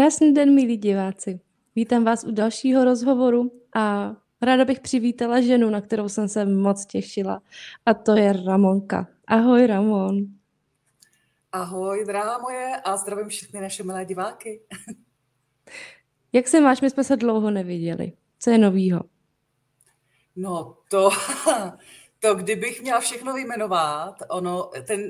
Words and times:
Krásný 0.00 0.34
den, 0.34 0.54
milí 0.54 0.76
diváci. 0.76 1.40
Vítám 1.76 2.04
vás 2.04 2.24
u 2.24 2.30
dalšího 2.30 2.84
rozhovoru 2.84 3.52
a 3.76 4.12
ráda 4.42 4.64
bych 4.64 4.80
přivítala 4.80 5.40
ženu, 5.40 5.70
na 5.70 5.80
kterou 5.80 6.08
jsem 6.08 6.28
se 6.28 6.44
moc 6.44 6.86
těšila. 6.86 7.42
A 7.86 7.94
to 7.94 8.16
je 8.16 8.32
Ramonka. 8.32 9.08
Ahoj, 9.26 9.66
Ramon. 9.66 10.18
Ahoj, 11.52 12.04
drahá 12.06 12.38
moje, 12.38 12.76
a 12.84 12.96
zdravím 12.96 13.28
všechny 13.28 13.60
naše 13.60 13.82
milé 13.82 14.04
diváky. 14.04 14.60
Jak 16.32 16.48
se 16.48 16.60
máš? 16.60 16.80
My 16.80 16.90
jsme 16.90 17.04
se 17.04 17.16
dlouho 17.16 17.50
neviděli. 17.50 18.12
Co 18.38 18.50
je 18.50 18.58
novýho? 18.58 19.00
No 20.36 20.76
to, 20.88 21.10
to 22.20 22.34
kdybych 22.34 22.82
měla 22.82 23.00
všechno 23.00 23.34
vyjmenovat, 23.34 24.22
ono, 24.28 24.70
ten 24.86 25.00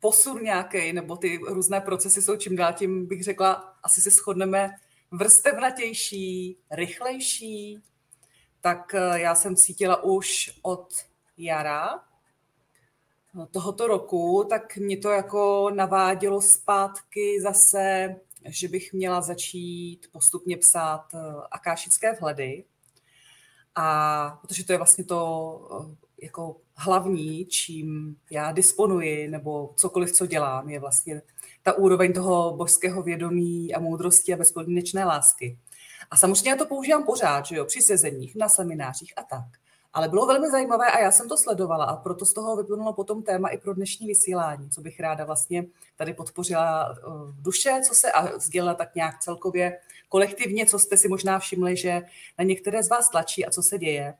posun 0.00 0.42
nějaký, 0.42 0.92
nebo 0.92 1.16
ty 1.16 1.38
různé 1.48 1.80
procesy 1.80 2.22
jsou 2.22 2.36
čím 2.36 2.56
dál 2.56 2.72
tím, 2.72 3.06
bych 3.06 3.24
řekla, 3.24 3.52
asi 3.82 4.00
se 4.00 4.10
shodneme, 4.10 4.70
vrstevnatější, 5.10 6.56
rychlejší, 6.70 7.82
tak 8.60 8.94
eh, 8.94 9.20
já 9.20 9.34
jsem 9.34 9.56
cítila 9.56 10.02
už 10.02 10.58
od 10.62 10.88
jara 11.36 12.08
tohoto 13.50 13.86
roku, 13.86 14.46
tak 14.48 14.76
mě 14.76 14.96
to 14.96 15.10
jako 15.10 15.70
navádělo 15.74 16.40
zpátky 16.40 17.40
zase, 17.42 18.16
že 18.46 18.68
bych 18.68 18.92
měla 18.92 19.20
začít 19.20 20.08
postupně 20.12 20.56
psát 20.56 21.14
eh, 21.14 21.18
akášické 21.50 22.12
vhledy. 22.12 22.64
A 23.74 24.38
protože 24.40 24.64
to 24.64 24.72
je 24.72 24.78
vlastně 24.78 25.04
to 25.04 25.88
eh, 25.92 26.07
jako 26.22 26.56
hlavní, 26.74 27.46
čím 27.46 28.16
já 28.30 28.52
disponuji, 28.52 29.28
nebo 29.28 29.72
cokoliv, 29.76 30.12
co 30.12 30.26
dělám, 30.26 30.68
je 30.68 30.80
vlastně 30.80 31.22
ta 31.62 31.72
úroveň 31.72 32.12
toho 32.12 32.56
božského 32.56 33.02
vědomí 33.02 33.74
a 33.74 33.80
moudrosti 33.80 34.34
a 34.34 34.36
bezpodmínečné 34.36 35.04
lásky. 35.04 35.58
A 36.10 36.16
samozřejmě 36.16 36.50
já 36.50 36.56
to 36.56 36.66
používám 36.66 37.04
pořád, 37.04 37.46
že 37.46 37.56
jo, 37.56 37.64
při 37.64 37.82
sezeních, 37.82 38.36
na 38.36 38.48
seminářích 38.48 39.12
a 39.16 39.22
tak. 39.22 39.46
Ale 39.92 40.08
bylo 40.08 40.26
velmi 40.26 40.50
zajímavé 40.50 40.86
a 40.86 40.98
já 40.98 41.10
jsem 41.10 41.28
to 41.28 41.36
sledovala 41.36 41.84
a 41.84 41.96
proto 41.96 42.26
z 42.26 42.32
toho 42.32 42.56
vyplynulo 42.56 42.92
potom 42.92 43.22
téma 43.22 43.48
i 43.48 43.58
pro 43.58 43.74
dnešní 43.74 44.06
vysílání, 44.06 44.70
co 44.70 44.80
bych 44.80 45.00
ráda 45.00 45.24
vlastně 45.24 45.64
tady 45.96 46.14
podpořila 46.14 46.90
eh, 46.90 47.00
v 47.06 47.42
duše, 47.42 47.80
co 47.88 47.94
se 47.94 48.12
a 48.12 48.38
sdělila 48.38 48.74
tak 48.74 48.94
nějak 48.94 49.18
celkově 49.18 49.78
kolektivně, 50.08 50.66
co 50.66 50.78
jste 50.78 50.96
si 50.96 51.08
možná 51.08 51.38
všimli, 51.38 51.76
že 51.76 52.02
na 52.38 52.44
některé 52.44 52.82
z 52.82 52.88
vás 52.88 53.10
tlačí 53.10 53.46
a 53.46 53.50
co 53.50 53.62
se 53.62 53.78
děje. 53.78 54.14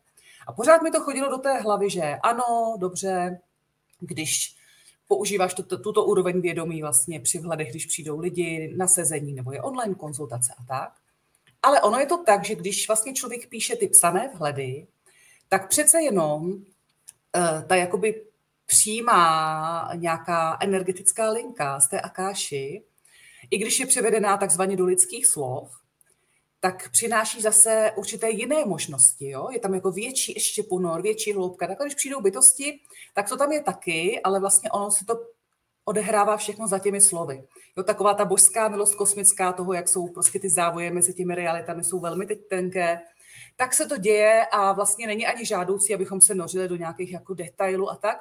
A 0.49 0.53
pořád 0.53 0.83
mi 0.83 0.91
to 0.91 1.01
chodilo 1.01 1.31
do 1.31 1.39
té 1.39 1.61
hlavy, 1.61 1.91
že 1.91 2.17
ano, 2.23 2.77
dobře, 2.79 3.41
když 4.01 4.57
používáš 5.09 5.55
tuto, 5.55 5.79
tuto 5.79 6.05
úroveň 6.05 6.41
vědomí 6.41 6.83
vlastně 6.83 7.21
při 7.21 7.39
vhledech, 7.39 7.71
když 7.71 7.87
přijdou 7.87 8.19
lidi 8.19 8.75
na 8.77 8.89
sezení 8.89 9.33
nebo 9.33 9.53
je 9.53 9.63
online 9.63 9.95
konzultace 9.95 10.55
a 10.59 10.65
tak. 10.69 10.93
Ale 11.63 11.81
ono 11.81 11.99
je 11.99 12.07
to 12.07 12.25
tak, 12.25 12.45
že 12.45 12.55
když 12.55 12.89
vlastně 12.89 13.13
člověk 13.13 13.49
píše 13.49 13.77
ty 13.77 13.89
psané 13.89 14.31
vhledy, 14.35 14.87
tak 15.49 15.69
přece 15.69 16.03
jenom 16.03 16.53
uh, 16.53 16.63
ta 17.67 17.75
jakoby 17.77 18.25
přijímá 18.67 19.91
nějaká 19.95 20.59
energetická 20.61 21.31
linka 21.31 21.81
z 21.81 21.89
té 21.89 22.01
akáši, 22.01 22.83
i 23.51 23.59
když 23.59 23.81
je 23.81 23.87
převedená 23.87 24.37
takzvaně 24.37 24.77
do 24.77 24.85
lidských 24.85 25.27
slov, 25.27 25.78
tak 26.61 26.91
přináší 26.91 27.41
zase 27.41 27.93
určité 27.97 28.31
jiné 28.31 28.65
možnosti. 28.65 29.31
Jo? 29.31 29.49
Je 29.51 29.61
tam 29.61 29.75
jako 29.75 29.91
větší 29.91 30.33
ještě 30.35 30.63
ponor, 30.63 31.03
větší 31.03 31.33
hloubka. 31.33 31.67
Tak 31.67 31.79
když 31.79 31.95
přijdou 31.95 32.21
bytosti, 32.21 32.81
tak 33.15 33.29
to 33.29 33.37
tam 33.37 33.53
je 33.53 33.63
taky, 33.63 34.21
ale 34.25 34.41
vlastně 34.41 34.71
ono 34.71 34.91
se 34.91 35.05
to 35.05 35.15
odehrává 35.85 36.37
všechno 36.37 36.69
za 36.69 36.79
těmi 36.79 37.01
slovy. 37.01 37.43
Jo, 37.77 37.83
taková 37.83 38.15
ta 38.15 38.25
božská 38.25 38.69
milost 38.69 38.95
kosmická 38.95 39.53
toho, 39.53 39.73
jak 39.73 39.89
jsou 39.89 40.09
prostě 40.09 40.39
ty 40.39 40.51
závoje 40.51 40.91
mezi 40.91 41.15
těmi 41.15 41.35
realitami, 41.35 41.85
jsou 41.85 42.01
velmi 42.01 42.27
teď 42.27 42.39
tenké, 42.49 43.01
tak 43.57 43.75
se 43.75 43.87
to 43.87 43.97
děje 43.97 44.47
a 44.53 44.73
vlastně 44.73 45.07
není 45.07 45.27
ani 45.27 45.47
žádoucí, 45.47 45.95
abychom 45.95 46.21
se 46.21 46.35
nořili 46.35 46.69
do 46.69 46.77
nějakých 46.77 47.13
jako 47.13 47.35
detailů 47.35 47.91
a 47.91 47.97
tak. 47.97 48.17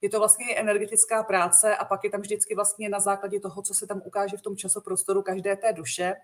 Je 0.00 0.10
to 0.10 0.18
vlastně 0.18 0.54
energetická 0.56 1.22
práce 1.22 1.76
a 1.76 1.84
pak 1.84 2.04
je 2.04 2.10
tam 2.10 2.20
vždycky 2.20 2.54
vlastně 2.54 2.88
na 2.88 3.00
základě 3.00 3.40
toho, 3.40 3.62
co 3.62 3.74
se 3.74 3.86
tam 3.86 4.02
ukáže 4.04 4.36
v 4.36 4.42
tom 4.42 4.56
časoprostoru 4.56 5.22
každé 5.22 5.56
té 5.56 5.72
duše, 5.72 6.14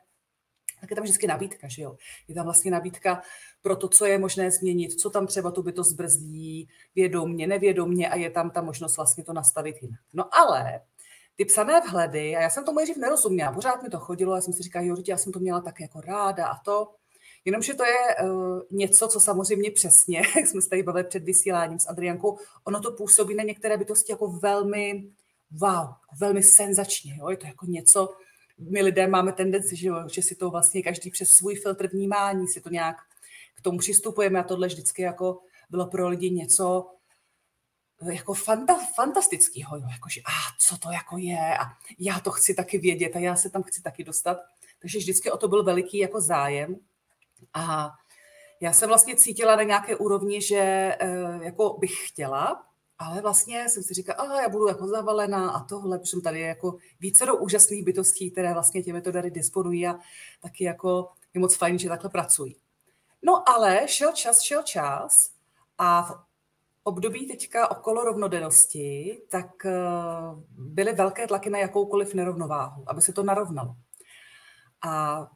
tak 0.83 0.91
je 0.91 0.97
tam 0.97 1.05
vždycky 1.05 1.27
nabídka, 1.27 1.69
že 1.69 1.83
jo. 1.83 1.97
Je 2.29 2.35
tam 2.35 2.45
vlastně 2.45 2.71
nabídka 2.71 3.23
pro 3.63 3.77
to, 3.77 3.89
co 3.89 4.07
je 4.07 4.19
možné 4.19 4.51
změnit, 4.51 4.93
co 4.93 5.11
tam 5.11 5.27
třeba 5.27 5.51
tu 5.51 5.63
bytost 5.63 5.97
brzdí, 5.97 6.69
vědomně, 6.95 7.47
nevědomně 7.47 8.09
a 8.09 8.17
je 8.17 8.31
tam 8.31 8.51
ta 8.51 8.63
možnost 8.63 8.97
vlastně 8.97 9.25
to 9.25 9.33
nastavit 9.33 9.77
jinak. 9.83 10.01
No 10.13 10.35
ale 10.35 10.81
ty 11.37 11.45
psané 11.45 11.81
vhledy, 11.91 12.37
a 12.37 12.41
já 12.41 12.51
jsem 12.51 12.65
tomu 12.65 12.77
nejdřív 12.77 12.97
nerozuměla, 12.97 13.53
pořád 13.53 13.83
mi 13.83 13.89
to 13.89 13.99
chodilo, 13.99 14.35
já 14.35 14.41
jsem 14.41 14.53
si 14.53 14.63
říkala, 14.63 14.85
jo, 14.85 14.97
já 15.09 15.17
jsem 15.17 15.33
to 15.33 15.39
měla 15.39 15.61
tak 15.61 15.81
jako 15.81 16.01
ráda 16.01 16.47
a 16.47 16.59
to, 16.65 16.95
Jenomže 17.45 17.75
to 17.75 17.85
je 17.85 18.29
uh, 18.29 18.61
něco, 18.71 19.09
co 19.09 19.21
samozřejmě 19.21 19.71
přesně, 19.71 20.19
jak 20.37 20.47
jsme 20.47 20.63
se 20.63 20.69
tady 20.69 20.83
bavili 20.83 21.05
před 21.05 21.25
vysíláním 21.25 21.79
s 21.79 21.89
Adriankou, 21.89 22.39
ono 22.65 22.81
to 22.81 22.93
působí 22.93 23.35
na 23.35 23.45
některé 23.45 23.77
bytosti 23.77 24.13
jako 24.13 24.29
velmi, 24.29 25.11
wow, 25.51 25.89
velmi 26.21 26.43
senzačně. 26.43 27.17
Jo? 27.19 27.31
Je 27.31 27.37
to 27.37 27.47
jako 27.47 27.67
něco, 27.67 28.09
my 28.59 28.83
lidé 28.83 29.07
máme 29.07 29.33
tendenci, 29.33 29.77
že, 29.77 29.91
že 30.13 30.23
si 30.23 30.35
to 30.35 30.51
vlastně 30.51 30.83
každý 30.83 31.11
přes 31.11 31.29
svůj 31.29 31.55
filtr 31.55 31.89
vnímání 31.89 32.49
si 32.49 32.61
to 32.61 32.69
nějak 32.69 32.97
k 33.55 33.61
tomu 33.61 33.79
přistupujeme 33.79 34.41
a 34.41 34.43
tohle 34.43 34.67
vždycky 34.67 35.03
jako 35.03 35.41
bylo 35.71 35.87
pro 35.87 36.09
lidi 36.09 36.31
něco 36.31 36.91
jako 38.11 38.35
fanta, 38.35 38.79
fantastického, 38.95 39.77
jo, 39.77 39.87
jakože 39.93 40.21
a 40.21 40.33
co 40.61 40.79
to 40.79 40.91
jako 40.91 41.19
je 41.19 41.59
a 41.59 41.65
já 41.99 42.21
to 42.21 42.31
chci 42.31 42.55
taky 42.55 42.79
vědět 42.79 43.17
a 43.17 43.19
já 43.19 43.37
se 43.37 43.51
tam 43.51 43.63
chci 43.63 43.83
taky 43.83 44.05
dostat. 44.05 44.39
Takže 44.79 44.99
vždycky 44.99 45.31
o 45.31 45.37
to 45.37 45.49
byl 45.49 45.65
veliký 45.65 45.99
jako 45.99 46.21
zájem. 46.21 46.77
A 47.55 47.91
já 48.61 48.73
jsem 48.73 48.89
vlastně 48.89 49.17
cítila 49.17 49.57
na 49.57 49.63
nějaké 49.63 49.97
úrovni, 49.97 50.43
že 50.43 50.57
eh, 50.59 51.39
jako 51.43 51.77
bych 51.79 52.09
chtěla, 52.09 52.67
ale 53.03 53.21
vlastně 53.21 53.69
jsem 53.69 53.83
si 53.83 53.95
říkala, 53.95 54.19
aha, 54.19 54.43
já 54.43 54.49
budu 54.49 54.69
jako 54.69 54.87
zavalená 54.87 55.51
a 55.51 55.65
tohle, 55.65 55.99
protože 55.99 56.21
tady 56.21 56.41
je 56.41 56.47
jako 56.47 56.77
více 57.01 57.27
do 57.27 57.37
úžasných 57.37 57.85
bytostí, 57.85 58.31
které 58.31 58.53
vlastně 58.53 58.83
těmito 58.83 59.13
dary 59.13 59.31
disponují 59.31 59.87
a 59.87 59.99
taky 60.43 60.65
jako 60.65 61.09
je 61.35 61.41
moc 61.41 61.57
fajn, 61.57 61.79
že 61.79 61.89
takhle 61.89 62.11
pracují. 62.11 62.57
No 63.23 63.49
ale 63.49 63.89
šel 63.89 64.13
čas, 64.13 64.41
šel 64.41 64.63
čas 64.63 65.31
a 65.79 66.03
v 66.03 66.25
období 66.83 67.29
teďka 67.29 67.71
okolo 67.71 68.05
rovnodennosti, 68.05 69.23
tak 69.29 69.67
eh, 69.67 69.73
byly 70.51 70.93
velké 70.93 71.27
tlaky 71.27 71.51
na 71.51 71.59
jakoukoliv 71.59 72.15
nerovnováhu, 72.15 72.85
aby 72.87 73.03
se 73.03 73.13
to 73.13 73.23
narovnalo. 73.23 73.75
A 74.83 75.27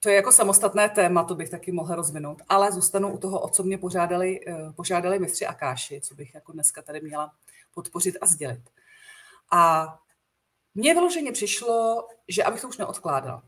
to 0.00 0.08
je 0.08 0.14
jako 0.14 0.32
samostatné 0.32 0.88
téma, 0.88 1.24
to 1.24 1.34
bych 1.34 1.50
taky 1.50 1.72
mohla 1.72 1.96
rozvinout, 1.96 2.42
ale 2.48 2.72
zůstanu 2.72 3.12
u 3.12 3.18
toho, 3.18 3.40
o 3.40 3.48
co 3.48 3.62
mě 3.62 3.78
požádali, 3.78 4.40
eh, 4.46 4.72
požádali 4.76 5.18
mistři 5.18 5.46
Akáši, 5.46 6.00
co 6.00 6.14
bych 6.14 6.34
jako 6.34 6.52
dneska 6.52 6.82
tady 6.82 7.00
měla 7.00 7.32
podpořit 7.74 8.16
a 8.20 8.26
sdělit. 8.26 8.62
A 9.50 9.88
mně 10.74 10.94
vyloženě 10.94 11.32
přišlo, 11.32 12.08
že 12.28 12.44
abych 12.44 12.60
to 12.60 12.68
už 12.68 12.78
neodkládala. 12.78 13.42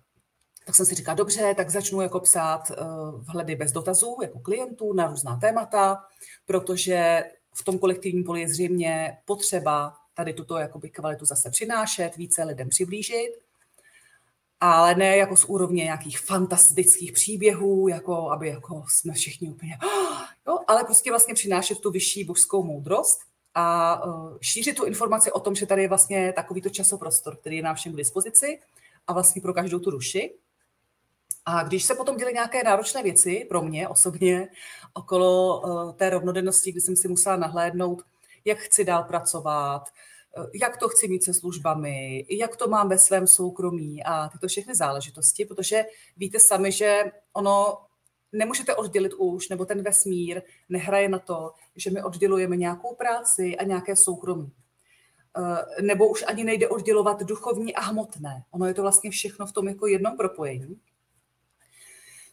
Tak 0.66 0.74
jsem 0.74 0.86
si 0.86 0.94
říkala, 0.94 1.14
dobře, 1.14 1.54
tak 1.54 1.70
začnu 1.70 2.00
jako 2.00 2.20
psát 2.20 2.70
eh, 2.70 2.74
vhledy 3.12 3.56
bez 3.56 3.72
dotazů, 3.72 4.16
jako 4.22 4.38
klientů 4.38 4.92
na 4.92 5.06
různá 5.06 5.36
témata, 5.36 6.04
protože 6.46 7.24
v 7.54 7.64
tom 7.64 7.78
kolektivním 7.78 8.24
poli 8.24 8.40
je 8.40 8.48
zřejmě 8.48 9.19
potřeba 9.24 9.96
tady 10.14 10.32
tuto 10.32 10.58
jakoby 10.58 10.90
kvalitu 10.90 11.24
zase 11.24 11.50
přinášet, 11.50 12.16
více 12.16 12.44
lidem 12.44 12.69
přiblížit 12.69 13.32
ale 14.71 14.95
ne 14.95 15.17
jako 15.17 15.37
z 15.37 15.45
úrovně 15.45 15.84
nějakých 15.84 16.21
fantastických 16.21 17.12
příběhů, 17.12 17.88
jako 17.88 18.31
aby 18.31 18.49
jako 18.49 18.85
jsme 18.88 19.12
všichni 19.12 19.49
úplně, 19.49 19.79
jo, 20.49 20.59
ale 20.67 20.85
prostě 20.85 21.11
vlastně 21.11 21.35
přinášet 21.35 21.81
tu 21.81 21.91
vyšší 21.91 22.25
božskou 22.25 22.64
moudrost 22.64 23.20
a 23.55 24.05
uh, 24.06 24.38
šířit 24.41 24.76
tu 24.76 24.85
informaci 24.85 25.32
o 25.32 25.41
tom, 25.41 25.55
že 25.55 25.67
tady 25.67 25.82
je 25.82 25.88
vlastně 25.88 26.32
takovýto 26.32 26.70
časoprostor, 26.70 27.37
který 27.37 27.56
je 27.56 27.62
nám 27.62 27.75
všem 27.75 27.93
k 27.93 27.97
dispozici 27.97 28.61
a 29.06 29.12
vlastně 29.12 29.43
pro 29.43 29.55
každou 29.55 29.79
tu 29.79 29.91
duši. 29.91 30.35
A 31.47 31.62
když 31.62 31.85
se 31.85 31.94
potom 31.94 32.17
děly 32.17 32.32
nějaké 32.32 32.62
náročné 32.62 33.03
věci 33.03 33.47
pro 33.49 33.62
mě 33.62 33.88
osobně 33.88 34.49
okolo 34.94 35.61
uh, 35.61 35.93
té 35.93 36.11
rovnodennosti, 36.11 36.73
kdy 36.73 36.81
jsem 36.81 36.97
si 36.97 37.08
musela 37.08 37.37
nahlédnout, 37.37 38.03
jak 38.44 38.58
chci 38.58 38.85
dál 38.85 39.05
pracovat, 39.05 39.88
jak 40.55 40.76
to 40.76 40.88
chci 40.88 41.08
mít 41.08 41.25
se 41.25 41.34
službami, 41.34 42.26
jak 42.31 42.56
to 42.56 42.69
mám 42.69 42.88
ve 42.88 42.99
svém 42.99 43.26
soukromí 43.26 44.05
a 44.05 44.29
tyto 44.29 44.46
všechny 44.46 44.75
záležitosti, 44.75 45.44
protože 45.44 45.84
víte 46.17 46.38
sami, 46.49 46.73
že 46.73 47.02
ono 47.32 47.79
nemůžete 48.32 48.75
oddělit 48.75 49.12
už, 49.14 49.49
nebo 49.49 49.64
ten 49.64 49.82
vesmír 49.82 50.43
nehraje 50.69 51.08
na 51.08 51.19
to, 51.19 51.52
že 51.76 51.90
my 51.90 52.02
oddělujeme 52.02 52.56
nějakou 52.56 52.94
práci 52.94 53.56
a 53.56 53.64
nějaké 53.64 53.94
soukromí. 53.96 54.52
Eh, 55.38 55.82
nebo 55.82 56.08
už 56.08 56.25
ani 56.26 56.44
nejde 56.44 56.69
oddělovat 56.69 57.23
duchovní 57.23 57.75
a 57.75 57.81
hmotné. 57.81 58.44
Ono 58.50 58.67
je 58.67 58.75
to 58.75 58.82
vlastně 58.82 59.11
všechno 59.11 59.46
v 59.46 59.52
tom 59.52 59.69
jako 59.69 59.87
jednom 59.87 60.17
propojení. 60.17 60.81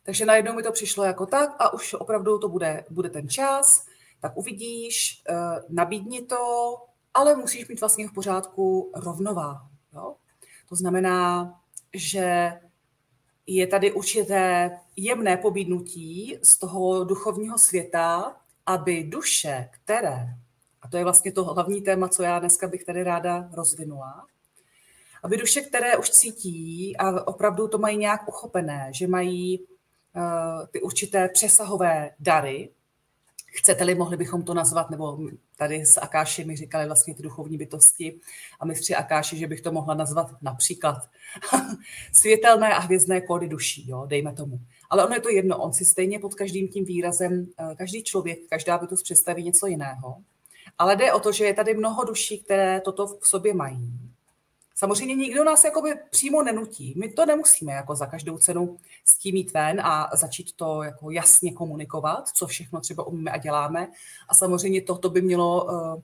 Takže 0.04 0.26
najednou 0.26 0.54
mi 0.54 0.64
to 0.64 0.72
přišlo 0.72 1.04
jako 1.04 1.26
tak 1.26 1.56
a 1.60 1.74
už 1.74 1.94
opravdu 1.94 2.40
to 2.40 2.50
bude, 2.50 2.86
bude 2.90 3.10
ten 3.10 3.30
čas, 3.30 3.86
tak 4.22 4.38
uvidíš, 4.38 5.24
eh, 5.30 5.36
nabídni 5.70 6.26
to, 6.26 6.76
ale 7.14 7.36
musíš 7.36 7.68
mít 7.68 7.80
vlastně 7.80 8.08
v 8.08 8.14
pořádku 8.14 8.92
rovnováhu. 8.96 9.68
Jo? 9.94 10.16
To 10.70 10.76
znamená, 10.76 11.54
že 11.94 12.52
je 13.48 13.68
tady 13.68 13.92
určité 13.92 14.72
jemné 14.96 15.38
pobídnutí 15.38 16.40
z 16.44 16.58
toho 16.58 17.04
duchovního 17.04 17.58
světa, 17.58 18.36
aby 18.66 19.04
duše, 19.04 19.70
které, 19.72 20.36
a 20.82 20.88
to 20.88 20.98
je 20.98 21.04
vlastně 21.04 21.32
to 21.32 21.44
hlavní 21.44 21.82
téma, 21.82 22.08
co 22.08 22.24
já 22.24 22.40
dneska 22.40 22.68
bych 22.68 22.84
tady 22.84 23.04
ráda 23.04 23.50
rozvinula, 23.54 24.26
aby 25.24 25.38
duše, 25.38 25.62
které 25.62 25.98
už 25.98 26.10
cítí 26.10 26.98
a 26.98 27.28
opravdu 27.28 27.68
to 27.68 27.78
mají 27.78 27.98
nějak 27.98 28.28
uchopené, 28.28 28.90
že 28.94 29.08
mají 29.08 29.60
uh, 29.60 30.68
ty 30.72 30.82
určité 30.82 31.30
přesahové 31.30 32.12
dary, 32.20 32.70
Chcete-li, 33.52 33.96
mohli 33.96 34.18
bychom 34.18 34.44
to 34.44 34.54
nazvat, 34.54 34.90
nebo 34.90 35.18
tady 35.58 35.86
s 35.86 35.98
Akáši 35.98 36.44
mi 36.46 36.56
říkali 36.56 36.86
vlastně 36.86 37.16
ty 37.16 37.24
duchovní 37.24 37.58
bytosti 37.58 38.20
a 38.60 38.66
mistři 38.66 38.96
Akáši, 38.96 39.38
že 39.38 39.48
bych 39.48 39.62
to 39.62 39.72
mohla 39.72 39.94
nazvat 39.94 40.36
například 40.42 40.98
světelné 42.14 42.74
a 42.74 42.80
hvězdné 42.80 43.22
kódy 43.22 43.48
duší, 43.48 43.90
jo, 43.90 44.06
dejme 44.06 44.34
tomu. 44.34 44.60
Ale 44.90 45.06
ono 45.06 45.16
je 45.16 45.22
to 45.22 45.30
jedno, 45.30 45.58
on 45.58 45.74
si 45.74 45.86
stejně 45.86 46.20
pod 46.20 46.36
každým 46.36 46.68
tím 46.68 46.86
výrazem, 46.86 47.48
eh, 47.60 47.76
každý 47.76 48.04
člověk, 48.04 48.40
každá 48.50 48.78
bytost 48.78 49.04
představí 49.04 49.44
něco 49.44 49.68
jiného. 49.68 50.18
Ale 50.78 50.96
jde 50.96 51.14
o 51.14 51.20
to, 51.20 51.32
že 51.32 51.46
je 51.46 51.54
tady 51.54 51.74
mnoho 51.74 52.04
duší, 52.04 52.40
které 52.40 52.82
toto 52.82 53.08
v 53.08 53.28
sobě 53.28 53.54
mají. 53.54 54.09
Samozřejmě 54.80 55.16
nikdo 55.16 55.44
nás 55.44 55.64
jakoby 55.64 55.96
přímo 56.10 56.44
nenutí. 56.44 56.94
My 56.98 57.10
to 57.10 57.26
nemusíme 57.26 57.74
jako 57.74 57.96
za 57.96 58.06
každou 58.06 58.38
cenu 58.38 58.78
s 59.06 59.18
tím 59.18 59.34
mít 59.34 59.54
ven 59.54 59.82
a 59.82 60.10
začít 60.14 60.52
to 60.56 60.84
jako 60.84 61.12
jasně 61.12 61.54
komunikovat, 61.54 62.30
co 62.30 62.48
všechno 62.48 62.82
třeba 62.82 63.08
umíme 63.08 63.32
a 63.32 63.38
děláme. 63.38 63.88
A 64.30 64.36
samozřejmě 64.36 64.82
toto 64.82 65.10
by 65.10 65.22
mělo 65.22 65.66
uh, 65.66 66.02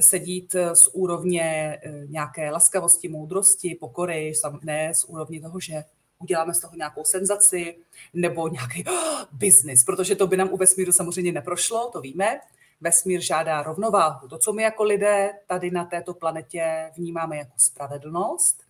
sedít 0.00 0.56
z 0.72 0.88
úrovně 0.92 1.78
uh, 1.86 2.10
nějaké 2.10 2.50
laskavosti, 2.50 3.08
moudrosti, 3.08 3.76
pokory, 3.80 4.32
ne 4.62 4.94
z 4.94 5.04
úrovně 5.04 5.40
toho, 5.40 5.60
že 5.60 5.84
uděláme 6.18 6.54
z 6.54 6.60
toho 6.60 6.76
nějakou 6.76 7.04
senzaci 7.04 7.76
nebo 8.14 8.48
nějaký 8.48 8.84
oh, 8.88 9.24
business, 9.32 9.84
protože 9.84 10.16
to 10.16 10.26
by 10.26 10.36
nám 10.36 10.48
u 10.52 10.56
vesmíru 10.56 10.92
samozřejmě 10.92 11.32
neprošlo, 11.32 11.90
to 11.92 12.00
víme 12.00 12.40
vesmír 12.82 13.20
žádá 13.20 13.62
rovnováhu. 13.62 14.28
To, 14.28 14.38
co 14.38 14.52
my 14.52 14.62
jako 14.62 14.82
lidé 14.82 15.30
tady 15.46 15.70
na 15.70 15.84
této 15.84 16.14
planetě 16.14 16.92
vnímáme 16.96 17.36
jako 17.36 17.52
spravedlnost, 17.56 18.62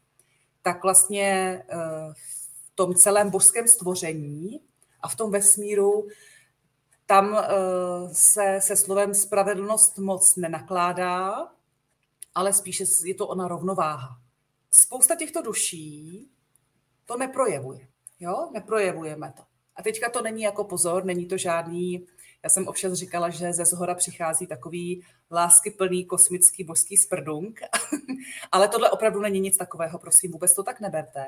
tak 0.62 0.82
vlastně 0.82 1.24
eh, 1.68 1.76
v 2.12 2.74
tom 2.74 2.94
celém 2.94 3.30
božském 3.30 3.68
stvoření 3.68 4.60
a 5.00 5.08
v 5.08 5.16
tom 5.16 5.30
vesmíru 5.30 6.06
tam 7.06 7.38
eh, 7.38 7.48
se 8.12 8.58
se 8.60 8.76
slovem 8.76 9.14
spravedlnost 9.14 9.98
moc 9.98 10.36
nenakládá, 10.36 11.48
ale 12.34 12.52
spíše 12.52 12.84
je 13.04 13.14
to 13.14 13.28
ona 13.28 13.48
rovnováha. 13.48 14.18
Spousta 14.70 15.16
těchto 15.16 15.42
duší 15.42 16.28
to 17.04 17.16
neprojevuje. 17.16 17.88
Jo? 18.20 18.50
Neprojevujeme 18.52 19.32
to. 19.36 19.42
A 19.76 19.82
teďka 19.82 20.10
to 20.10 20.22
není 20.22 20.42
jako 20.42 20.64
pozor, 20.64 21.04
není 21.04 21.26
to 21.26 21.36
žádný 21.36 22.06
já 22.44 22.50
jsem 22.50 22.68
občas 22.68 22.92
říkala, 22.92 23.30
že 23.30 23.52
ze 23.52 23.64
zhora 23.64 23.94
přichází 23.94 24.46
takový 24.46 25.04
láskyplný 25.30 26.04
kosmický 26.04 26.64
božský 26.64 26.96
sprdunk, 26.96 27.60
ale 28.52 28.68
tohle 28.68 28.90
opravdu 28.90 29.20
není 29.20 29.40
nic 29.40 29.56
takového, 29.56 29.98
prosím, 29.98 30.32
vůbec 30.32 30.54
to 30.54 30.62
tak 30.62 30.80
neberte. 30.80 31.26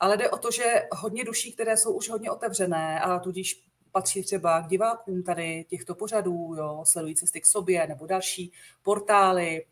Ale 0.00 0.16
jde 0.16 0.30
o 0.30 0.36
to, 0.36 0.50
že 0.50 0.82
hodně 0.92 1.24
duší, 1.24 1.52
které 1.52 1.76
jsou 1.76 1.92
už 1.92 2.08
hodně 2.08 2.30
otevřené 2.30 3.00
a 3.00 3.18
tudíž 3.18 3.64
patří 3.92 4.22
třeba 4.22 4.60
k 4.60 4.68
divákům 4.68 5.22
tady 5.22 5.64
těchto 5.68 5.94
pořadů, 5.94 6.54
jo, 6.58 6.82
sledují 6.86 7.14
cesty 7.14 7.40
k 7.40 7.46
sobě 7.46 7.86
nebo 7.86 8.06
další 8.06 8.52
portály, 8.82 9.64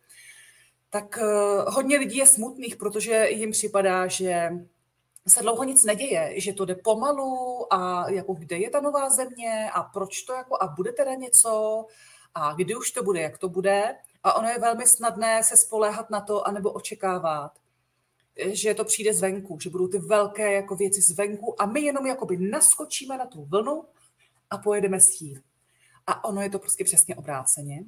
tak 0.90 1.18
eh, 1.18 1.24
hodně 1.66 1.98
lidí 1.98 2.16
je 2.16 2.26
smutných, 2.26 2.76
protože 2.76 3.28
jim 3.30 3.50
připadá, 3.50 4.06
že 4.06 4.50
se 5.28 5.42
dlouho 5.42 5.64
nic 5.64 5.84
neděje, 5.84 6.40
že 6.40 6.52
to 6.52 6.64
jde 6.64 6.74
pomalu 6.74 7.66
a 7.72 8.10
jako 8.10 8.34
kde 8.34 8.58
je 8.58 8.70
ta 8.70 8.80
nová 8.80 9.10
země 9.10 9.70
a 9.74 9.82
proč 9.82 10.22
to 10.22 10.32
jako 10.32 10.62
a 10.62 10.66
bude 10.66 10.92
teda 10.92 11.14
něco 11.14 11.86
a 12.34 12.54
kdy 12.54 12.76
už 12.76 12.90
to 12.90 13.02
bude, 13.02 13.20
jak 13.20 13.38
to 13.38 13.48
bude. 13.48 13.96
A 14.22 14.36
ono 14.36 14.48
je 14.48 14.58
velmi 14.58 14.86
snadné 14.86 15.44
se 15.44 15.56
spoléhat 15.56 16.10
na 16.10 16.20
to 16.20 16.48
anebo 16.48 16.72
očekávat, 16.72 17.52
že 18.36 18.74
to 18.74 18.84
přijde 18.84 19.14
zvenku, 19.14 19.58
že 19.60 19.70
budou 19.70 19.88
ty 19.88 19.98
velké 19.98 20.52
jako 20.52 20.76
věci 20.76 21.00
zvenku 21.00 21.62
a 21.62 21.66
my 21.66 21.80
jenom 21.80 22.06
jakoby 22.06 22.36
naskočíme 22.36 23.18
na 23.18 23.26
tu 23.26 23.44
vlnu 23.44 23.84
a 24.50 24.58
pojedeme 24.58 25.00
s 25.00 25.06
tím. 25.18 25.42
A 26.06 26.24
ono 26.24 26.42
je 26.42 26.50
to 26.50 26.58
prostě 26.58 26.84
přesně 26.84 27.16
obráceně. 27.16 27.84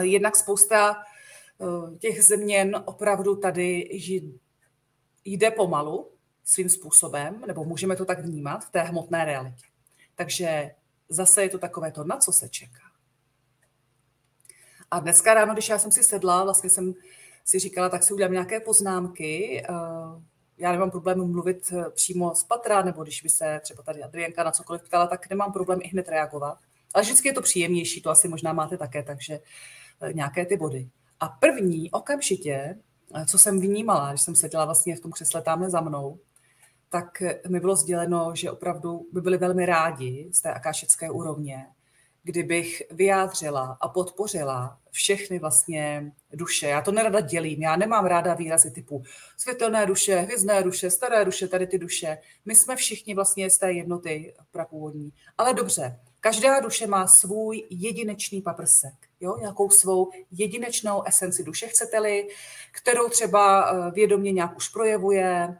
Jednak 0.00 0.36
spousta 0.36 0.96
eh, 0.96 1.98
těch 1.98 2.24
zeměn 2.24 2.82
opravdu 2.86 3.36
tady 3.36 3.88
jde 5.24 5.50
pomalu, 5.50 6.15
svým 6.46 6.68
způsobem, 6.68 7.42
nebo 7.46 7.64
můžeme 7.64 7.96
to 7.96 8.04
tak 8.04 8.20
vnímat 8.20 8.64
v 8.64 8.70
té 8.70 8.82
hmotné 8.82 9.24
realitě. 9.24 9.66
Takže 10.14 10.70
zase 11.08 11.42
je 11.42 11.48
to 11.48 11.58
takové 11.58 11.92
to, 11.92 12.04
na 12.04 12.16
co 12.16 12.32
se 12.32 12.48
čeká. 12.48 12.82
A 14.90 15.00
dneska 15.00 15.34
ráno, 15.34 15.52
když 15.52 15.68
já 15.68 15.78
jsem 15.78 15.92
si 15.92 16.02
sedla, 16.02 16.44
vlastně 16.44 16.70
jsem 16.70 16.94
si 17.44 17.58
říkala, 17.58 17.88
tak 17.88 18.02
si 18.02 18.14
udělám 18.14 18.32
nějaké 18.32 18.60
poznámky. 18.60 19.62
Eh, 19.62 19.72
já 20.58 20.72
nemám 20.72 20.90
problém 20.90 21.30
mluvit 21.32 21.72
eh, 21.72 21.90
přímo 21.90 22.34
z 22.34 22.44
patra, 22.44 22.82
nebo 22.82 23.02
když 23.02 23.22
by 23.22 23.28
se 23.28 23.60
třeba 23.62 23.82
tady 23.82 24.02
Adrianka 24.02 24.44
na 24.44 24.50
cokoliv 24.50 24.82
ptala, 24.82 25.06
tak 25.06 25.30
nemám 25.30 25.52
problém 25.52 25.78
i 25.82 25.88
hned 25.88 26.08
reagovat. 26.08 26.58
Ale 26.94 27.02
vždycky 27.02 27.28
je 27.28 27.34
to 27.34 27.42
příjemnější, 27.42 28.02
to 28.02 28.10
asi 28.10 28.28
možná 28.28 28.52
máte 28.52 28.76
také, 28.76 29.02
takže 29.02 29.40
eh, 30.00 30.12
nějaké 30.12 30.46
ty 30.46 30.56
body. 30.56 30.88
A 31.20 31.28
první 31.28 31.90
okamžitě, 31.90 32.78
co 33.26 33.38
jsem 33.38 33.60
vnímala, 33.60 34.10
když 34.10 34.22
jsem 34.22 34.34
seděla 34.34 34.64
vlastně 34.64 34.96
v 34.96 35.00
tom 35.00 35.12
křesle 35.12 35.42
tamhle 35.42 35.70
za 35.70 35.80
mnou, 35.80 36.18
tak 36.88 37.22
mi 37.48 37.60
bylo 37.60 37.76
sděleno, 37.76 38.30
že 38.34 38.50
opravdu 38.50 39.06
by 39.12 39.20
byli 39.20 39.38
velmi 39.38 39.66
rádi 39.66 40.28
z 40.32 40.40
té 40.40 40.52
akášické 40.52 41.10
úrovně, 41.10 41.66
kdybych 42.22 42.82
vyjádřila 42.90 43.78
a 43.80 43.88
podpořila 43.88 44.78
všechny 44.90 45.38
vlastně 45.38 46.12
duše. 46.32 46.68
Já 46.68 46.82
to 46.82 46.92
nerada 46.92 47.20
dělím, 47.20 47.62
já 47.62 47.76
nemám 47.76 48.06
ráda 48.06 48.34
výrazy 48.34 48.70
typu 48.70 49.02
světelné 49.36 49.86
duše, 49.86 50.16
hvězdné 50.16 50.62
duše, 50.62 50.90
staré 50.90 51.24
duše, 51.24 51.48
tady 51.48 51.66
ty 51.66 51.78
duše. 51.78 52.18
My 52.44 52.54
jsme 52.54 52.76
všichni 52.76 53.14
vlastně 53.14 53.50
z 53.50 53.58
té 53.58 53.72
jednoty 53.72 54.34
prapůvodní. 54.50 55.12
Ale 55.38 55.54
dobře, 55.54 55.98
každá 56.20 56.60
duše 56.60 56.86
má 56.86 57.06
svůj 57.06 57.64
jedinečný 57.70 58.42
paprsek, 58.42 58.94
jo? 59.20 59.36
nějakou 59.40 59.70
svou 59.70 60.10
jedinečnou 60.30 61.02
esenci 61.06 61.44
duše, 61.44 61.66
chcete-li, 61.68 62.28
kterou 62.72 63.08
třeba 63.08 63.70
eh, 63.70 63.90
vědomě 63.90 64.32
nějak 64.32 64.56
už 64.56 64.68
projevuje, 64.68 65.58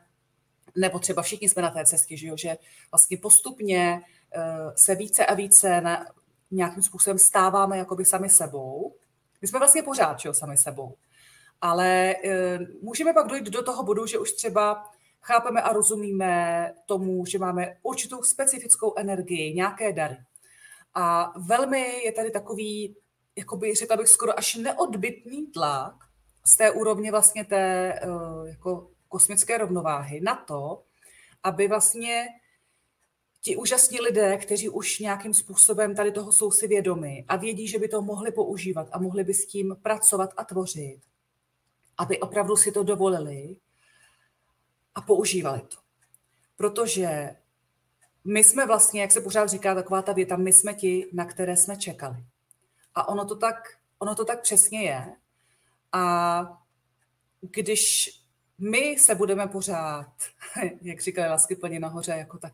nebo 0.77 0.99
třeba 0.99 1.23
všichni 1.23 1.49
jsme 1.49 1.63
na 1.63 1.71
té 1.71 1.85
cestě, 1.87 2.17
že, 2.17 2.27
jo, 2.27 2.37
že 2.37 2.57
vlastně 2.91 3.17
postupně 3.17 4.03
eh, 4.35 4.41
se 4.77 4.95
více 4.95 5.27
a 5.27 5.35
více 5.35 5.81
na, 5.81 6.07
nějakým 6.51 6.83
způsobem 6.83 7.19
stáváme 7.19 7.79
jakoby 7.79 8.05
sami 8.05 8.31
sebou. 8.31 8.95
My 9.43 9.49
jsme 9.49 9.59
vlastně 9.59 9.83
pořád, 9.83 10.21
že 10.21 10.29
jo, 10.29 10.35
sami 10.35 10.59
sebou. 10.59 10.95
Ale 11.61 12.15
e, 12.25 12.59
můžeme 12.83 13.13
pak 13.13 13.27
dojít 13.27 13.45
do 13.45 13.63
toho 13.63 13.83
bodu, 13.83 14.07
že 14.07 14.19
už 14.19 14.33
třeba 14.33 14.91
chápeme 15.23 15.63
a 15.63 15.73
rozumíme 15.73 16.73
tomu, 16.87 17.27
že 17.27 17.39
máme 17.39 17.77
určitou 17.83 18.23
specifickou 18.23 18.95
energii, 18.97 19.55
nějaké 19.55 19.93
dary. 19.93 20.17
A 20.95 21.33
velmi 21.39 22.05
je 22.05 22.13
tady 22.13 22.31
takový, 22.31 22.97
jakoby, 23.37 23.75
řekla 23.75 23.97
bych, 23.97 24.09
skoro 24.09 24.39
až 24.39 24.55
neodbitný 24.55 25.47
tlak 25.47 25.95
z 26.45 26.57
té 26.57 26.71
úrovně 26.71 27.11
vlastně 27.11 27.45
té 27.45 27.93
e, 27.93 28.09
jako 28.49 28.91
kosmické 29.09 29.59
rovnováhy 29.59 30.21
na 30.21 30.35
to, 30.35 30.83
aby 31.43 31.69
vlastně 31.69 32.27
ti 33.41 33.57
úžasní 33.57 34.01
lidé, 34.01 34.37
kteří 34.37 34.69
už 34.69 34.99
nějakým 34.99 35.35
způsobem 35.35 35.95
tady 35.95 36.13
toho 36.13 36.33
jsou 36.33 36.51
si 36.51 36.69
vědomi 36.69 37.25
a 37.29 37.37
vědí, 37.37 37.69
že 37.69 37.79
by 37.79 37.89
to 37.89 38.03
mohli 38.03 38.33
používat 38.33 38.89
a 38.93 38.99
mohli 38.99 39.25
by 39.25 39.35
s 39.35 39.47
tím 39.47 39.77
pracovat 39.83 40.31
a 40.37 40.45
tvořit, 40.45 41.01
aby 41.99 42.21
opravdu 42.21 42.57
si 42.57 42.73
to 42.73 42.83
dovolili 42.83 43.57
a 44.95 45.01
používali 45.01 45.61
to. 45.61 45.77
Protože 46.57 47.37
my 48.25 48.45
jsme 48.45 48.67
vlastně, 48.67 49.01
jak 49.01 49.13
se 49.13 49.21
pořád 49.21 49.49
říká 49.49 49.75
taková 49.75 50.03
ta 50.03 50.13
věta, 50.13 50.37
my 50.37 50.53
jsme 50.53 50.75
ti, 50.75 51.11
na 51.13 51.25
které 51.25 51.57
jsme 51.57 51.77
čekali. 51.77 52.17
A 52.95 53.09
ono 53.09 53.25
to 53.25 53.37
tak, 53.37 53.79
ono 53.99 54.15
to 54.15 54.25
tak 54.25 54.43
přesně 54.43 54.83
je. 54.83 55.17
A 55.93 56.63
když 57.41 58.11
my 58.59 58.99
se 58.99 59.15
budeme 59.15 59.47
pořád, 59.47 60.13
jak 60.83 61.01
říkali 61.01 61.29
lásky 61.29 61.57
plně 61.57 61.81
nahoře, 61.81 62.13
jako 62.13 62.39
tak 62.39 62.53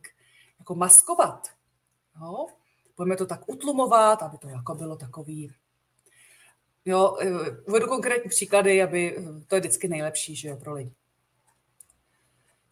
jako 0.59 0.75
maskovat. 0.75 1.49
Jo? 2.21 2.47
Budeme 2.97 3.17
to 3.17 3.27
tak 3.27 3.49
utlumovat, 3.49 4.23
aby 4.23 4.39
to 4.39 4.49
jako 4.49 4.75
bylo 4.75 4.97
takový. 4.97 5.53
Jo, 6.85 7.17
eh, 7.21 7.51
uvedu 7.67 7.87
konkrétní 7.87 8.29
příklady, 8.29 8.83
aby 8.83 9.17
eh, 9.19 9.23
to 9.47 9.55
je 9.55 9.61
vždycky 9.61 9.89
nejlepší, 9.89 10.37
že 10.37 10.49
jo, 10.49 10.57
pro 10.57 10.73
lidi. 10.73 10.93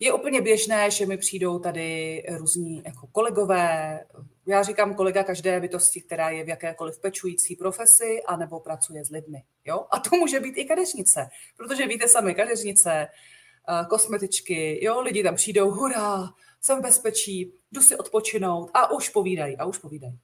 Je 0.01 0.13
úplně 0.13 0.41
běžné, 0.41 0.91
že 0.91 1.07
mi 1.07 1.17
přijdou 1.17 1.59
tady 1.59 2.23
různí 2.39 2.83
jako 2.85 3.07
kolegové. 3.07 4.01
Já 4.51 4.63
říkám 4.63 4.95
kolega 4.95 5.25
každé 5.25 5.61
bytosti, 5.61 6.01
která 6.01 6.31
je 6.31 6.45
v 6.45 6.49
jakékoliv 6.49 6.99
pečující 6.99 7.57
profesi 7.57 8.23
anebo 8.27 8.61
pracuje 8.61 9.05
s 9.05 9.11
lidmi. 9.11 9.43
Jo? 9.65 9.87
A 9.91 9.99
to 9.99 10.17
může 10.17 10.41
být 10.41 10.59
i 10.59 10.65
kadeřnice, 10.65 11.29
protože 11.57 11.87
víte 11.87 12.09
sami, 12.09 12.35
kadeřnice, 12.35 12.91
eh, 12.91 13.87
kosmetičky, 13.91 14.85
jo, 14.85 15.01
lidi 15.01 15.23
tam 15.23 15.35
přijdou, 15.35 15.71
hurá, 15.71 16.29
jsem 16.61 16.79
v 16.79 16.83
bezpečí, 16.83 17.53
jdu 17.73 17.81
si 17.83 17.97
odpočinout 17.97 18.71
a 18.75 18.91
už 18.91 19.09
povídají, 19.09 19.57
a 19.57 19.65
už 19.65 19.79
povídají. 19.79 20.19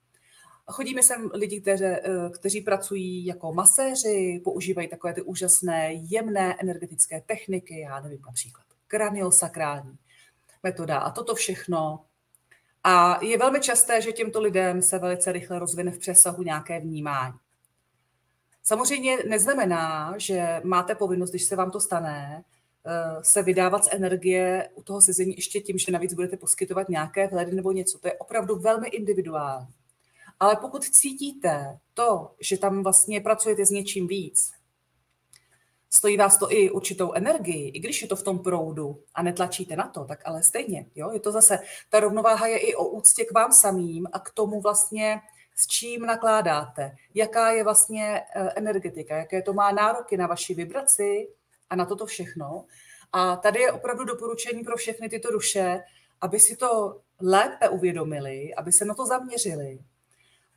Chodí 0.71 0.95
mi 0.95 1.03
sem 1.03 1.31
lidi, 1.35 1.61
kteři, 1.61 1.85
eh, 1.85 2.01
kteří 2.35 2.61
pracují 2.61 3.27
jako 3.27 3.53
maséři, 3.53 4.41
používají 4.45 4.89
takové 4.89 5.15
ty 5.15 5.23
úžasné, 5.23 5.93
jemné 5.93 6.57
energetické 6.61 7.21
techniky, 7.21 7.81
já 7.81 8.01
nevím, 8.01 8.23
například 8.27 8.65
kraniosakrální 8.87 9.99
metoda 10.63 10.99
a 10.99 11.11
toto 11.11 11.35
všechno. 11.35 12.05
A 12.89 13.25
je 13.25 13.39
velmi 13.39 13.61
časté, 13.61 14.01
že 14.01 14.13
těmto 14.13 14.41
lidem 14.41 14.83
se 14.83 14.99
velice 14.99 15.33
rychle 15.33 15.59
rozvine 15.59 15.91
v 15.91 15.99
přesahu 15.99 16.43
nějaké 16.43 16.81
vnímání. 16.81 17.35
Samozřejmě 18.63 19.19
neznamená, 19.29 20.15
že 20.17 20.61
máte 20.65 20.95
povinnost, 20.95 21.31
když 21.31 21.45
se 21.45 21.57
vám 21.57 21.71
to 21.71 21.81
stane, 21.81 22.45
eh, 22.87 23.23
se 23.23 23.43
vydávat 23.43 23.85
z 23.85 23.89
energie 23.93 24.69
u 24.75 24.83
toho 24.83 25.03
sezení 25.03 25.35
ještě 25.37 25.61
tím, 25.61 25.79
že 25.79 25.93
navíc 25.93 26.15
budete 26.15 26.37
poskytovat 26.37 26.89
nějaké 26.89 27.29
vhledy 27.29 27.55
nebo 27.55 27.73
něco. 27.73 27.99
To 27.99 28.09
je 28.09 28.15
opravdu 28.15 28.57
velmi 28.57 28.89
individuální. 28.89 29.69
Ale 30.41 30.57
pokud 30.57 30.85
cítíte 30.85 31.79
to, 31.95 32.31
že 32.41 32.59
tam 32.59 32.83
vlastně 32.83 33.21
pracujete 33.21 33.67
s 33.67 33.71
něčím 33.71 34.07
víc, 34.07 34.53
stojí 35.91 36.17
vás 36.17 36.39
to 36.39 36.53
i 36.53 36.71
určitou 36.71 37.13
energii, 37.13 37.69
i 37.69 37.81
když 37.81 38.03
je 38.03 38.09
to 38.09 38.17
v 38.17 38.23
tom 38.23 38.39
proudu 38.39 39.03
a 39.15 39.23
netlačíte 39.23 39.77
na 39.77 39.89
to, 39.89 40.05
tak 40.05 40.21
ale 40.25 40.43
stejně, 40.43 40.87
jo, 40.95 41.11
je 41.11 41.21
to 41.21 41.33
zase, 41.33 41.59
ta 41.91 42.01
rovnováha 42.01 42.47
je 42.47 42.59
i 42.59 42.75
o 42.75 42.89
úctě 42.89 43.25
k 43.25 43.33
vám 43.33 43.53
samým 43.53 44.07
a 44.13 44.19
k 44.19 44.31
tomu 44.31 44.61
vlastně, 44.61 45.21
s 45.57 45.67
čím 45.67 46.07
nakládáte, 46.07 46.97
jaká 47.15 47.51
je 47.51 47.65
vlastně 47.65 48.23
eh, 48.35 48.51
energetika, 48.57 49.17
jaké 49.17 49.43
to 49.43 49.53
má 49.53 49.73
nároky 49.73 50.17
na 50.17 50.27
vaši 50.27 50.55
vibraci 50.55 51.29
a 51.71 51.77
na 51.77 51.85
toto 51.85 52.07
všechno. 52.07 52.65
A 53.13 53.37
tady 53.37 53.61
je 53.61 53.73
opravdu 53.73 54.05
doporučení 54.05 54.65
pro 54.65 54.77
všechny 54.77 55.09
tyto 55.09 55.33
duše, 55.33 55.81
aby 56.21 56.41
si 56.41 56.57
to 56.57 57.01
lépe 57.21 57.69
uvědomili, 57.69 58.55
aby 58.55 58.73
se 58.73 58.85
na 58.85 58.95
to 58.95 59.07
zaměřili 59.07 59.79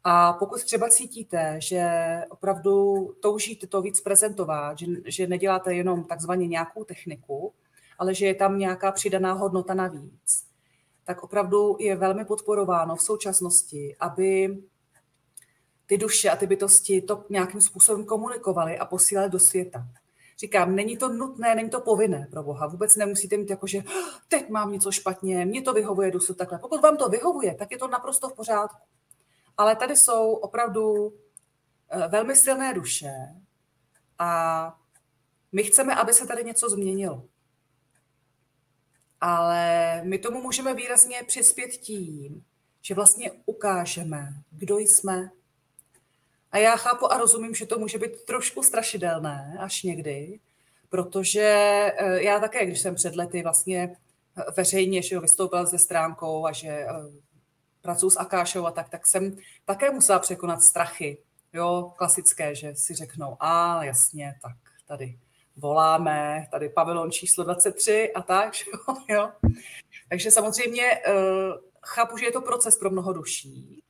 a 0.03 0.34
pokud 0.34 0.63
třeba 0.63 0.89
cítíte, 0.89 1.56
že 1.62 1.91
opravdu 2.29 3.06
toužíte 3.20 3.68
to 3.68 3.82
víc 3.82 4.01
prezentovat, 4.01 4.79
že, 4.79 4.86
že 5.06 5.27
neděláte 5.27 5.74
jenom 5.74 6.03
takzvaně 6.03 6.48
nějakou 6.48 6.84
techniku, 6.84 7.53
ale 7.98 8.13
že 8.13 8.25
je 8.25 8.36
tam 8.36 8.60
nějaká 8.60 8.91
přidaná 8.91 9.34
hodnota 9.34 9.74
navíc, 9.74 10.46
tak 11.03 11.24
opravdu 11.24 11.77
je 11.79 11.96
velmi 11.96 12.25
podporováno 12.25 12.96
v 12.96 13.01
současnosti, 13.01 13.96
aby 14.00 14.58
ty 15.86 15.98
duše 15.98 16.29
a 16.29 16.36
ty 16.36 16.48
bytosti 16.48 17.01
to 17.01 17.25
nějakým 17.29 17.62
způsobem 17.62 18.06
komunikovaly 18.06 18.77
a 18.77 18.86
posílali 18.86 19.29
do 19.29 19.39
světa. 19.39 19.88
Říkám, 20.39 20.75
není 20.75 20.98
to 20.98 21.10
nutné, 21.10 21.56
není 21.56 21.70
to 21.70 21.82
povinné 21.82 22.27
pro 22.32 22.44
Boha. 22.44 22.68
Vůbec 22.68 22.96
nemusíte 22.96 23.38
mít 23.38 23.50
jako, 23.50 23.68
že 23.68 23.84
teď 24.27 24.50
mám 24.50 24.72
něco 24.72 24.91
špatně, 24.91 25.46
mě 25.46 25.62
to 25.62 25.74
vyhovuje, 25.74 26.12
jdu 26.12 26.20
takhle. 26.20 26.60
Pokud 26.60 26.82
vám 26.82 26.98
to 26.98 27.10
vyhovuje, 27.10 27.56
tak 27.56 27.72
je 27.72 27.77
to 27.77 27.88
naprosto 27.88 28.29
v 28.29 28.34
pořádku. 28.34 28.88
Ale 29.60 29.75
tady 29.75 29.96
jsou 29.96 30.34
opravdu 30.34 31.13
eh, 31.89 32.08
velmi 32.08 32.36
silné 32.36 32.74
duše 32.74 33.12
a 34.20 34.80
my 35.51 35.63
chceme, 35.63 35.96
aby 35.96 36.13
se 36.13 36.28
tady 36.28 36.44
něco 36.44 36.70
změnilo. 36.70 37.24
Ale 39.22 40.01
my 40.04 40.20
tomu 40.20 40.42
můžeme 40.42 40.74
výrazně 40.74 41.24
přispět 41.28 41.68
tím, 41.70 42.46
že 42.82 42.96
vlastně 42.96 43.32
ukážeme, 43.46 44.34
kdo 44.51 44.78
jsme. 44.78 45.32
A 46.51 46.58
já 46.58 46.75
chápu 46.75 47.12
a 47.12 47.18
rozumím, 47.18 47.56
že 47.56 47.66
to 47.66 47.80
může 47.80 47.98
být 47.98 48.25
trošku 48.25 48.63
strašidelné 48.63 49.58
až 49.60 49.84
někdy, 49.84 50.39
protože 50.89 51.42
eh, 51.98 52.24
já 52.24 52.39
také, 52.39 52.66
když 52.66 52.80
jsem 52.80 52.96
před 52.96 53.16
lety 53.16 53.44
vlastně 53.44 53.98
eh, 54.38 54.51
veřejně 54.58 55.01
že 55.01 55.16
jo, 55.16 55.22
vystoupila 55.22 55.66
se 55.66 55.80
stránkou 55.80 56.46
a 56.46 56.51
že 56.51 56.86
pracuji 57.81 58.09
s 58.09 58.17
Akášou 58.17 58.65
a 58.65 58.71
tak, 58.71 58.89
tak 58.89 59.07
jsem 59.07 59.38
také 59.65 59.91
musela 59.91 60.19
překonat 60.19 60.62
strachy, 60.62 61.17
jo, 61.53 61.93
klasické, 61.95 62.55
že 62.55 62.75
si 62.75 62.93
řeknou, 62.93 63.38
a 63.39 63.83
jasně, 63.83 64.36
tak 64.41 64.55
tady 64.88 65.19
voláme, 65.57 66.48
tady 66.51 66.69
pavilon 66.69 67.12
číslo 67.12 67.43
23 67.43 68.12
a 68.15 68.21
tak, 68.21 68.53
jo, 68.67 68.95
jo. 69.07 69.31
Takže 70.09 70.31
samozřejmě 70.31 70.83
uh, 71.07 71.13
chápu, 71.83 72.17
že 72.17 72.25
je 72.25 72.31
to 72.31 72.41
proces 72.41 72.77
pro 72.77 72.89
mnoho 72.89 73.13
duší, 73.13 73.83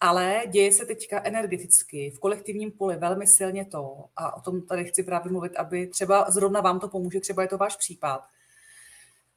ale 0.00 0.42
děje 0.48 0.72
se 0.72 0.86
teďka 0.86 1.22
energeticky 1.24 2.10
v 2.10 2.18
kolektivním 2.18 2.70
poli 2.70 2.96
velmi 2.96 3.26
silně 3.26 3.64
to, 3.64 4.04
a 4.16 4.36
o 4.36 4.40
tom 4.40 4.62
tady 4.62 4.84
chci 4.84 5.02
právě 5.02 5.32
mluvit, 5.32 5.56
aby 5.56 5.86
třeba 5.86 6.30
zrovna 6.30 6.60
vám 6.60 6.80
to 6.80 6.88
pomůže, 6.88 7.20
třeba 7.20 7.42
je 7.42 7.48
to 7.48 7.58
váš 7.58 7.76
případ, 7.76 8.24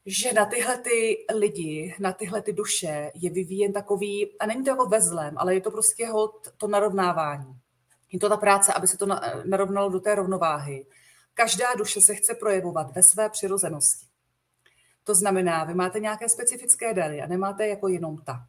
že 0.06 0.34
na 0.34 0.46
tyhle 0.46 0.78
ty 0.78 1.26
lidi, 1.36 1.96
na 2.00 2.14
tyhle 2.14 2.42
ty 2.42 2.54
duše 2.54 3.12
je 3.16 3.30
vyvíjen 3.30 3.74
takový, 3.74 4.40
a 4.40 4.46
není 4.46 4.64
to 4.64 4.70
jako 4.70 4.86
ve 4.86 5.02
zlém, 5.02 5.38
ale 5.38 5.54
je 5.54 5.62
to 5.62 5.72
prostě 5.72 6.08
hod 6.08 6.48
to 6.58 6.68
narovnávání. 6.68 7.60
Je 8.12 8.20
to 8.20 8.30
ta 8.30 8.38
práce, 8.38 8.74
aby 8.74 8.88
se 8.88 8.98
to 8.98 9.08
narovnalo 9.46 9.90
do 9.90 10.00
té 10.00 10.16
rovnováhy. 10.16 10.86
Každá 11.34 11.76
duše 11.78 12.02
se 12.02 12.16
chce 12.16 12.36
projevovat 12.36 12.96
ve 12.96 13.04
své 13.04 13.30
přirozenosti. 13.30 14.06
To 15.04 15.16
znamená, 15.16 15.64
vy 15.64 15.74
máte 15.74 16.00
nějaké 16.00 16.30
specifické 16.30 16.94
dary 16.94 17.22
a 17.22 17.28
nemáte 17.28 17.68
jako 17.68 17.88
jenom 17.88 18.18
tak. 18.18 18.48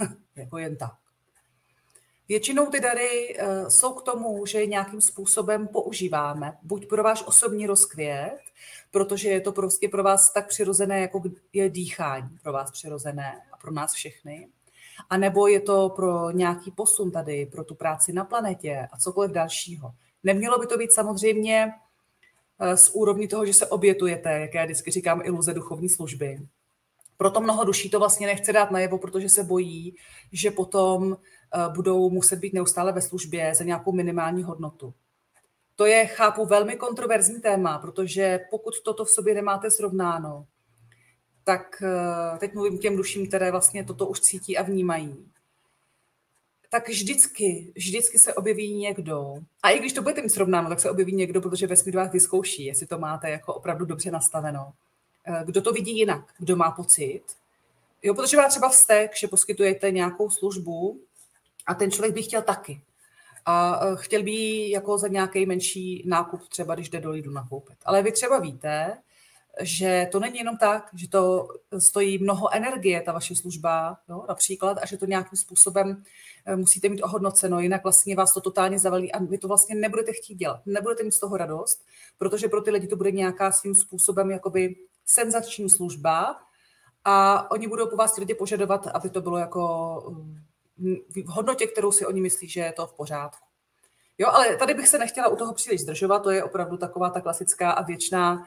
jako 0.36 0.58
jen 0.58 0.76
tak. 0.76 0.94
Většinou 2.30 2.66
ty 2.66 2.80
dary 2.80 3.36
eh, 3.38 3.70
jsou 3.70 3.92
k 3.92 4.02
tomu, 4.02 4.46
že 4.46 4.60
je 4.60 4.66
nějakým 4.66 5.00
způsobem 5.00 5.68
používáme, 5.68 6.58
buď 6.62 6.88
pro 6.88 7.02
váš 7.02 7.22
osobní 7.26 7.66
rozkvět, 7.66 8.38
protože 8.90 9.28
je 9.28 9.40
to 9.40 9.52
prostě 9.52 9.88
pro 9.88 10.02
vás 10.02 10.32
tak 10.32 10.48
přirozené, 10.48 11.00
jako 11.00 11.22
je 11.52 11.70
dýchání 11.70 12.38
pro 12.42 12.52
vás 12.52 12.70
přirozené 12.70 13.42
a 13.52 13.56
pro 13.56 13.72
nás 13.72 13.92
všechny. 13.92 14.48
A 15.10 15.16
nebo 15.16 15.46
je 15.46 15.60
to 15.60 15.88
pro 15.88 16.30
nějaký 16.30 16.70
posun 16.70 17.10
tady, 17.10 17.46
pro 17.46 17.64
tu 17.64 17.74
práci 17.74 18.12
na 18.12 18.24
planetě 18.24 18.88
a 18.92 18.98
cokoliv 18.98 19.30
dalšího. 19.30 19.92
Nemělo 20.24 20.58
by 20.58 20.66
to 20.66 20.78
být 20.78 20.92
samozřejmě 20.92 21.72
eh, 22.60 22.76
z 22.76 22.88
úrovni 22.88 23.28
toho, 23.28 23.46
že 23.46 23.54
se 23.54 23.66
obětujete, 23.66 24.30
jak 24.30 24.54
já 24.54 24.64
vždycky 24.64 24.90
říkám, 24.90 25.20
iluze 25.24 25.54
duchovní 25.54 25.88
služby. 25.88 26.38
Proto 27.20 27.40
mnoho 27.40 27.64
duší 27.64 27.90
to 27.90 27.98
vlastně 27.98 28.26
nechce 28.26 28.52
dát 28.52 28.70
najevo, 28.70 28.98
protože 28.98 29.28
se 29.28 29.44
bojí, 29.44 29.96
že 30.32 30.50
potom 30.50 31.16
eh, 31.16 31.72
budou 31.74 32.10
muset 32.10 32.36
být 32.36 32.52
neustále 32.52 32.92
ve 32.92 33.02
službě 33.02 33.54
za 33.54 33.64
nějakou 33.64 33.92
minimální 33.92 34.42
hodnotu. 34.42 34.94
To 35.76 35.86
je, 35.86 36.06
chápu, 36.06 36.46
velmi 36.46 36.76
kontroverzní 36.76 37.40
téma, 37.40 37.78
protože 37.78 38.40
pokud 38.50 38.80
toto 38.84 39.04
v 39.04 39.10
sobě 39.10 39.34
nemáte 39.34 39.70
srovnáno, 39.70 40.46
tak 41.44 41.82
eh, 41.82 42.38
teď 42.38 42.54
mluvím 42.54 42.78
těm 42.78 42.96
duším, 42.96 43.28
které 43.28 43.50
vlastně 43.50 43.84
toto 43.84 44.06
už 44.06 44.20
cítí 44.20 44.58
a 44.58 44.62
vnímají, 44.62 45.26
tak 46.70 46.88
vždycky, 46.88 47.72
vždycky 47.76 48.18
se 48.18 48.34
objeví 48.34 48.74
někdo, 48.74 49.34
a 49.62 49.70
i 49.70 49.78
když 49.78 49.92
to 49.92 50.02
budete 50.02 50.22
mít 50.22 50.30
srovnáno, 50.30 50.68
tak 50.68 50.80
se 50.80 50.90
objeví 50.90 51.12
někdo, 51.12 51.40
protože 51.40 51.66
vesmír 51.66 51.96
vás 51.96 52.12
vyzkouší, 52.12 52.64
jestli 52.64 52.86
to 52.86 52.98
máte 52.98 53.30
jako 53.30 53.54
opravdu 53.54 53.84
dobře 53.84 54.10
nastaveno. 54.10 54.72
Eh, 55.24 55.42
kdo 55.44 55.62
to 55.62 55.72
vidí 55.72 55.98
jinak, 55.98 56.24
kdo 56.38 56.56
má 56.56 56.70
pocit. 56.70 57.22
Jo, 58.02 58.14
protože 58.14 58.36
má 58.36 58.48
třeba 58.48 58.68
vztek, 58.68 59.16
že 59.16 59.28
poskytujete 59.28 59.90
nějakou 59.90 60.30
službu 60.30 61.00
a 61.66 61.74
ten 61.74 61.90
člověk 61.90 62.14
by 62.14 62.22
chtěl 62.22 62.42
taky 62.42 62.80
a 63.46 63.80
e, 63.86 63.96
chtěl 63.96 64.22
by 64.22 64.70
jako 64.70 64.98
za 64.98 65.08
nějaký 65.08 65.46
menší 65.46 66.02
nákup, 66.06 66.48
třeba 66.48 66.74
když 66.74 66.88
jde 66.88 67.00
do 67.00 67.10
Lidu 67.10 67.30
nakoupit. 67.30 67.76
Ale 67.84 68.02
vy 68.02 68.12
třeba 68.12 68.38
víte, 68.38 68.98
že 69.60 70.08
to 70.12 70.20
není 70.20 70.38
jenom 70.38 70.56
tak, 70.56 70.90
že 70.94 71.08
to 71.08 71.48
stojí 71.78 72.18
mnoho 72.18 72.54
energie, 72.54 73.00
ta 73.00 73.12
vaše 73.12 73.36
služba, 73.36 73.98
jo, 74.08 74.24
například, 74.28 74.78
a 74.82 74.86
že 74.86 74.96
to 74.96 75.06
nějakým 75.06 75.38
způsobem 75.38 76.04
e, 76.46 76.56
musíte 76.56 76.88
mít 76.88 77.02
ohodnoceno, 77.02 77.60
jinak 77.60 77.82
vlastně 77.82 78.16
vás 78.16 78.34
to 78.34 78.40
totálně 78.40 78.78
zavalí 78.78 79.12
a 79.12 79.18
vy 79.18 79.38
to 79.38 79.48
vlastně 79.48 79.74
nebudete 79.74 80.12
chtít 80.12 80.34
dělat. 80.34 80.60
Nebudete 80.66 81.02
mít 81.02 81.12
z 81.12 81.20
toho 81.20 81.36
radost, 81.36 81.84
protože 82.18 82.48
pro 82.48 82.60
ty 82.60 82.70
lidi 82.70 82.86
to 82.86 82.96
bude 82.96 83.10
nějaká 83.10 83.52
svým 83.52 83.74
způsobem 83.74 84.30
jakoby 84.30 84.76
senzační 85.10 85.70
služba 85.70 86.36
a 87.04 87.50
oni 87.50 87.68
budou 87.68 87.86
po 87.86 87.96
vás 87.96 88.16
lidi 88.16 88.34
požadovat, 88.34 88.86
aby 88.86 89.10
to 89.10 89.20
bylo 89.20 89.38
jako 89.38 89.66
v 91.08 91.26
hodnotě, 91.26 91.66
kterou 91.66 91.92
si 91.92 92.06
oni 92.06 92.20
myslí, 92.20 92.48
že 92.48 92.60
je 92.60 92.72
to 92.72 92.86
v 92.86 92.94
pořádku. 92.94 93.46
Jo, 94.18 94.28
ale 94.32 94.56
tady 94.56 94.74
bych 94.74 94.88
se 94.88 94.98
nechtěla 94.98 95.28
u 95.28 95.36
toho 95.36 95.54
příliš 95.54 95.80
zdržovat, 95.80 96.18
to 96.18 96.30
je 96.30 96.44
opravdu 96.44 96.76
taková 96.76 97.10
ta 97.10 97.20
klasická 97.20 97.70
a 97.70 97.82
věčná 97.82 98.44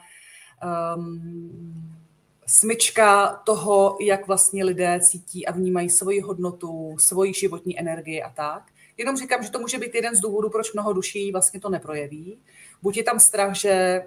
um, 0.96 1.98
smyčka 2.46 3.42
toho, 3.44 3.96
jak 4.00 4.26
vlastně 4.26 4.64
lidé 4.64 5.00
cítí 5.00 5.46
a 5.46 5.52
vnímají 5.52 5.90
svoji 5.90 6.20
hodnotu, 6.20 6.96
svoji 6.98 7.34
životní 7.34 7.78
energii 7.78 8.22
a 8.22 8.30
tak. 8.30 8.62
Jenom 8.96 9.16
říkám, 9.16 9.42
že 9.42 9.50
to 9.50 9.58
může 9.58 9.78
být 9.78 9.94
jeden 9.94 10.16
z 10.16 10.20
důvodů, 10.20 10.50
proč 10.50 10.72
mnoho 10.72 10.92
duší 10.92 11.32
vlastně 11.32 11.60
to 11.60 11.68
neprojeví. 11.68 12.38
Buď 12.82 12.96
je 12.96 13.04
tam 13.04 13.20
strach, 13.20 13.54
že 13.54 14.02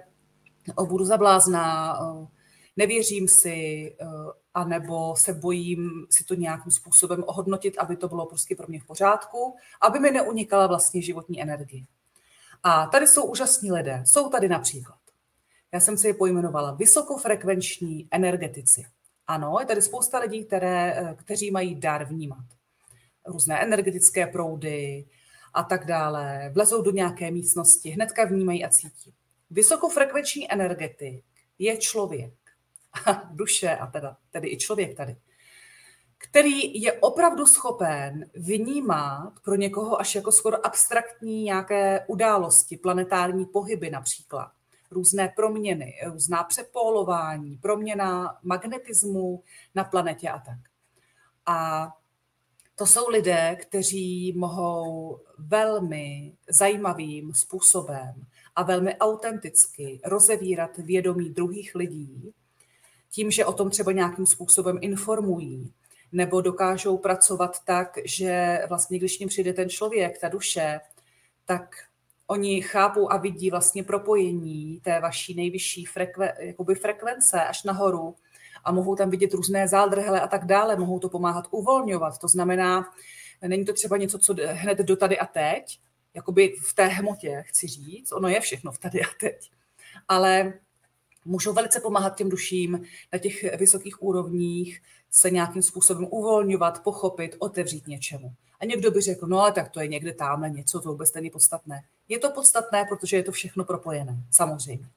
budu 0.86 1.04
zablázná, 1.04 1.98
nevěřím 2.78 3.28
si, 3.28 3.96
anebo 4.54 5.16
se 5.16 5.34
bojím 5.34 6.06
si 6.10 6.24
to 6.24 6.34
nějakým 6.34 6.72
způsobem 6.72 7.24
ohodnotit, 7.26 7.78
aby 7.78 7.96
to 7.96 8.08
bylo 8.08 8.26
prostě 8.26 8.56
pro 8.56 8.66
mě 8.68 8.80
v 8.80 8.86
pořádku, 8.86 9.56
aby 9.80 9.98
mi 9.98 10.10
neunikala 10.10 10.66
vlastně 10.66 11.02
životní 11.02 11.42
energie. 11.42 11.84
A 12.62 12.86
tady 12.86 13.06
jsou 13.06 13.24
úžasní 13.24 13.72
lidé. 13.72 14.02
Jsou 14.06 14.28
tady 14.30 14.48
například, 14.48 14.98
já 15.72 15.80
jsem 15.80 15.98
si 15.98 16.06
je 16.06 16.14
pojmenovala, 16.14 16.74
vysokofrekvenční 16.74 18.08
energetici. 18.10 18.84
Ano, 19.26 19.56
je 19.60 19.66
tady 19.66 19.82
spousta 19.82 20.18
lidí, 20.18 20.44
které, 20.44 20.94
eh, 20.96 21.14
kteří 21.18 21.50
mají 21.50 21.74
dar 21.74 22.04
vnímat. 22.04 22.44
Různé 23.26 23.62
energetické 23.62 24.26
proudy 24.26 25.04
a 25.54 25.62
tak 25.62 25.86
dále. 25.86 26.50
Vlezou 26.54 26.82
do 26.82 26.90
nějaké 26.90 27.30
místnosti, 27.30 27.90
hnedka 27.90 28.24
vnímají 28.24 28.64
a 28.64 28.68
cítí. 28.68 29.14
Vysokofrekvenční 29.50 30.52
energetik 30.52 31.24
je 31.58 31.76
člověk, 31.76 32.34
duše 33.30 33.76
a 33.76 33.86
teda, 33.86 34.16
tedy 34.30 34.48
i 34.48 34.56
člověk 34.56 34.96
tady, 34.96 35.16
který 36.18 36.82
je 36.82 36.92
opravdu 36.92 37.46
schopen 37.46 38.30
vnímat 38.34 39.32
pro 39.44 39.54
někoho 39.54 40.00
až 40.00 40.14
jako 40.14 40.32
skoro 40.32 40.66
abstraktní 40.66 41.42
nějaké 41.42 42.04
události, 42.06 42.76
planetární 42.76 43.46
pohyby 43.46 43.90
například, 43.90 44.52
různé 44.90 45.32
proměny, 45.36 45.94
různá 46.06 46.44
přepólování, 46.44 47.56
proměna 47.56 48.38
magnetismu 48.42 49.42
na 49.74 49.84
planetě 49.84 50.28
a 50.28 50.38
tak. 50.38 50.58
A 51.46 51.88
to 52.74 52.86
jsou 52.86 53.08
lidé, 53.08 53.56
kteří 53.60 54.32
mohou 54.36 55.20
velmi 55.38 56.36
zajímavým 56.48 57.34
způsobem 57.34 58.26
a 58.56 58.62
velmi 58.62 58.96
autenticky 58.96 60.00
rozevírat 60.04 60.76
vědomí 60.76 61.30
druhých 61.30 61.74
lidí, 61.74 62.32
tím, 63.10 63.30
že 63.30 63.44
o 63.44 63.52
tom 63.52 63.70
třeba 63.70 63.92
nějakým 63.92 64.26
způsobem 64.26 64.78
informují, 64.80 65.72
nebo 66.12 66.40
dokážou 66.40 66.98
pracovat 66.98 67.56
tak, 67.64 67.98
že 68.04 68.60
vlastně, 68.68 68.98
když 68.98 69.18
ním 69.18 69.28
přijde 69.28 69.52
ten 69.52 69.68
člověk, 69.68 70.20
ta 70.20 70.28
duše, 70.28 70.80
tak 71.44 71.76
oni 72.26 72.62
chápou 72.62 73.12
a 73.12 73.16
vidí 73.16 73.50
vlastně 73.50 73.82
propojení 73.82 74.80
té 74.82 75.00
vaší 75.00 75.34
nejvyšší 75.34 75.84
frekve, 75.84 76.34
jakoby 76.40 76.74
frekvence 76.74 77.44
až 77.44 77.64
nahoru 77.64 78.16
a 78.64 78.72
mohou 78.72 78.96
tam 78.96 79.10
vidět 79.10 79.34
různé 79.34 79.68
záldrhele 79.68 80.20
a 80.20 80.26
tak 80.26 80.44
dále, 80.44 80.76
mohou 80.76 80.98
to 80.98 81.08
pomáhat 81.08 81.48
uvolňovat. 81.50 82.18
To 82.18 82.28
znamená, 82.28 82.92
není 83.46 83.64
to 83.64 83.72
třeba 83.72 83.96
něco, 83.96 84.18
co 84.18 84.34
hned 84.46 84.78
do 84.78 84.96
tady 84.96 85.18
a 85.18 85.26
teď, 85.26 85.80
jakoby 86.14 86.54
v 86.68 86.74
té 86.74 86.86
hmotě, 86.86 87.44
chci 87.46 87.66
říct, 87.66 88.12
ono 88.12 88.28
je 88.28 88.40
všechno 88.40 88.72
v 88.72 88.78
tady 88.78 89.00
a 89.00 89.08
teď, 89.20 89.50
ale 90.08 90.52
můžou 91.24 91.52
velice 91.52 91.80
pomáhat 91.80 92.16
těm 92.16 92.28
duším 92.28 92.82
na 93.12 93.18
těch 93.18 93.56
vysokých 93.58 94.02
úrovních 94.02 94.82
se 95.10 95.30
nějakým 95.30 95.62
způsobem 95.62 96.06
uvolňovat, 96.10 96.82
pochopit, 96.82 97.36
otevřít 97.38 97.86
něčemu. 97.86 98.32
A 98.60 98.64
někdo 98.64 98.90
by 98.90 99.00
řekl, 99.00 99.26
no 99.26 99.40
ale 99.40 99.52
tak 99.52 99.68
to 99.70 99.80
je 99.80 99.88
někde 99.88 100.12
tamhle 100.12 100.50
něco, 100.50 100.80
to 100.80 100.88
vůbec 100.88 101.14
není 101.14 101.30
podstatné. 101.30 101.82
Je 102.08 102.18
to 102.18 102.30
podstatné, 102.30 102.84
protože 102.88 103.16
je 103.16 103.22
to 103.22 103.32
všechno 103.32 103.64
propojené, 103.64 104.16
samozřejmě. 104.30 104.88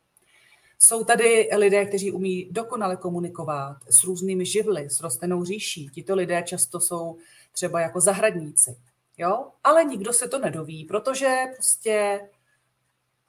Jsou 0.79 1.03
tady 1.03 1.49
lidé, 1.57 1.85
kteří 1.85 2.11
umí 2.11 2.47
dokonale 2.51 2.97
komunikovat 2.97 3.77
s 3.89 4.03
různými 4.03 4.45
živly, 4.45 4.89
s 4.89 5.01
rostlinnou 5.01 5.43
říší. 5.43 5.89
Tito 5.89 6.15
lidé 6.15 6.43
často 6.43 6.79
jsou 6.79 7.17
třeba 7.51 7.81
jako 7.81 8.01
zahradníci. 8.01 8.77
Jo? 9.17 9.47
Ale 9.63 9.83
nikdo 9.83 10.13
se 10.13 10.27
to 10.27 10.39
nedoví, 10.39 10.85
protože 10.85 11.35
prostě 11.55 12.21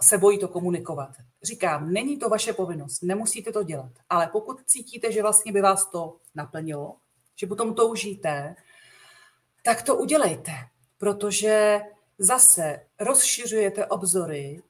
se 0.03 0.19
bojí 0.19 0.39
to 0.39 0.49
komunikovat. 0.49 1.11
Říkám, 1.43 1.93
není 1.93 2.19
to 2.19 2.29
vaše 2.29 2.53
povinnost, 2.53 3.03
nemusíte 3.03 3.53
to 3.53 3.63
dělat, 3.63 3.93
ale 4.09 4.27
pokud 4.27 4.61
cítíte, 4.67 5.13
že 5.13 5.23
vlastně 5.23 5.53
by 5.53 5.61
vás 5.61 5.91
to 5.91 6.17
naplnilo, 6.35 6.97
že 7.37 7.47
potom 7.47 7.75
toužíte, 7.75 8.57
tak 9.63 9.83
to 9.83 9.97
udělejte, 9.97 10.53
protože 10.99 11.81
zase 12.19 12.87
rozšiřujete 13.01 13.87
obzory 13.87 14.63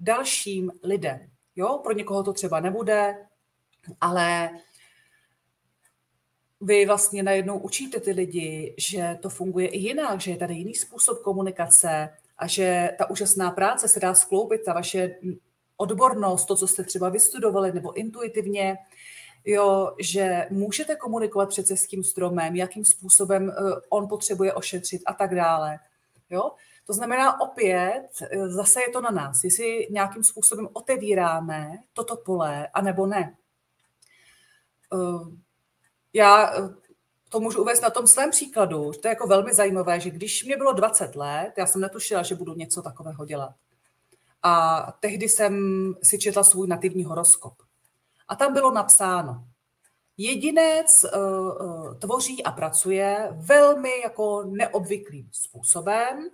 dalším 0.00 0.72
lidem. 0.82 1.30
Jo, 1.56 1.80
pro 1.82 1.92
někoho 1.92 2.22
to 2.22 2.32
třeba 2.32 2.60
nebude, 2.60 3.26
ale 4.00 4.50
vy 6.60 6.86
vlastně 6.86 7.22
najednou 7.22 7.58
učíte 7.58 8.00
ty 8.00 8.10
lidi, 8.10 8.74
že 8.78 9.18
to 9.22 9.28
funguje 9.28 9.68
i 9.68 9.78
jinak, 9.78 10.20
že 10.20 10.30
je 10.30 10.36
tady 10.36 10.54
jiný 10.54 10.74
způsob 10.74 11.22
komunikace 11.22 12.17
a 12.38 12.46
že 12.46 12.90
ta 12.98 13.10
úžasná 13.10 13.50
práce 13.50 13.88
se 13.88 14.00
dá 14.00 14.14
skloubit, 14.14 14.64
ta 14.64 14.72
vaše 14.72 15.14
odbornost, 15.76 16.44
to, 16.44 16.56
co 16.56 16.66
jste 16.66 16.84
třeba 16.84 17.08
vystudovali, 17.08 17.72
nebo 17.72 17.92
intuitivně, 17.92 18.76
jo, 19.44 19.94
že 20.00 20.46
můžete 20.50 20.96
komunikovat 20.96 21.48
přece 21.48 21.76
s 21.76 21.86
tím 21.86 22.04
stromem, 22.04 22.56
jakým 22.56 22.84
způsobem 22.84 23.50
eh, 23.50 23.54
on 23.88 24.08
potřebuje 24.08 24.52
ošetřit 24.52 25.02
a 25.06 25.14
tak 25.14 25.34
dále. 25.34 25.78
Jo? 26.30 26.52
To 26.86 26.92
znamená 26.92 27.40
opět, 27.40 28.08
eh, 28.22 28.48
zase 28.48 28.80
je 28.80 28.90
to 28.90 29.00
na 29.00 29.10
nás, 29.10 29.44
jestli 29.44 29.86
nějakým 29.90 30.24
způsobem 30.24 30.68
otevíráme 30.72 31.78
toto 31.92 32.16
pole, 32.16 32.68
anebo 32.74 33.06
ne. 33.06 33.36
Eh, 34.94 35.36
já 36.12 36.52
to 37.28 37.40
můžu 37.40 37.60
uvést 37.62 37.80
na 37.80 37.90
tom 37.90 38.06
svém 38.06 38.30
příkladu. 38.30 38.92
To 38.92 39.08
je 39.08 39.10
jako 39.10 39.26
velmi 39.26 39.54
zajímavé, 39.54 40.00
že 40.00 40.10
když 40.10 40.44
mě 40.44 40.56
bylo 40.56 40.72
20 40.72 41.16
let, 41.16 41.52
já 41.58 41.66
jsem 41.66 41.80
netušila, 41.80 42.22
že 42.22 42.34
budu 42.34 42.54
něco 42.54 42.82
takového 42.82 43.24
dělat. 43.24 43.54
A 44.42 44.82
tehdy 45.00 45.28
jsem 45.28 45.54
si 46.02 46.18
četla 46.18 46.44
svůj 46.44 46.68
nativní 46.68 47.04
horoskop. 47.04 47.54
A 48.28 48.36
tam 48.36 48.52
bylo 48.52 48.70
napsáno, 48.70 49.44
jedinec 50.16 51.04
uh, 51.04 51.94
tvoří 51.98 52.44
a 52.44 52.52
pracuje 52.52 53.28
velmi 53.32 54.00
jako 54.04 54.44
neobvyklým 54.46 55.28
způsobem 55.32 56.28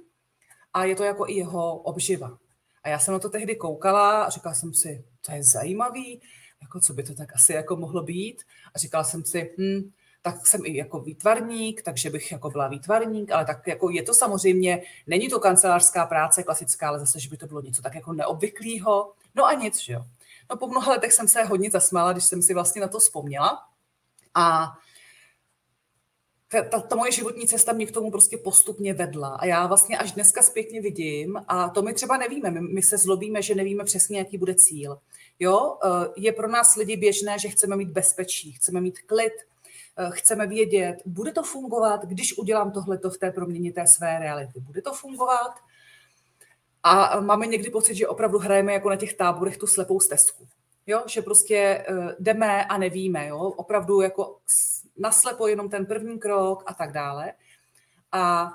a 0.75 0.85
je 0.85 0.97
to 0.97 1.05
jako 1.05 1.29
i 1.29 1.33
jeho 1.33 1.77
obživa. 1.77 2.39
A 2.83 2.89
já 2.89 2.99
jsem 2.99 3.13
na 3.13 3.19
to 3.19 3.31
tehdy 3.31 3.57
koukala 3.57 4.25
a 4.25 4.31
říkala 4.31 4.55
jsem 4.55 4.75
si, 4.75 5.05
to 5.27 5.33
je 5.33 5.45
zajímavý, 5.45 6.21
jako 6.63 6.81
co 6.81 6.95
by 6.95 7.03
to 7.03 7.15
tak 7.15 7.35
asi 7.35 7.53
jako 7.53 7.77
mohlo 7.77 8.03
být. 8.03 8.43
A 8.75 8.79
říkala 8.79 9.05
jsem 9.05 9.25
si, 9.25 9.55
hm, 9.59 9.91
tak 10.27 10.47
jsem 10.47 10.61
i 10.65 10.77
jako 10.77 11.01
výtvarník, 11.01 11.83
takže 11.83 12.11
bych 12.11 12.33
jako 12.33 12.51
byla 12.51 12.69
výtvarník, 12.69 13.33
ale 13.33 13.45
tak 13.45 13.67
jako 13.67 13.91
je 13.91 14.03
to 14.03 14.15
samozřejmě, 14.15 14.83
není 15.07 15.29
to 15.29 15.41
kancelářská 15.41 16.07
práce 16.07 16.43
klasická, 16.43 16.89
ale 16.89 16.99
zase, 16.99 17.21
že 17.21 17.29
by 17.29 17.37
to 17.37 17.47
bylo 17.47 17.61
něco 17.61 17.83
tak 17.83 17.95
jako 17.95 18.13
neobvyklého. 18.13 19.13
No 19.35 19.45
a 19.45 19.53
nic, 19.53 19.81
že 19.81 19.93
jo. 19.93 20.05
No 20.51 20.57
po 20.57 20.67
mnoha 20.67 20.93
letech 20.93 21.13
jsem 21.13 21.29
se 21.29 21.45
hodně 21.45 21.71
zasmála, 21.71 22.13
když 22.13 22.25
jsem 22.25 22.43
si 22.43 22.55
vlastně 22.55 22.81
na 22.81 22.89
to 22.89 22.99
vzpomněla. 22.99 23.63
A 24.35 24.73
ta, 26.49 26.63
ta, 26.63 26.81
ta 26.81 26.97
moje 26.97 27.13
životní 27.13 27.49
cesta 27.49 27.73
mě 27.73 27.87
k 27.87 27.93
tomu 27.93 28.11
prostě 28.11 28.37
postupně 28.37 28.95
vedla. 28.95 29.29
A 29.29 29.47
já 29.47 29.67
vlastně 29.67 29.99
až 29.99 30.13
dneska 30.13 30.43
zpětně 30.43 30.81
vidím, 30.81 31.45
a 31.49 31.69
to 31.69 31.83
my 31.83 31.95
třeba 31.95 32.17
nevíme, 32.17 32.51
my, 32.51 32.61
my 32.61 32.83
se 32.83 32.99
zlobíme, 32.99 33.43
že 33.43 33.55
nevíme 33.55 33.85
přesně, 33.85 34.19
jaký 34.19 34.39
bude 34.39 34.55
cíl. 34.55 34.99
Jo, 35.39 35.79
eh, 35.85 35.89
je 36.17 36.33
pro 36.33 36.49
nás 36.49 36.77
lidi 36.77 36.97
běžné, 36.97 37.39
že 37.39 37.49
chceme 37.49 37.77
mít 37.77 37.89
bezpečí, 37.89 38.53
chceme 38.53 38.81
mít 38.81 38.99
klid, 38.99 39.33
chceme 40.11 40.47
vědět, 40.47 40.97
bude 41.07 41.33
to 41.33 41.43
fungovat, 41.43 42.05
když 42.05 42.39
udělám 42.39 42.73
tohleto 42.73 43.11
v 43.11 43.19
té 43.19 43.31
proměně 43.31 43.73
té 43.73 43.87
své 43.87 44.19
reality. 44.19 44.61
Bude 44.61 44.83
to 44.83 44.93
fungovat? 44.93 45.55
A 46.83 47.21
máme 47.21 47.47
někdy 47.47 47.71
pocit, 47.71 47.95
že 47.95 48.09
opravdu 48.09 48.39
hrajeme 48.39 48.73
jako 48.73 48.91
na 48.91 48.97
těch 48.97 49.15
táborech 49.15 49.57
tu 49.57 49.67
slepou 49.67 50.01
stezku. 50.01 50.49
Jo, 50.87 51.03
že 51.07 51.23
prostě 51.23 51.57
eh, 51.57 52.17
jdeme 52.19 52.65
a 52.65 52.79
nevíme, 52.79 53.27
jo, 53.27 53.39
opravdu 53.39 54.01
jako 54.01 54.39
naslepo 54.99 55.47
jenom 55.49 55.69
ten 55.69 55.87
první 55.87 56.19
krok 56.19 56.63
a 56.67 56.75
tak 56.75 56.93
dále. 56.93 57.33
A 58.13 58.53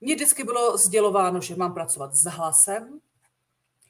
mně 0.00 0.14
vždycky 0.14 0.44
bylo 0.44 0.78
sdělováno, 0.78 1.40
že 1.40 1.56
mám 1.56 1.74
pracovat 1.74 2.14
s 2.14 2.24
hlasem, 2.24 3.00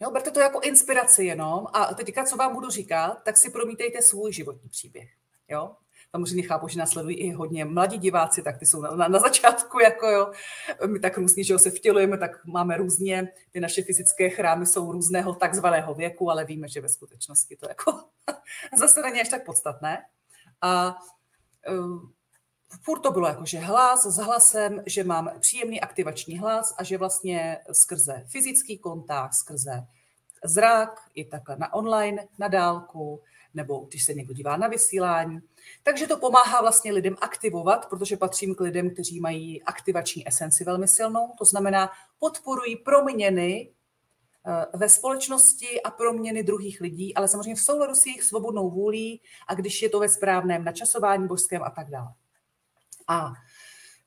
Jo, 0.00 0.10
berte 0.10 0.30
to 0.30 0.40
jako 0.40 0.60
inspiraci 0.60 1.24
jenom 1.24 1.66
a 1.72 1.94
teďka, 1.94 2.24
co 2.24 2.36
vám 2.36 2.54
budu 2.54 2.70
říkat, 2.70 3.22
tak 3.24 3.36
si 3.36 3.50
promítejte 3.50 4.02
svůj 4.02 4.32
životní 4.32 4.68
příběh. 4.68 5.08
Jo? 5.48 5.76
Samozřejmě 6.10 6.42
chápu, 6.42 6.68
že 6.68 6.78
následují 6.78 7.16
i 7.16 7.30
hodně 7.30 7.64
mladí 7.64 7.98
diváci, 7.98 8.42
tak 8.42 8.58
ty 8.58 8.66
jsou 8.66 8.80
na, 8.80 8.90
na, 8.90 9.08
na 9.08 9.18
začátku, 9.18 9.80
jako 9.80 10.06
jo, 10.06 10.32
my 10.86 11.00
tak 11.00 11.18
různě, 11.18 11.44
že 11.44 11.58
se 11.58 11.70
vtělujeme, 11.70 12.18
tak 12.18 12.46
máme 12.46 12.76
různě, 12.76 13.32
ty 13.50 13.60
naše 13.60 13.82
fyzické 13.82 14.30
chrámy 14.30 14.66
jsou 14.66 14.92
různého 14.92 15.34
takzvaného 15.34 15.94
věku, 15.94 16.30
ale 16.30 16.44
víme, 16.44 16.68
že 16.68 16.80
ve 16.80 16.88
skutečnosti 16.88 17.56
to 17.56 17.68
jako 17.68 18.00
zase 18.78 19.02
není 19.02 19.20
až 19.20 19.28
tak 19.28 19.44
podstatné. 19.44 20.04
A 20.62 20.96
uh, 21.70 22.00
furt 22.82 23.00
to 23.00 23.10
bylo 23.10 23.28
jako, 23.28 23.44
že 23.44 23.58
hlas 23.58 24.06
s 24.06 24.16
hlasem, 24.16 24.82
že 24.86 25.04
mám 25.04 25.30
příjemný 25.40 25.80
aktivační 25.80 26.38
hlas 26.38 26.74
a 26.78 26.84
že 26.84 26.98
vlastně 26.98 27.58
skrze 27.72 28.24
fyzický 28.28 28.78
kontakt, 28.78 29.34
skrze 29.34 29.86
zrak, 30.44 31.00
i 31.14 31.24
takhle 31.24 31.56
na 31.56 31.74
online, 31.74 32.24
na 32.38 32.48
dálku, 32.48 33.22
nebo 33.58 33.78
když 33.88 34.04
se 34.04 34.14
někdo 34.14 34.34
dívá 34.34 34.56
na 34.56 34.68
vysílání. 34.68 35.40
Takže 35.82 36.06
to 36.06 36.16
pomáhá 36.16 36.60
vlastně 36.60 36.92
lidem 36.92 37.16
aktivovat, 37.20 37.88
protože 37.88 38.16
patřím 38.16 38.54
k 38.54 38.60
lidem, 38.60 38.90
kteří 38.90 39.20
mají 39.20 39.62
aktivační 39.62 40.28
esenci 40.28 40.64
velmi 40.64 40.88
silnou, 40.88 41.34
to 41.38 41.44
znamená 41.44 41.90
podporují 42.18 42.76
proměny 42.76 43.70
eh, 44.46 44.78
ve 44.78 44.88
společnosti 44.88 45.82
a 45.82 45.90
proměny 45.90 46.42
druhých 46.42 46.80
lidí, 46.80 47.14
ale 47.14 47.28
samozřejmě 47.28 47.54
v 47.54 47.60
souladu 47.60 47.94
s 47.94 48.06
jejich 48.06 48.22
svobodnou 48.22 48.70
vůlí 48.70 49.20
a 49.48 49.54
když 49.54 49.82
je 49.82 49.88
to 49.88 50.00
ve 50.00 50.08
správném 50.08 50.64
načasování 50.64 51.26
božském 51.26 51.62
a 51.62 51.70
tak 51.70 51.90
dále. 51.90 52.08
A 53.08 53.32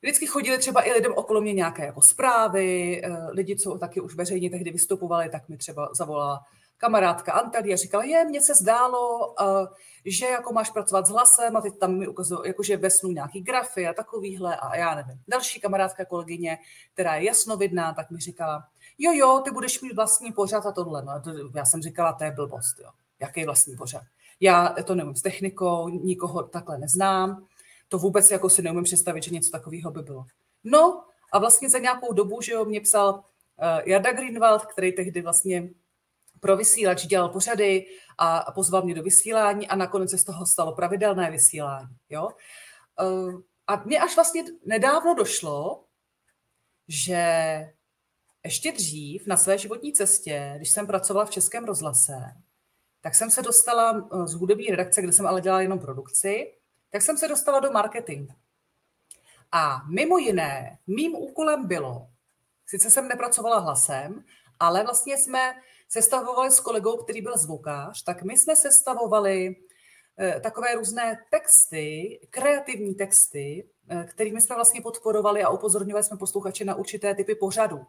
vždycky 0.02 0.26
chodili 0.26 0.58
třeba 0.58 0.86
i 0.88 0.92
lidem 0.92 1.12
okolo 1.14 1.40
mě 1.40 1.52
nějaké 1.52 1.86
jako 1.86 2.02
zprávy, 2.02 3.00
eh, 3.04 3.10
lidi, 3.30 3.56
co 3.56 3.78
taky 3.78 4.00
už 4.00 4.14
veřejně 4.14 4.50
tehdy 4.50 4.70
vystupovali, 4.70 5.28
tak 5.28 5.48
mi 5.48 5.56
třeba 5.56 5.88
zavolala 5.94 6.40
kamarádka 6.82 7.32
Antalia 7.32 7.76
říkala, 7.76 8.04
je, 8.04 8.24
mně 8.24 8.40
se 8.40 8.54
zdálo, 8.54 9.28
uh, 9.28 9.66
že 10.04 10.26
jako 10.26 10.52
máš 10.52 10.70
pracovat 10.70 11.06
s 11.06 11.10
hlasem 11.10 11.56
a 11.56 11.60
teď 11.60 11.78
tam 11.78 11.98
mi 11.98 12.08
ukazují, 12.08 12.40
jakože 12.44 12.76
ve 12.76 12.90
snu 12.90 13.10
nějaký 13.10 13.40
grafy 13.40 13.86
a 13.86 13.92
takovýhle 13.92 14.56
a 14.56 14.76
já 14.76 14.94
nevím. 14.94 15.22
Další 15.28 15.60
kamarádka, 15.60 16.04
kolegyně, 16.04 16.58
která 16.92 17.14
je 17.14 17.24
jasnovidná, 17.24 17.94
tak 17.94 18.10
mi 18.10 18.18
říkala, 18.18 18.64
jo, 18.98 19.12
jo, 19.12 19.40
ty 19.44 19.50
budeš 19.50 19.80
mít 19.80 19.94
vlastní 19.94 20.32
pořad 20.32 20.66
a 20.66 20.72
tohle. 20.72 21.04
No, 21.04 21.12
já 21.54 21.64
jsem 21.64 21.82
říkala, 21.82 22.12
to 22.12 22.24
je 22.24 22.30
blbost, 22.30 22.78
jo. 22.78 22.90
Jaký 23.20 23.44
vlastní 23.44 23.76
pořad? 23.76 24.02
Já 24.40 24.74
to 24.84 24.94
nevím 24.94 25.14
s 25.14 25.22
technikou, 25.22 25.88
nikoho 25.88 26.42
takhle 26.42 26.78
neznám, 26.78 27.46
to 27.88 27.98
vůbec 27.98 28.30
jako 28.30 28.50
si 28.50 28.62
neumím 28.62 28.84
představit, 28.84 29.22
že 29.22 29.30
něco 29.30 29.50
takového 29.50 29.90
by 29.90 30.02
bylo. 30.02 30.24
No 30.64 31.04
a 31.32 31.38
vlastně 31.38 31.70
za 31.70 31.78
nějakou 31.78 32.12
dobu, 32.12 32.40
že 32.40 32.52
jo, 32.52 32.64
mě 32.64 32.80
psal 32.80 33.14
uh, 33.14 33.20
Jarda 33.84 34.12
Greenwald, 34.12 34.66
který 34.66 34.92
tehdy 34.92 35.22
vlastně 35.22 35.70
pro 36.42 36.56
vysílač 36.56 37.06
dělal 37.06 37.28
pořady 37.28 37.86
a 38.18 38.52
pozval 38.52 38.82
mě 38.82 38.94
do 38.94 39.02
vysílání 39.02 39.68
a 39.68 39.76
nakonec 39.76 40.10
se 40.10 40.18
z 40.18 40.24
toho 40.24 40.46
stalo 40.46 40.74
pravidelné 40.74 41.30
vysílání. 41.30 41.96
Jo? 42.10 42.28
Uh, 43.02 43.40
a 43.66 43.76
mně 43.76 44.00
až 44.00 44.16
vlastně 44.16 44.44
nedávno 44.64 45.14
došlo, 45.14 45.84
že 46.88 47.24
ještě 48.44 48.72
dřív 48.72 49.26
na 49.26 49.36
své 49.36 49.58
životní 49.58 49.92
cestě, 49.92 50.54
když 50.56 50.70
jsem 50.70 50.86
pracovala 50.86 51.26
v 51.26 51.30
Českém 51.30 51.64
rozhlase, 51.64 52.18
tak 53.00 53.14
jsem 53.14 53.30
se 53.30 53.42
dostala 53.42 54.08
eh, 54.12 54.26
z 54.26 54.34
hudební 54.34 54.66
redakce, 54.66 55.02
kde 55.02 55.12
jsem 55.12 55.26
ale 55.26 55.40
dělala 55.40 55.62
jenom 55.62 55.78
produkci, 55.78 56.54
tak 56.90 57.02
jsem 57.02 57.18
se 57.18 57.28
dostala 57.28 57.60
do 57.60 57.70
marketingu. 57.70 58.34
A 59.52 59.82
mimo 59.88 60.18
jiné, 60.18 60.78
mým 60.86 61.14
úkolem 61.14 61.66
bylo, 61.66 62.08
sice 62.66 62.90
jsem 62.90 63.08
nepracovala 63.08 63.58
hlasem, 63.58 64.24
ale 64.60 64.82
vlastně 64.82 65.18
jsme 65.18 65.54
sestavovali 65.92 66.50
s 66.50 66.60
kolegou, 66.60 66.96
který 66.96 67.22
byl 67.22 67.38
zvukář, 67.38 68.02
tak 68.02 68.22
my 68.22 68.38
jsme 68.38 68.56
sestavovali 68.56 69.56
eh, 70.18 70.40
takové 70.40 70.74
různé 70.74 71.18
texty, 71.30 72.20
kreativní 72.30 72.94
texty, 72.94 73.68
eh, 73.88 74.04
kterými 74.04 74.40
jsme 74.40 74.54
vlastně 74.54 74.80
podporovali 74.80 75.42
a 75.42 75.48
upozorňovali 75.48 76.04
jsme 76.04 76.16
posluchače 76.16 76.64
na 76.64 76.74
určité 76.74 77.14
typy 77.14 77.34
pořadu. 77.34 77.80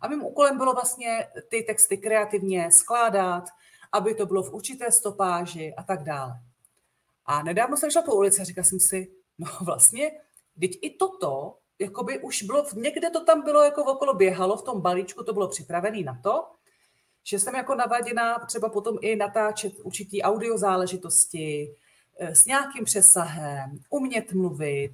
A 0.00 0.08
mým 0.08 0.24
úkolem 0.24 0.58
bylo 0.58 0.72
vlastně 0.72 1.28
ty 1.50 1.62
texty 1.62 1.96
kreativně 1.96 2.68
skládat, 2.72 3.44
aby 3.92 4.14
to 4.14 4.26
bylo 4.26 4.42
v 4.42 4.52
určité 4.52 4.92
stopáži 4.92 5.74
a 5.76 5.82
tak 5.82 6.02
dále. 6.02 6.32
A 7.26 7.42
nedávno 7.42 7.76
jsem 7.76 7.90
šla 7.90 8.02
po 8.02 8.14
ulici 8.14 8.40
a 8.40 8.44
říkala 8.44 8.64
jsem 8.64 8.80
si, 8.80 9.12
no 9.38 9.46
vlastně, 9.60 10.10
teď 10.60 10.70
i 10.82 10.90
toto, 10.90 11.58
jakoby 11.78 12.18
už 12.18 12.42
bylo, 12.42 12.66
někde 12.74 13.10
to 13.10 13.24
tam 13.24 13.42
bylo 13.42 13.62
jako 13.62 13.84
okolo 13.84 14.14
běhalo, 14.14 14.56
v 14.56 14.62
tom 14.62 14.80
balíčku 14.80 15.24
to 15.24 15.32
bylo 15.32 15.48
připravené 15.48 16.02
na 16.02 16.20
to, 16.22 16.57
že 17.24 17.38
jsem 17.38 17.54
jako 17.54 17.74
navaděná 17.74 18.38
třeba 18.38 18.68
potom 18.68 18.96
i 19.00 19.16
natáčet 19.16 19.72
určitý 19.82 20.22
audio 20.22 20.58
záležitosti 20.58 21.74
eh, 22.18 22.34
s 22.34 22.46
nějakým 22.46 22.84
přesahem, 22.84 23.78
umět 23.90 24.32
mluvit, 24.32 24.92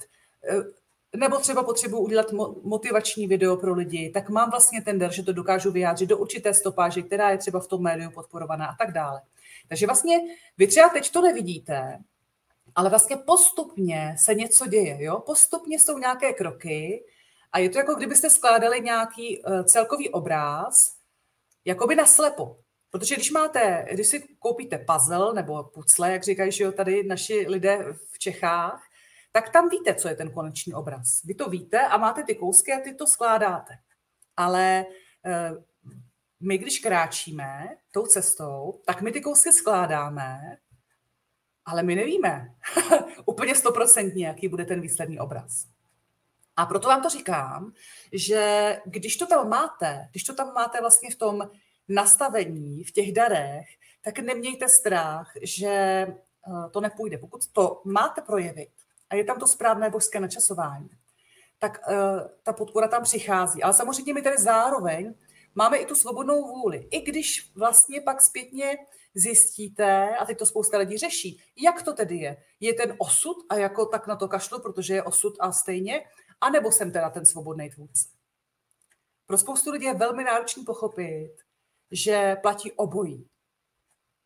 eh, 0.51 0.85
nebo 1.17 1.39
třeba 1.39 1.63
potřebuji 1.63 1.99
udělat 1.99 2.33
motivační 2.63 3.27
video 3.27 3.57
pro 3.57 3.75
lidi, 3.75 4.11
tak 4.11 4.29
mám 4.29 4.51
vlastně 4.51 4.83
ten 4.83 4.99
der, 4.99 5.13
že 5.13 5.23
to 5.23 5.33
dokážu 5.33 5.73
vyjádřit 5.73 6.07
do 6.07 6.19
určité 6.19 6.55
stopáže, 6.55 7.03
která 7.03 7.31
je 7.31 7.39
třeba 7.39 7.61
v 7.61 7.67
tom 7.67 7.83
médiu 7.83 8.11
podporovaná 8.11 8.67
a 8.67 8.77
tak 8.79 8.93
dále. 8.93 9.23
Takže 9.69 9.87
vlastně 9.87 10.21
vy 10.59 10.67
třeba 10.67 10.89
teď 10.89 11.11
to 11.11 11.23
nevidíte, 11.23 11.99
ale 12.75 12.91
vlastně 12.91 13.17
postupně 13.17 14.17
se 14.19 14.35
něco 14.35 14.67
děje, 14.67 14.97
jo? 15.01 15.21
Postupně 15.27 15.79
jsou 15.79 15.99
nějaké 15.99 16.33
kroky 16.33 17.05
a 17.53 17.59
je 17.59 17.71
to 17.71 17.79
jako 17.79 17.95
kdybyste 17.95 18.31
skládali 18.31 18.81
nějaký 18.81 19.43
uh, 19.43 19.65
celkový 19.65 20.11
obráz, 20.11 20.94
jakoby 21.65 21.95
naslepo. 21.95 22.57
Protože 22.91 23.15
když 23.15 23.31
máte, 23.31 23.87
když 23.93 24.07
si 24.07 24.29
koupíte 24.39 24.79
puzzle 24.79 25.35
nebo 25.35 25.65
pucle, 25.65 26.13
jak 26.13 26.23
říkají, 26.23 26.53
že 26.53 26.65
jo, 26.65 26.73
tady 26.73 27.05
naši 27.05 27.47
lidé 27.49 27.79
v 28.13 28.19
Čechách, 28.19 28.83
tak 29.33 29.49
tam 29.49 29.69
víte, 29.69 29.95
co 29.95 30.09
je 30.09 30.15
ten 30.17 30.31
konečný 30.31 30.75
obraz. 30.75 31.23
Vy 31.25 31.35
to 31.35 31.49
víte 31.49 31.81
a 31.81 31.97
máte 31.97 32.23
ty 32.25 32.35
kousky 32.35 32.73
a 32.73 32.81
ty 32.81 32.95
to 32.95 33.07
skládáte. 33.07 33.75
Ale 34.37 34.87
eh, 35.27 35.51
my, 36.41 36.59
když 36.59 36.79
kráčíme 36.79 37.77
tou 37.91 38.07
cestou, 38.07 38.83
tak 38.87 39.03
my 39.03 39.13
ty 39.13 39.21
kousky 39.21 39.53
skládáme, 39.53 40.57
ale 41.65 41.83
my 41.83 41.95
nevíme 41.95 42.55
úplně 43.27 43.55
stoprocentně, 43.55 44.27
jaký 44.27 44.49
bude 44.49 44.65
ten 44.65 44.81
výsledný 44.81 45.19
obraz. 45.19 45.74
A 46.57 46.67
proto 46.67 46.89
vám 46.89 47.03
to 47.03 47.09
říkám, 47.09 47.73
že 48.13 48.77
když 48.85 49.17
to 49.17 49.27
tam 49.27 49.49
máte, 49.49 50.09
když 50.11 50.25
to 50.25 50.35
tam 50.35 50.55
máte 50.55 50.81
vlastně 50.81 51.11
v 51.11 51.17
tom 51.17 51.51
nastavení, 51.89 52.85
v 52.85 52.93
těch 52.93 53.13
darech, 53.13 53.67
tak 54.05 54.19
nemějte 54.19 54.67
strach, 54.69 55.33
že 55.43 55.69
eh, 55.69 56.71
to 56.71 56.81
nepůjde. 56.81 57.19
Pokud 57.19 57.47
to 57.53 57.83
máte 57.85 58.21
projevit, 58.21 58.71
a 59.11 59.15
je 59.15 59.25
tam 59.25 59.39
to 59.39 59.47
správné 59.47 59.91
božské 59.91 60.21
načasování, 60.21 60.91
tak 61.59 61.81
uh, 61.89 61.95
ta 62.43 62.53
podpora 62.53 62.89
tam 62.89 63.03
přichází. 63.03 63.63
Ale 63.63 63.75
samozřejmě 63.75 64.15
my 64.15 64.23
tady 64.23 64.37
zároveň 64.39 65.15
máme 65.55 65.77
i 65.77 65.87
tu 65.87 65.95
svobodnou 65.95 66.49
vůli. 66.49 66.89
I 66.91 67.01
když 67.01 67.53
vlastně 67.55 68.01
pak 68.01 68.23
zpětně 68.23 68.77
zjistíte, 69.15 70.17
a 70.17 70.25
teď 70.25 70.39
to 70.39 70.47
spousta 70.47 70.79
lidí 70.79 70.99
řeší, 70.99 71.41
jak 71.63 71.83
to 71.83 71.93
tedy 71.93 72.17
je. 72.17 72.37
Je 72.61 72.75
ten 72.75 72.95
osud 72.99 73.37
a 73.49 73.57
jako 73.57 73.87
tak 73.87 74.07
na 74.07 74.17
to 74.17 74.29
kašlu, 74.29 74.61
protože 74.61 74.95
je 74.95 75.03
osud 75.03 75.35
a 75.41 75.53
stejně, 75.53 76.05
anebo 76.41 76.73
jsem 76.73 76.93
teda 76.93 77.11
ten 77.11 77.27
svobodný 77.27 77.71
tvůrce. 77.71 78.09
Pro 79.27 79.39
spoustu 79.39 79.71
lidí 79.71 79.85
je 79.85 79.95
velmi 79.95 80.25
náročný 80.25 80.65
pochopit, 80.65 81.37
že 81.91 82.37
platí 82.43 82.73
obojí. 82.73 83.29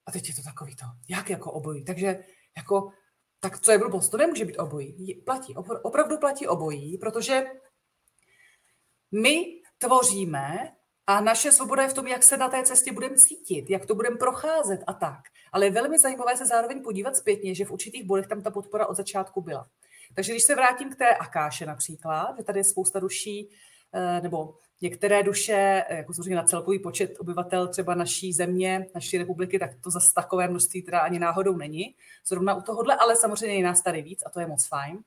A 0.07 0.13
teď 0.13 0.29
je 0.29 0.35
to 0.35 0.43
takový 0.43 0.77
to, 0.77 0.85
jak 1.09 1.31
jako 1.31 1.53
obojí. 1.53 1.85
Takže 1.85 2.25
jako 2.57 2.93
tak 3.41 3.61
co 3.61 3.73
je 3.73 3.79
blbost? 3.79 4.09
To 4.09 4.17
nemůže 4.17 4.45
být 4.45 4.59
obojí. 4.59 5.15
Platí, 5.15 5.55
opravdu 5.83 6.19
platí 6.19 6.47
obojí, 6.47 6.99
protože 6.99 7.45
my 9.13 9.63
tvoříme 9.79 10.77
a 11.07 11.21
naše 11.21 11.53
svoboda 11.53 11.83
je 11.83 11.89
v 11.89 11.95
tom, 11.95 12.07
jak 12.07 12.23
se 12.23 12.37
na 12.37 12.49
té 12.49 12.63
cestě 12.63 12.93
budeme 12.93 13.17
cítit, 13.17 13.71
jak 13.71 13.87
to 13.87 13.95
budeme 13.95 14.17
procházet 14.17 14.81
a 14.87 14.93
tak. 14.93 15.21
Ale 15.53 15.67
je 15.67 15.71
velmi 15.71 15.99
zajímavé 15.99 16.37
se 16.37 16.47
zároveň 16.47 16.83
podívat 16.83 17.17
zpětně, 17.17 17.55
že 17.55 17.65
v 17.65 17.71
určitých 17.71 18.05
bodech 18.05 18.27
tam 18.27 18.43
ta 18.43 18.51
podpora 18.51 18.87
od 18.87 18.97
začátku 18.97 19.41
byla. 19.41 19.71
Takže 20.15 20.33
když 20.33 20.43
se 20.43 20.55
vrátím 20.55 20.91
k 20.91 20.97
té 20.97 21.17
Akáše 21.17 21.67
například, 21.67 22.35
že 22.37 22.45
tady 22.45 22.61
je 22.61 22.65
spousta 22.65 23.01
duší, 23.01 23.49
eh, 23.93 24.21
nebo 24.21 24.55
některé 24.81 25.23
duše, 25.23 25.85
jako 25.91 26.15
samozřejmě 26.15 26.37
na 26.37 26.43
celkový 26.43 26.79
počet 26.79 27.17
obyvatel 27.19 27.69
třeba 27.69 27.95
naší 27.95 28.33
země, 28.33 28.87
naší 28.95 29.19
republiky, 29.19 29.59
tak 29.59 29.71
to 29.81 29.91
zase 29.91 30.15
takové 30.15 30.49
množství 30.49 30.83
teda 30.83 30.99
ani 31.01 31.19
náhodou 31.19 31.57
není, 31.57 31.95
zrovna 32.27 32.55
u 32.55 32.63
tohohle, 32.63 32.97
ale 32.97 33.17
samozřejmě 33.17 33.57
je 33.57 33.65
nás 33.65 33.83
tady 33.83 34.03
víc 34.03 34.23
a 34.27 34.31
to 34.31 34.41
je 34.41 34.47
moc 34.47 34.67
fajn. 34.67 34.99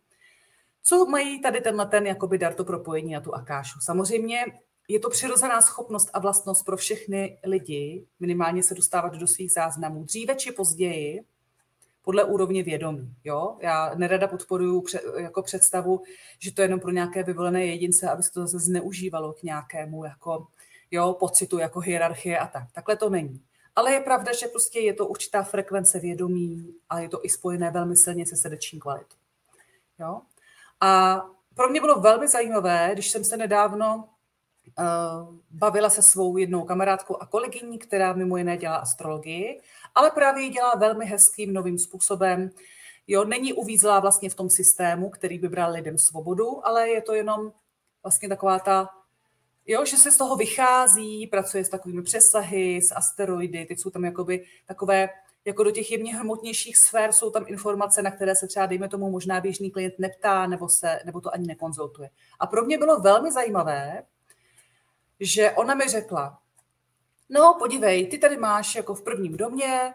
Co 0.83 1.05
mají 1.05 1.41
tady 1.41 1.61
tenhle 1.61 1.85
ten 1.85 2.07
jakoby 2.07 2.37
dar 2.37 2.53
to 2.53 2.65
propojení 2.65 3.13
na 3.13 3.21
tu 3.21 3.35
Akášu? 3.35 3.79
Samozřejmě 3.79 4.45
je 4.87 4.99
to 4.99 5.09
přirozená 5.09 5.61
schopnost 5.61 6.09
a 6.13 6.19
vlastnost 6.19 6.65
pro 6.65 6.77
všechny 6.77 7.39
lidi 7.43 8.05
minimálně 8.19 8.63
se 8.63 8.75
dostávat 8.75 9.13
do 9.13 9.27
svých 9.27 9.51
záznamů. 9.51 10.03
Dříve 10.03 10.35
či 10.35 10.51
později 10.51 11.23
podle 12.11 12.23
úrovně 12.23 12.63
vědomí. 12.63 13.15
Jo? 13.23 13.57
Já 13.59 13.91
nerada 13.95 14.27
podporuji 14.27 14.83
jako 15.17 15.41
představu, 15.41 16.01
že 16.39 16.53
to 16.53 16.61
je 16.61 16.65
jenom 16.65 16.79
pro 16.79 16.91
nějaké 16.91 17.23
vyvolené 17.23 17.65
jedince, 17.65 18.09
aby 18.09 18.23
se 18.23 18.31
to 18.31 18.41
zase 18.41 18.59
zneužívalo 18.59 19.33
k 19.33 19.43
nějakému 19.43 20.03
jako, 20.03 20.47
jo, 20.91 21.13
pocitu 21.13 21.57
jako 21.57 21.79
hierarchie 21.79 22.39
a 22.39 22.47
tak. 22.47 22.63
Takhle 22.71 22.95
to 22.95 23.09
není. 23.09 23.41
Ale 23.75 23.91
je 23.91 23.99
pravda, 23.99 24.33
že 24.33 24.47
prostě 24.47 24.79
je 24.79 24.93
to 24.93 25.07
určitá 25.07 25.43
frekvence 25.43 25.99
vědomí 25.99 26.75
a 26.89 26.99
je 26.99 27.09
to 27.09 27.25
i 27.25 27.29
spojené 27.29 27.71
velmi 27.71 27.97
silně 27.97 28.25
se 28.25 28.35
srdeční 28.35 28.79
kvalitou. 28.79 29.17
Jo? 29.99 30.21
A 30.81 31.21
pro 31.55 31.69
mě 31.69 31.81
bylo 31.81 32.01
velmi 32.01 32.27
zajímavé, 32.27 32.89
když 32.93 33.09
jsem 33.09 33.23
se 33.23 33.37
nedávno 33.37 34.09
bavila 35.51 35.89
se 35.89 36.01
svou 36.01 36.37
jednou 36.37 36.63
kamarádkou 36.63 37.15
a 37.15 37.25
kolegyní, 37.25 37.79
která 37.79 38.13
mimo 38.13 38.37
jiné 38.37 38.57
dělá 38.57 38.75
astrologii 38.75 39.61
ale 39.95 40.11
právě 40.11 40.43
ji 40.43 40.49
dělá 40.49 40.75
velmi 40.75 41.05
hezkým 41.05 41.53
novým 41.53 41.77
způsobem. 41.77 42.49
Jo, 43.07 43.23
není 43.23 43.53
uvízlá 43.53 43.99
vlastně 43.99 44.29
v 44.29 44.35
tom 44.35 44.49
systému, 44.49 45.09
který 45.09 45.39
by 45.39 45.49
bral 45.49 45.71
lidem 45.71 45.97
svobodu, 45.97 46.67
ale 46.67 46.89
je 46.89 47.01
to 47.01 47.13
jenom 47.13 47.51
vlastně 48.03 48.29
taková 48.29 48.59
ta, 48.59 48.89
jo, 49.67 49.85
že 49.85 49.97
se 49.97 50.11
z 50.11 50.17
toho 50.17 50.35
vychází, 50.35 51.27
pracuje 51.27 51.65
s 51.65 51.69
takovými 51.69 52.03
přesahy, 52.03 52.81
s 52.81 52.95
asteroidy, 52.95 53.65
teď 53.65 53.79
jsou 53.79 53.89
tam 53.89 54.05
jakoby 54.05 54.45
takové, 54.65 55.09
jako 55.45 55.63
do 55.63 55.71
těch 55.71 55.91
jemně 55.91 56.15
hmotnějších 56.15 56.77
sfér 56.77 57.11
jsou 57.11 57.29
tam 57.29 57.45
informace, 57.47 58.01
na 58.01 58.11
které 58.11 58.35
se 58.35 58.47
třeba, 58.47 58.65
dejme 58.65 58.89
tomu, 58.89 59.11
možná 59.11 59.41
běžný 59.41 59.71
klient 59.71 59.93
neptá, 59.99 60.47
nebo, 60.47 60.69
se, 60.69 60.99
nebo 61.05 61.21
to 61.21 61.33
ani 61.33 61.47
nekonzultuje. 61.47 62.09
A 62.39 62.47
pro 62.47 62.65
mě 62.65 62.77
bylo 62.77 62.99
velmi 62.99 63.31
zajímavé, 63.31 64.03
že 65.21 65.51
ona 65.51 65.75
mi 65.75 65.87
řekla, 65.87 66.39
no 67.29 67.55
podívej, 67.59 68.07
ty 68.07 68.17
tady 68.17 68.37
máš 68.37 68.75
jako 68.75 68.93
v 68.93 69.03
prvním 69.03 69.37
domě, 69.37 69.93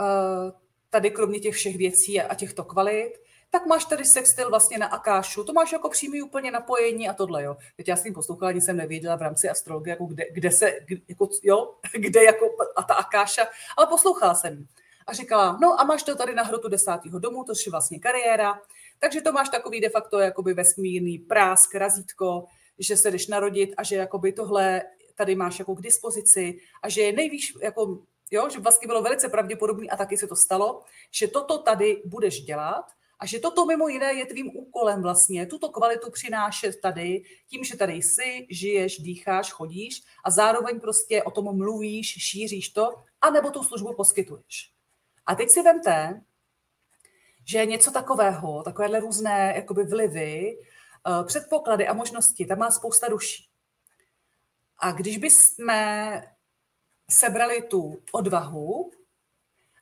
eh, 0.00 0.52
tady 0.90 1.10
kromě 1.10 1.40
těch 1.40 1.54
všech 1.54 1.76
věcí 1.76 2.20
a 2.20 2.34
těchto 2.34 2.64
kvalit, 2.64 3.12
tak 3.50 3.66
máš 3.66 3.84
tady 3.84 4.04
sextil 4.04 4.50
vlastně 4.50 4.78
na 4.78 4.86
Akášu, 4.86 5.44
to 5.44 5.52
máš 5.52 5.72
jako 5.72 5.88
přímý 5.88 6.22
úplně 6.22 6.50
napojení 6.50 7.08
a 7.08 7.12
tohle, 7.12 7.42
jo. 7.42 7.56
Teď 7.76 7.88
já 7.88 7.96
s 7.96 8.02
tím 8.02 8.14
poslouchala, 8.14 8.48
ani 8.48 8.60
jsem 8.60 8.76
nevěděla 8.76 9.16
v 9.16 9.22
rámci 9.22 9.48
astrologie, 9.48 9.92
jako 9.92 10.04
kde, 10.04 10.24
kde 10.32 10.50
se, 10.50 10.72
jako, 11.08 11.28
jo, 11.42 11.74
kde 11.98 12.24
jako 12.24 12.46
a 12.76 12.82
ta 12.82 12.94
Akáša, 12.94 13.46
ale 13.76 13.86
poslouchala 13.86 14.34
jsem 14.34 14.66
a 15.06 15.12
říkala, 15.12 15.58
no 15.60 15.80
a 15.80 15.84
máš 15.84 16.02
to 16.02 16.16
tady 16.16 16.34
na 16.34 16.42
hrotu 16.42 16.68
desátého 16.68 17.18
domu, 17.18 17.44
to 17.44 17.52
je 17.66 17.70
vlastně 17.70 17.98
kariéra, 17.98 18.60
takže 18.98 19.20
to 19.20 19.32
máš 19.32 19.48
takový 19.48 19.80
de 19.80 19.88
facto 19.88 20.18
jakoby 20.18 20.54
vesmírný 20.54 21.18
prásk, 21.18 21.74
razítko, 21.74 22.44
že 22.78 22.96
se 22.96 23.10
jdeš 23.10 23.26
narodit 23.26 23.74
a 23.76 23.82
že 23.82 23.96
jakoby 23.96 24.32
tohle 24.32 24.82
tady 25.14 25.34
máš 25.34 25.58
jako 25.58 25.74
k 25.74 25.82
dispozici 25.82 26.58
a 26.82 26.88
že 26.88 27.02
je 27.02 27.12
nejvíc 27.12 27.42
jako 27.62 28.02
jo, 28.30 28.48
že 28.48 28.60
vlastně 28.60 28.86
bylo 28.86 29.02
velice 29.02 29.28
pravděpodobné 29.28 29.88
a 29.88 29.96
taky 29.96 30.16
se 30.16 30.26
to 30.26 30.36
stalo, 30.36 30.82
že 31.10 31.28
toto 31.28 31.58
tady 31.58 32.02
budeš 32.04 32.40
dělat 32.40 32.84
a 33.18 33.26
že 33.26 33.38
toto 33.38 33.66
mimo 33.66 33.88
jiné 33.88 34.14
je 34.14 34.26
tvým 34.26 34.50
úkolem 34.56 35.02
vlastně, 35.02 35.46
tuto 35.46 35.68
kvalitu 35.68 36.10
přinášet 36.10 36.80
tady, 36.80 37.22
tím, 37.46 37.64
že 37.64 37.76
tady 37.76 37.92
jsi, 37.92 38.46
žiješ, 38.50 38.98
dýcháš, 38.98 39.52
chodíš 39.52 40.02
a 40.24 40.30
zároveň 40.30 40.80
prostě 40.80 41.22
o 41.22 41.30
tom 41.30 41.56
mluvíš, 41.56 42.06
šíříš 42.06 42.68
to, 42.68 42.94
anebo 43.20 43.50
tu 43.50 43.62
službu 43.62 43.94
poskytuješ. 43.94 44.70
A 45.26 45.34
teď 45.34 45.50
si 45.50 45.62
vemte, 45.62 46.20
že 47.44 47.66
něco 47.66 47.90
takového, 47.90 48.62
takovéhle 48.62 49.00
různé 49.00 49.52
jakoby 49.56 49.84
vlivy, 49.84 50.58
předpoklady 51.26 51.88
a 51.88 51.92
možnosti, 51.92 52.46
tam 52.46 52.58
má 52.58 52.70
spousta 52.70 53.08
duší. 53.08 53.48
A 54.78 54.92
když 54.92 55.18
bychom 55.18 55.74
sebrali 57.10 57.62
tu 57.62 58.02
odvahu 58.12 58.90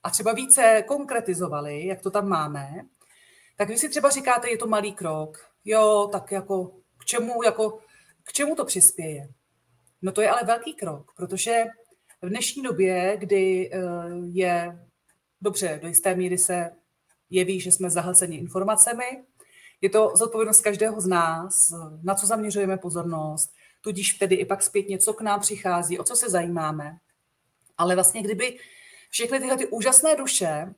a 0.02 0.10
třeba 0.10 0.32
více 0.32 0.84
konkretizovali, 0.86 1.86
jak 1.86 2.00
to 2.00 2.10
tam 2.10 2.28
máme, 2.28 2.84
tak 3.56 3.68
vy 3.68 3.78
si 3.78 3.88
třeba 3.88 4.10
říkáte, 4.10 4.50
je 4.50 4.58
to 4.58 4.66
malý 4.66 4.92
krok, 4.92 5.50
jo, 5.64 6.08
tak 6.12 6.32
jako 6.32 6.66
k 6.98 7.04
čemu, 7.04 7.42
jako, 7.42 7.78
k 8.24 8.32
čemu 8.32 8.54
to 8.54 8.64
přispěje? 8.64 9.28
No 10.02 10.12
to 10.12 10.20
je 10.20 10.30
ale 10.30 10.44
velký 10.44 10.74
krok, 10.74 11.12
protože 11.16 11.64
v 12.22 12.28
dnešní 12.28 12.62
době, 12.62 13.16
kdy 13.16 13.70
eh, 13.72 13.78
je, 14.24 14.86
dobře, 15.40 15.78
do 15.82 15.88
jisté 15.88 16.14
míry 16.14 16.38
se 16.38 16.70
jeví, 17.30 17.60
že 17.60 17.72
jsme 17.72 17.90
zahlceni 17.90 18.36
informacemi, 18.36 19.24
je 19.82 19.90
to 19.90 20.12
zodpovědnost 20.14 20.60
každého 20.60 21.00
z 21.00 21.06
nás, 21.06 21.54
na 22.02 22.14
co 22.14 22.26
zaměřujeme 22.26 22.76
pozornost, 22.76 23.52
tudíž 23.80 24.14
tedy 24.14 24.34
i 24.34 24.44
pak 24.44 24.62
zpět 24.62 24.88
něco 24.88 25.14
k 25.14 25.20
nám 25.20 25.40
přichází, 25.40 25.98
o 25.98 26.04
co 26.04 26.16
se 26.16 26.30
zajímáme. 26.30 26.96
Ale 27.78 27.94
vlastně 27.94 28.22
kdyby 28.22 28.58
všechny 29.10 29.40
tyhle 29.40 29.56
ty 29.56 29.66
úžasné 29.66 30.16
duše, 30.16 30.74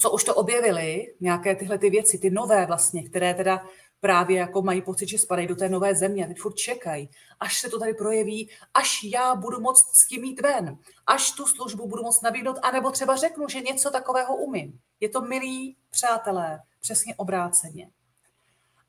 co 0.00 0.10
už 0.10 0.24
to 0.24 0.34
objevily, 0.34 1.14
nějaké 1.20 1.56
tyhle 1.56 1.78
ty 1.78 1.90
věci, 1.90 2.18
ty 2.18 2.30
nové 2.30 2.66
vlastně, 2.66 3.02
které 3.08 3.34
teda 3.34 3.66
právě 4.00 4.38
jako 4.38 4.62
mají 4.62 4.82
pocit, 4.82 5.08
že 5.08 5.18
spadají 5.18 5.48
do 5.48 5.56
té 5.56 5.68
nové 5.68 5.94
země 5.94 6.26
teď 6.26 6.38
furt 6.38 6.54
čekají, 6.54 7.10
až 7.40 7.60
se 7.60 7.68
to 7.68 7.78
tady 7.78 7.94
projeví, 7.94 8.50
až 8.74 9.04
já 9.04 9.34
budu 9.34 9.60
moct 9.60 9.96
s 9.96 10.06
tím 10.06 10.22
mít 10.22 10.40
ven, 10.40 10.78
až 11.06 11.32
tu 11.32 11.46
službu 11.46 11.88
budu 11.88 12.02
moct 12.02 12.22
nabídnout, 12.22 12.58
anebo 12.62 12.90
třeba 12.90 13.16
řeknu, 13.16 13.48
že 13.48 13.60
něco 13.60 13.90
takového 13.90 14.36
umím. 14.36 14.80
Je 15.00 15.08
to 15.08 15.20
milí 15.20 15.76
přátelé, 15.90 16.60
přesně 16.80 17.14
obráceně. 17.16 17.90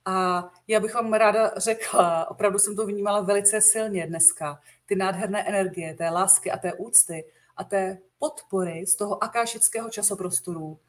A 0.05 0.47
já 0.67 0.79
bych 0.79 0.93
vám 0.93 1.13
ráda 1.13 1.51
řekla, 1.57 2.31
opravdu 2.31 2.59
jsem 2.59 2.75
to 2.75 2.85
vnímala 2.85 3.21
velice 3.21 3.61
silně 3.61 4.07
dneska, 4.07 4.59
ty 4.85 4.95
nádherné 4.95 5.47
energie, 5.47 5.93
té 5.93 6.09
lásky 6.09 6.51
a 6.51 6.57
té 6.57 6.73
úcty 6.73 7.25
a 7.57 7.63
té 7.63 7.97
podpory 8.19 8.85
z 8.87 8.95
toho 8.95 9.23
akášického 9.23 9.89
časoprostoru, 9.89 10.79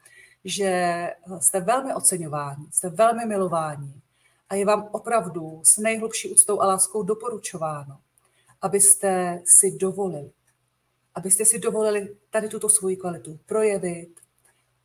že 0.43 1.07
jste 1.39 1.59
velmi 1.61 1.93
oceňováni, 1.93 2.65
jste 2.71 2.89
velmi 2.89 3.25
milováni 3.25 4.00
a 4.51 4.55
je 4.55 4.65
vám 4.65 4.89
opravdu 4.91 5.61
s 5.63 5.77
nejhlubší 5.77 6.31
úctou 6.31 6.61
a 6.61 6.65
láskou 6.65 7.03
doporučováno, 7.03 7.97
abyste 8.61 9.41
si 9.45 9.77
dovolili, 9.77 10.31
abyste 11.15 11.45
si 11.45 11.59
dovolili 11.59 12.15
tady 12.29 12.47
tuto 12.49 12.69
svoji 12.69 12.97
kvalitu 12.97 13.39
projevit, 13.45 14.19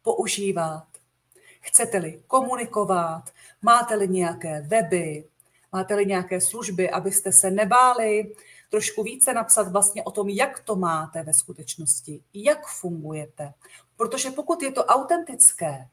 používat. 0.03 0.87
Chcete-li 1.61 2.23
komunikovat, 2.27 3.23
máte-li 3.63 4.09
nějaké 4.09 4.61
weby, 4.61 5.25
máte-li 5.73 6.07
nějaké 6.07 6.41
služby, 6.41 6.91
abyste 6.91 7.33
se 7.33 7.51
nebáli 7.51 8.35
trošku 8.71 9.03
více 9.03 9.35
napsat 9.35 9.73
vlastně 9.73 10.05
o 10.05 10.11
tom, 10.11 10.29
jak 10.29 10.61
to 10.61 10.77
máte 10.77 11.23
ve 11.23 11.35
skutečnosti, 11.35 12.23
jak 12.35 12.67
fungujete. 12.67 13.53
Protože 13.97 14.31
pokud 14.31 14.63
je 14.63 14.73
to 14.73 14.85
autentické, 14.85 15.89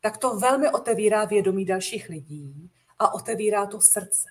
tak 0.00 0.18
to 0.18 0.38
velmi 0.38 0.70
otevírá 0.70 1.24
vědomí 1.24 1.64
dalších 1.64 2.08
lidí 2.08 2.70
a 2.98 3.14
otevírá 3.14 3.66
to 3.66 3.80
srdce. 3.80 4.28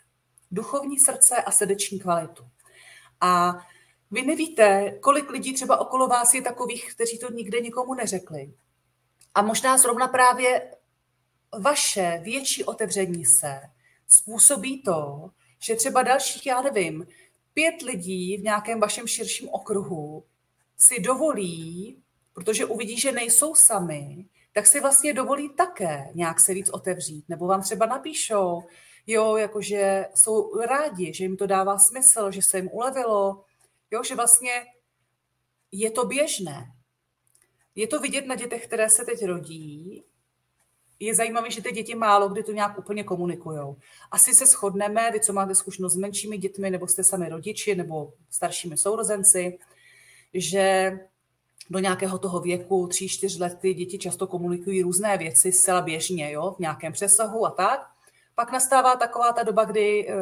Duchovní 0.52 1.00
srdce 1.00 1.36
a 1.36 1.52
srdeční 1.52 2.00
kvalitu. 2.00 2.44
A 3.22 3.58
vy 4.12 4.22
nevíte, 4.22 4.92
kolik 5.00 5.30
lidí 5.30 5.54
třeba 5.54 5.78
okolo 5.78 6.08
vás 6.08 6.34
je 6.34 6.42
takových, 6.42 6.94
kteří 6.94 7.20
to 7.20 7.32
nikde 7.32 7.62
nikomu 7.62 7.94
neřekli. 7.94 8.54
A 9.36 9.42
možná 9.42 9.78
zrovna 9.78 10.08
právě 10.08 10.76
vaše 11.60 12.20
větší 12.24 12.64
otevření 12.64 13.26
se 13.26 13.62
způsobí 14.08 14.82
to, 14.82 15.30
že 15.60 15.76
třeba 15.76 16.04
dalších, 16.04 16.46
já 16.46 16.62
nevím, 16.62 17.08
pět 17.54 17.82
lidí 17.82 18.38
v 18.38 18.44
nějakém 18.44 18.80
vašem 18.80 19.08
širším 19.08 19.50
okruhu 19.50 20.24
si 20.78 21.00
dovolí, 21.00 21.98
protože 22.34 22.66
uvidí, 22.66 23.00
že 23.00 23.12
nejsou 23.12 23.56
sami, 23.56 24.26
tak 24.54 24.68
si 24.68 24.80
vlastně 24.80 25.14
dovolí 25.14 25.50
také 25.50 26.12
nějak 26.14 26.40
se 26.40 26.54
víc 26.54 26.70
otevřít. 26.70 27.30
Nebo 27.30 27.48
vám 27.48 27.62
třeba 27.62 27.86
napíšou, 27.86 28.64
jo, 29.08 29.38
jakože 29.38 30.06
jsou 30.16 30.62
rádi, 30.62 31.14
že 31.14 31.24
jim 31.24 31.38
to 31.38 31.48
dává 31.48 31.80
smysl, 31.80 32.32
že 32.32 32.42
se 32.42 32.58
jim 32.58 32.70
ulevilo, 32.72 33.46
jo, 33.92 34.04
že 34.04 34.16
vlastně 34.16 34.66
je 35.72 35.92
to 35.92 36.06
běžné. 36.06 36.74
Je 37.76 37.88
to 37.88 38.00
vidět 38.00 38.28
na 38.28 38.36
dětech, 38.36 38.68
které 38.68 38.90
se 38.90 39.06
teď 39.06 39.26
rodí, 39.26 40.04
je 41.00 41.16
zajímavé, 41.16 41.52
že 41.52 41.62
ty 41.62 41.72
děti 41.72 41.96
málo 41.96 42.30
kdy 42.30 42.44
to 42.44 42.52
nějak 42.52 42.80
úplně 42.80 43.04
komunikují. 43.04 43.76
Asi 44.12 44.34
se 44.34 44.46
shodneme, 44.46 45.12
vy, 45.12 45.20
co 45.20 45.34
máte 45.34 45.56
zkušenost 45.56 45.94
s 45.94 45.98
menšími 45.98 46.38
dětmi, 46.38 46.70
nebo 46.70 46.88
jste 46.88 47.04
sami 47.04 47.30
rodiči, 47.30 47.76
nebo 47.76 48.14
staršími 48.30 48.78
sourozenci, 48.78 49.60
že 50.34 50.92
do 51.70 51.80
nějakého 51.80 52.18
toho 52.18 52.40
věku, 52.40 52.88
tří, 52.88 53.10
čtyř 53.10 53.40
let, 53.40 53.58
ty 53.60 53.74
děti 53.74 53.98
často 53.98 54.28
komunikují 54.28 54.82
různé 54.82 55.18
věci 55.18 55.52
zcela 55.52 55.82
běžně, 55.82 56.32
jo, 56.32 56.54
v 56.58 56.60
nějakém 56.60 56.94
přesahu 56.94 57.46
a 57.46 57.52
tak. 57.52 57.90
Pak 58.36 58.52
nastává 58.52 58.96
taková 58.96 59.34
ta 59.34 59.44
doba, 59.44 59.64
kdy 59.64 60.10
eh, 60.10 60.16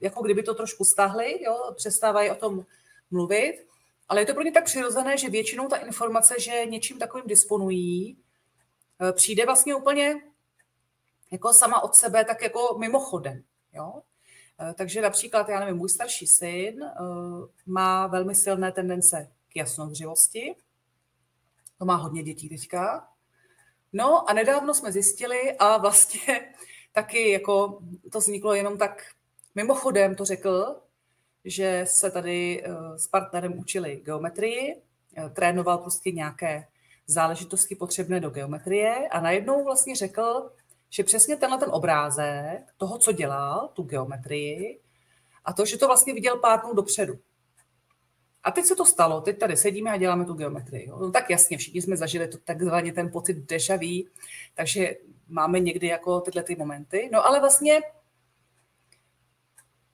jako 0.00 0.22
kdyby 0.22 0.42
to 0.42 0.54
trošku 0.54 0.84
stahli, 0.84 1.42
jo, 1.42 1.72
přestávají 1.76 2.30
o 2.30 2.34
tom 2.34 2.64
mluvit, 3.10 3.66
ale 4.08 4.20
je 4.20 4.26
to 4.26 4.34
pro 4.34 4.42
ně 4.42 4.52
tak 4.52 4.64
přirozené, 4.64 5.18
že 5.18 5.30
většinou 5.30 5.68
ta 5.68 5.76
informace, 5.76 6.34
že 6.38 6.66
něčím 6.66 6.98
takovým 6.98 7.26
disponují, 7.26 8.16
Eh, 9.00 9.12
přijde 9.12 9.46
vlastně 9.46 9.74
úplně 9.74 10.20
jako 11.32 11.52
sama 11.52 11.82
od 11.82 11.94
sebe, 11.94 12.24
tak 12.24 12.42
jako 12.42 12.78
mimochodem. 12.78 13.42
Jo? 13.72 14.02
Eh, 14.60 14.74
takže 14.74 15.00
například, 15.00 15.48
já 15.48 15.60
nevím, 15.60 15.76
můj 15.76 15.88
starší 15.88 16.26
syn 16.26 16.84
má 17.66 18.06
velmi 18.06 18.34
silné 18.34 18.72
tendence 18.72 19.32
k 19.52 19.56
jasnozřivosti. 19.56 20.54
To 21.78 21.84
má 21.84 21.94
hodně 21.94 22.22
dětí 22.22 22.48
teďka. 22.48 23.08
No 23.92 24.30
a 24.30 24.32
nedávno 24.32 24.74
jsme 24.74 24.92
zjistili 24.92 25.56
a 25.58 25.78
vlastně 25.78 26.54
taky 26.92 27.30
jako 27.30 27.82
to 28.12 28.18
vzniklo 28.18 28.54
jenom 28.54 28.78
tak 28.78 29.04
mimochodem, 29.54 30.14
to 30.14 30.24
řekl, 30.24 30.80
že 31.44 31.84
se 31.88 32.10
tady 32.10 32.64
s 32.96 33.08
partnerem 33.08 33.58
učili 33.58 34.00
geometrii, 34.04 34.82
trénoval 35.32 35.78
prostě 35.78 36.10
nějaké 36.10 36.66
záležitosti 37.06 37.74
potřebné 37.74 38.20
do 38.20 38.30
geometrie 38.30 39.08
a 39.08 39.20
najednou 39.20 39.64
vlastně 39.64 39.96
řekl, 39.96 40.50
že 40.90 41.04
přesně 41.04 41.36
tenhle 41.36 41.58
ten 41.58 41.68
obrázek 41.72 42.62
toho, 42.76 42.98
co 42.98 43.12
dělal, 43.12 43.68
tu 43.68 43.82
geometrii, 43.82 44.80
a 45.44 45.52
to, 45.52 45.64
že 45.64 45.78
to 45.78 45.86
vlastně 45.86 46.14
viděl 46.14 46.38
pár 46.38 46.60
dnů 46.60 46.74
dopředu. 46.74 47.18
A 48.44 48.50
teď 48.50 48.64
se 48.64 48.74
to 48.76 48.84
stalo, 48.84 49.20
teď 49.20 49.38
tady 49.38 49.56
sedíme 49.56 49.90
a 49.90 49.96
děláme 49.96 50.24
tu 50.24 50.34
geometrii. 50.34 50.88
Jo. 50.88 50.98
No 50.98 51.10
tak 51.10 51.30
jasně, 51.30 51.58
všichni 51.58 51.82
jsme 51.82 51.96
zažili 51.96 52.28
to 52.28 52.38
takzvaně 52.38 52.92
ten 52.92 53.10
pocit 53.10 53.36
deja 53.36 53.76
vu, 53.76 54.10
takže 54.54 54.96
máme 55.28 55.60
někdy 55.60 55.86
jako 55.86 56.20
tyhle 56.20 56.42
ty 56.42 56.56
momenty. 56.56 57.08
No 57.12 57.26
ale 57.26 57.40
vlastně 57.40 57.80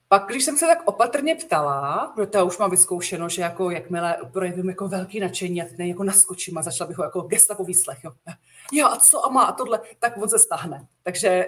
pak, 0.09 0.25
když 0.27 0.43
jsem 0.43 0.57
se 0.57 0.65
tak 0.65 0.87
opatrně 0.87 1.35
ptala, 1.35 2.11
protože 2.15 2.43
už 2.43 2.57
mám 2.57 2.71
vyzkoušeno, 2.71 3.29
že 3.29 3.41
jako 3.41 3.69
jakmile 3.71 4.17
projevím 4.33 4.69
jako 4.69 4.87
velký 4.87 5.19
nadšení 5.19 5.61
a 5.61 5.65
teď 5.65 5.79
jako 5.79 6.03
naskočím 6.03 6.57
a 6.57 6.61
začala 6.61 6.87
bych 6.87 6.97
ho 6.97 7.03
jako 7.03 7.21
gestapo 7.21 7.63
výslech. 7.63 8.03
Jo. 8.03 8.11
jo, 8.71 8.87
a 8.87 8.97
co 8.97 9.25
a 9.25 9.29
má 9.29 9.43
a 9.43 9.51
tohle, 9.51 9.79
tak 9.99 10.17
on 10.17 10.29
se 10.29 10.39
stahne. 10.39 10.87
Takže 11.03 11.45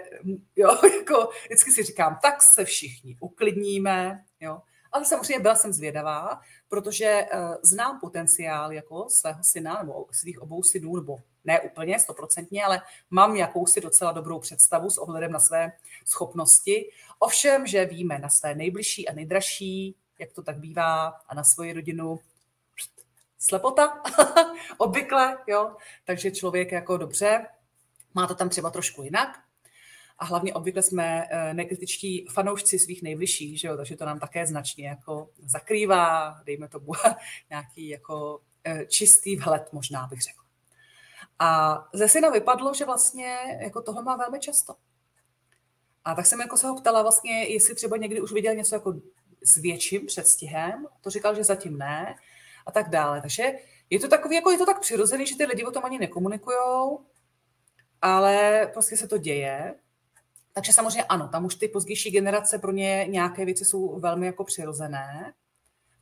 jo, 0.55 0.77
jako 0.99 1.29
vždycky 1.45 1.71
si 1.71 1.83
říkám, 1.83 2.19
tak 2.21 2.43
se 2.43 2.65
všichni 2.65 3.17
uklidníme, 3.19 4.23
jo, 4.39 4.61
Ale 4.91 5.05
samozřejmě 5.05 5.39
byla 5.39 5.55
jsem 5.55 5.73
zvědavá, 5.73 6.41
protože 6.69 7.25
uh, 7.33 7.55
znám 7.61 7.99
potenciál 7.99 8.71
jako 8.73 9.09
svého 9.09 9.43
syna 9.43 9.83
nebo 9.83 10.05
svých 10.11 10.41
obou 10.41 10.63
synů, 10.63 10.95
nebo 10.95 11.19
ne 11.45 11.61
úplně 11.61 11.99
stoprocentně, 11.99 12.65
ale 12.65 12.81
mám 13.09 13.35
jakousi 13.35 13.81
docela 13.81 14.11
dobrou 14.11 14.39
představu 14.39 14.89
s 14.89 14.97
ohledem 14.97 15.31
na 15.31 15.39
své 15.39 15.71
schopnosti. 16.05 16.89
Ovšem, 17.19 17.67
že 17.67 17.85
víme 17.85 18.19
na 18.19 18.29
své 18.29 18.55
nejbližší 18.55 19.09
a 19.09 19.13
nejdražší, 19.13 19.95
jak 20.19 20.31
to 20.31 20.43
tak 20.43 20.57
bývá, 20.57 21.07
a 21.07 21.35
na 21.35 21.43
svoji 21.43 21.73
rodinu 21.73 22.19
slepota, 23.39 24.03
obvykle, 24.77 25.37
jo. 25.47 25.75
Takže 26.05 26.31
člověk 26.31 26.71
jako 26.71 26.97
dobře, 26.97 27.47
má 28.13 28.27
to 28.27 28.35
tam 28.35 28.49
třeba 28.49 28.69
trošku 28.69 29.03
jinak, 29.03 29.39
a 30.19 30.25
hlavně 30.25 30.53
obvykle 30.53 30.83
jsme 30.83 31.27
eh, 31.29 31.53
nekritičtí 31.53 32.27
fanoušci 32.33 32.79
svých 32.79 33.03
nejbližších, 33.03 33.59
že 33.59 33.67
jo? 33.67 33.77
takže 33.77 33.95
to 33.95 34.05
nám 34.05 34.19
také 34.19 34.47
značně 34.47 34.87
jako 34.87 35.29
zakrývá, 35.37 36.35
dejme 36.43 36.67
tomu 36.67 36.91
nějaký 37.49 37.87
jako 37.87 38.41
eh, 38.63 38.85
čistý 38.85 39.35
vhled, 39.35 39.73
možná 39.73 40.07
bych 40.07 40.21
řekla. 40.21 40.43
A 41.39 41.77
ze 41.93 42.09
syna 42.09 42.29
vypadlo, 42.29 42.73
že 42.73 42.85
vlastně 42.85 43.37
jako 43.61 43.81
tohle 43.81 44.03
má 44.03 44.15
velmi 44.15 44.39
často. 44.39 44.75
A 46.05 46.15
tak 46.15 46.25
jsem 46.25 46.39
jako 46.39 46.57
se 46.57 46.67
ho 46.67 46.75
ptala 46.81 47.01
vlastně, 47.01 47.43
jestli 47.43 47.75
třeba 47.75 47.97
někdy 47.97 48.21
už 48.21 48.31
viděl 48.31 48.55
něco 48.55 48.75
jako 48.75 48.93
s 49.43 49.57
větším 49.57 50.05
předstihem. 50.05 50.87
To 51.01 51.09
říkal, 51.09 51.35
že 51.35 51.43
zatím 51.43 51.77
ne 51.77 52.15
a 52.65 52.71
tak 52.71 52.89
dále. 52.89 53.21
Takže 53.21 53.51
je 53.89 53.99
to 53.99 54.07
takový, 54.07 54.35
jako 54.35 54.51
je 54.51 54.57
to 54.57 54.65
tak 54.65 54.79
přirozený, 54.79 55.27
že 55.27 55.35
ty 55.35 55.45
lidi 55.45 55.65
o 55.65 55.71
tom 55.71 55.85
ani 55.85 55.99
nekomunikujou, 55.99 57.05
ale 58.01 58.67
prostě 58.73 58.97
se 58.97 59.07
to 59.07 59.17
děje. 59.17 59.75
Takže 60.53 60.73
samozřejmě 60.73 61.03
ano, 61.03 61.27
tam 61.27 61.45
už 61.45 61.55
ty 61.55 61.67
pozdější 61.67 62.11
generace 62.11 62.59
pro 62.59 62.71
ně 62.71 63.05
nějaké 63.09 63.45
věci 63.45 63.65
jsou 63.65 63.99
velmi 63.99 64.25
jako 64.25 64.43
přirozené, 64.43 65.33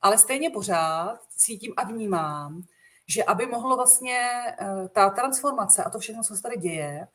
ale 0.01 0.17
stejně 0.17 0.49
pořád 0.49 1.19
cítím 1.37 1.73
a 1.77 1.83
vnímám, 1.83 2.63
že 3.07 3.23
aby 3.23 3.45
mohlo 3.45 3.75
vlastně 3.75 4.19
eh, 4.59 4.89
ta 4.93 5.09
transformace 5.09 5.83
a 5.83 5.89
to 5.89 5.99
všechno, 5.99 6.23
co 6.23 6.35
se 6.35 6.41
tady 6.41 6.57
děje, 6.57 7.07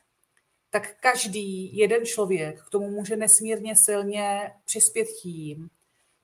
tak 0.71 1.01
každý 1.01 1.77
jeden 1.77 2.07
člověk 2.07 2.63
k 2.63 2.71
tomu 2.71 2.91
může 2.91 3.17
nesmírně 3.17 3.77
silně 3.77 4.53
přispět 4.65 5.05
tím, 5.23 5.71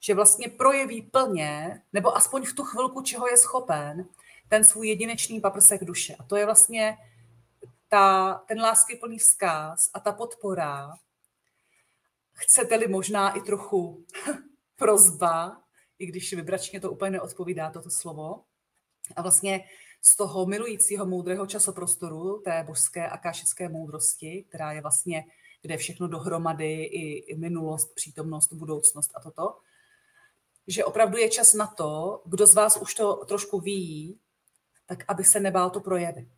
že 0.00 0.14
vlastně 0.14 0.48
projeví 0.48 1.02
plně, 1.02 1.82
nebo 1.92 2.16
aspoň 2.16 2.44
v 2.44 2.52
tu 2.52 2.64
chvilku, 2.64 3.02
čeho 3.02 3.28
je 3.28 3.36
schopen, 3.36 4.06
ten 4.48 4.64
svůj 4.64 4.88
jedinečný 4.88 5.40
paprsek 5.40 5.84
duše. 5.84 6.16
A 6.18 6.22
to 6.22 6.36
je 6.36 6.44
vlastně 6.44 6.98
ta, 7.88 8.34
ten 8.48 8.60
láskyplný 8.60 9.18
vzkaz 9.18 9.90
a 9.94 10.00
ta 10.00 10.12
podpora, 10.12 10.92
chcete-li 12.32 12.88
možná 12.88 13.36
i 13.36 13.40
trochu 13.40 14.04
prozba, 14.76 15.62
i 15.98 16.06
když 16.06 16.32
vybračně 16.32 16.80
to 16.80 16.90
úplně 16.90 17.10
neodpovídá 17.10 17.70
toto 17.70 17.90
slovo. 17.90 18.44
A 19.16 19.22
vlastně 19.22 19.64
z 20.02 20.16
toho 20.16 20.46
milujícího 20.46 21.06
moudrého 21.06 21.46
časoprostoru, 21.46 22.40
té 22.44 22.64
božské 22.66 23.08
a 23.08 23.18
kášické 23.18 23.68
moudrosti, 23.68 24.44
která 24.48 24.72
je 24.72 24.80
vlastně, 24.80 25.24
kde 25.62 25.74
je 25.74 25.78
všechno 25.78 26.08
dohromady, 26.08 26.82
i, 26.82 27.36
minulost, 27.36 27.94
přítomnost, 27.94 28.52
budoucnost 28.52 29.10
a 29.14 29.20
toto, 29.20 29.56
že 30.66 30.84
opravdu 30.84 31.18
je 31.18 31.28
čas 31.28 31.54
na 31.54 31.66
to, 31.66 32.22
kdo 32.24 32.46
z 32.46 32.54
vás 32.54 32.76
už 32.76 32.94
to 32.94 33.24
trošku 33.24 33.60
ví, 33.60 34.18
tak 34.86 35.04
aby 35.08 35.24
se 35.24 35.40
nebál 35.40 35.70
to 35.70 35.80
projevit. 35.80 36.37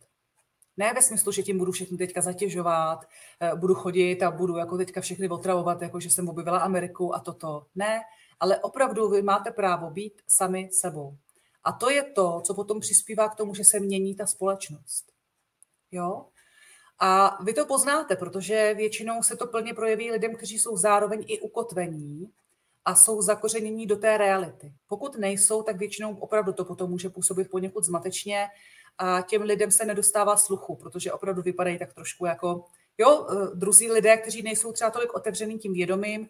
Ne 0.77 0.93
ve 0.93 1.01
smyslu, 1.01 1.31
že 1.31 1.43
tím 1.43 1.57
budu 1.57 1.71
všechny 1.71 1.97
teďka 1.97 2.21
zatěžovat, 2.21 3.05
eh, 3.39 3.55
budu 3.55 3.75
chodit 3.75 4.23
a 4.23 4.31
budu 4.31 4.57
jako 4.57 4.77
teďka 4.77 5.01
všechny 5.01 5.29
otravovat, 5.29 5.81
jako 5.81 5.99
že 5.99 6.09
jsem 6.09 6.29
objevila 6.29 6.59
Ameriku 6.59 7.15
a 7.15 7.19
toto. 7.19 7.65
Ne, 7.75 8.01
ale 8.39 8.59
opravdu 8.59 9.09
vy 9.09 9.21
máte 9.21 9.51
právo 9.51 9.89
být 9.89 10.21
sami 10.27 10.69
sebou. 10.71 11.17
A 11.63 11.71
to 11.71 11.89
je 11.89 12.03
to, 12.03 12.41
co 12.45 12.53
potom 12.53 12.79
přispívá 12.79 13.29
k 13.29 13.35
tomu, 13.35 13.53
že 13.55 13.65
se 13.65 13.79
mění 13.79 14.15
ta 14.15 14.25
společnost. 14.25 15.11
Jo? 15.91 16.25
A 16.99 17.43
vy 17.43 17.53
to 17.53 17.65
poznáte, 17.65 18.15
protože 18.15 18.73
většinou 18.73 19.23
se 19.23 19.35
to 19.35 19.47
plně 19.47 19.73
projeví 19.73 20.11
lidem, 20.11 20.35
kteří 20.35 20.59
jsou 20.59 20.77
zároveň 20.77 21.23
i 21.27 21.39
ukotvení 21.39 22.31
a 22.85 22.95
jsou 22.95 23.21
zakořenění 23.21 23.87
do 23.87 23.95
té 23.95 24.17
reality. 24.17 24.73
Pokud 24.87 25.15
nejsou, 25.15 25.63
tak 25.63 25.77
většinou 25.77 26.15
opravdu 26.15 26.53
to 26.53 26.65
potom 26.65 26.89
může 26.89 27.09
působit 27.09 27.49
poněkud 27.51 27.83
zmatečně 27.83 28.47
a 28.97 29.21
těm 29.21 29.41
lidem 29.41 29.71
se 29.71 29.85
nedostává 29.85 30.37
sluchu, 30.37 30.75
protože 30.75 31.11
opravdu 31.11 31.41
vypadají 31.41 31.79
tak 31.79 31.93
trošku 31.93 32.25
jako, 32.25 32.65
jo, 32.97 33.27
eh, 33.29 33.55
druzí 33.55 33.91
lidé, 33.91 34.17
kteří 34.17 34.41
nejsou 34.41 34.71
třeba 34.71 34.91
tolik 34.91 35.13
otevřený 35.13 35.59
tím 35.59 35.73
vědomím, 35.73 36.29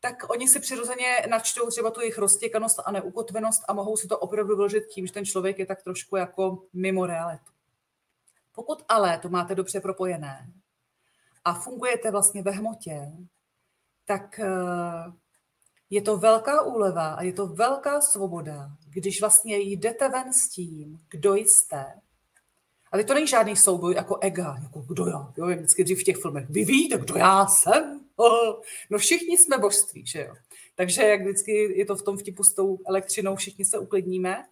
tak 0.00 0.30
oni 0.30 0.48
si 0.48 0.60
přirozeně 0.60 1.26
načtou 1.30 1.66
třeba 1.66 1.90
tu 1.90 2.00
jejich 2.00 2.18
roztěkanost 2.18 2.80
a 2.84 2.92
neukotvenost 2.92 3.62
a 3.68 3.72
mohou 3.72 3.96
si 3.96 4.08
to 4.08 4.18
opravdu 4.18 4.56
vložit 4.56 4.86
tím, 4.86 5.06
že 5.06 5.12
ten 5.12 5.24
člověk 5.24 5.58
je 5.58 5.66
tak 5.66 5.82
trošku 5.82 6.16
jako 6.16 6.62
mimo 6.72 7.06
realitu. 7.06 7.52
Pokud 8.54 8.82
ale 8.88 9.18
to 9.18 9.28
máte 9.28 9.54
dobře 9.54 9.80
propojené 9.80 10.52
a 11.44 11.54
fungujete 11.54 12.10
vlastně 12.10 12.42
ve 12.42 12.50
hmotě, 12.50 13.12
tak 14.04 14.38
eh, 14.38 14.48
je 15.90 16.02
to 16.02 16.16
velká 16.16 16.62
úleva 16.62 17.14
a 17.14 17.22
je 17.22 17.32
to 17.32 17.46
velká 17.46 18.00
svoboda, 18.00 18.70
když 18.90 19.20
vlastně 19.20 19.58
jdete 19.58 20.08
ven 20.08 20.32
s 20.32 20.48
tím, 20.48 20.98
kdo 21.10 21.34
jste. 21.34 21.84
Ale 22.92 23.04
to 23.04 23.14
není 23.14 23.26
žádný 23.26 23.56
souboj 23.56 23.94
jako 23.94 24.18
ega, 24.20 24.56
jako 24.62 24.80
kdo 24.80 25.06
já, 25.06 25.32
jo, 25.36 25.46
vždycky 25.46 25.84
dřív 25.84 26.00
v 26.00 26.04
těch 26.04 26.16
filmech. 26.16 26.50
Vy 26.50 26.64
víte, 26.64 26.98
kdo 26.98 27.16
já 27.16 27.46
jsem? 27.46 28.00
No 28.90 28.98
všichni 28.98 29.38
jsme 29.38 29.58
božství, 29.58 30.06
že 30.06 30.20
jo. 30.20 30.34
Takže 30.74 31.02
jak 31.02 31.20
vždycky 31.22 31.78
je 31.78 31.86
to 31.86 31.96
v 31.96 32.02
tom 32.02 32.16
vtipu 32.16 32.44
s 32.44 32.54
tou 32.54 32.78
elektřinou, 32.86 33.36
všichni 33.36 33.64
se 33.64 33.78
uklidníme. 33.78 34.44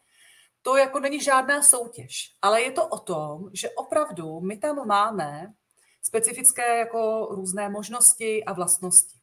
To 0.63 0.77
jako 0.77 1.01
není 1.01 1.21
žádná 1.21 1.63
soutěž, 1.63 2.33
ale 2.43 2.63
je 2.63 2.73
to 2.73 2.87
o 2.87 2.99
tom, 2.99 3.51
že 3.53 3.71
opravdu 3.71 4.41
my 4.41 4.57
tam 4.57 4.87
máme 4.87 5.55
specifické 6.03 6.79
jako 6.79 7.29
různé 7.31 7.69
možnosti 7.69 8.45
a 8.45 8.53
vlastnosti. 8.53 9.19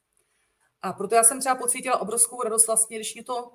A 0.82 0.94
proto 0.94 1.16
já 1.16 1.24
jsem 1.24 1.40
třeba 1.40 1.56
pocítila 1.56 2.02
obrovskou 2.02 2.44
radost 2.44 2.68
vlastně, 2.68 2.98
když 2.98 3.14
mě 3.14 3.24
to 3.24 3.52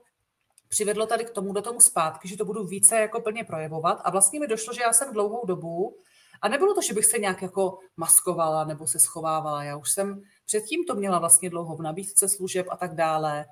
přivedlo 0.68 1.06
tady 1.06 1.24
k 1.24 1.30
tomu, 1.30 1.52
do 1.52 1.62
tomu 1.62 1.80
zpátky, 1.80 2.28
že 2.28 2.36
to 2.36 2.44
budu 2.44 2.64
více 2.64 2.98
jako 2.98 3.20
plně 3.20 3.44
projevovat. 3.44 4.00
A 4.04 4.10
vlastně 4.10 4.40
mi 4.40 4.46
došlo, 4.46 4.72
že 4.72 4.82
já 4.82 4.92
jsem 4.92 5.12
dlouhou 5.12 5.46
dobu, 5.46 5.96
a 6.42 6.48
nebylo 6.48 6.74
to, 6.74 6.82
že 6.82 6.94
bych 6.94 7.06
se 7.06 7.18
nějak 7.18 7.42
jako 7.42 7.78
maskovala 7.96 8.64
nebo 8.64 8.86
se 8.86 8.98
schovávala. 8.98 9.64
Já 9.64 9.76
už 9.76 9.90
jsem 9.90 10.22
předtím 10.46 10.84
to 10.84 10.94
měla 10.94 11.18
vlastně 11.18 11.50
dlouho 11.50 11.76
v 11.76 11.82
nabídce 11.82 12.28
služeb 12.28 12.66
a 12.70 12.76
tak 12.76 12.94
dále. 12.94 13.44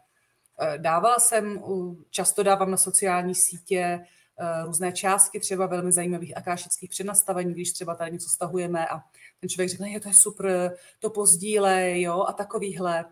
Eh, 0.60 0.78
dávala 0.78 1.16
jsem, 1.18 1.62
často 2.10 2.42
dávám 2.42 2.70
na 2.70 2.76
sociální 2.76 3.34
sítě 3.34 4.00
eh, 4.38 4.64
různé 4.64 4.92
částky 4.92 5.40
třeba 5.40 5.66
velmi 5.66 5.92
zajímavých 5.92 6.36
akášických 6.36 6.90
přenastavení, 6.90 7.52
když 7.52 7.72
třeba 7.72 7.94
tady 7.94 8.12
něco 8.12 8.28
stahujeme 8.28 8.88
a 8.88 9.00
ten 9.40 9.48
člověk 9.48 9.70
řekne, 9.70 9.90
je 9.90 10.00
to 10.00 10.08
je 10.08 10.14
super, 10.14 10.76
to 10.98 11.10
pozdílej, 11.10 12.02
jo, 12.02 12.24
a 12.28 12.32
takovýhle. 12.32 13.04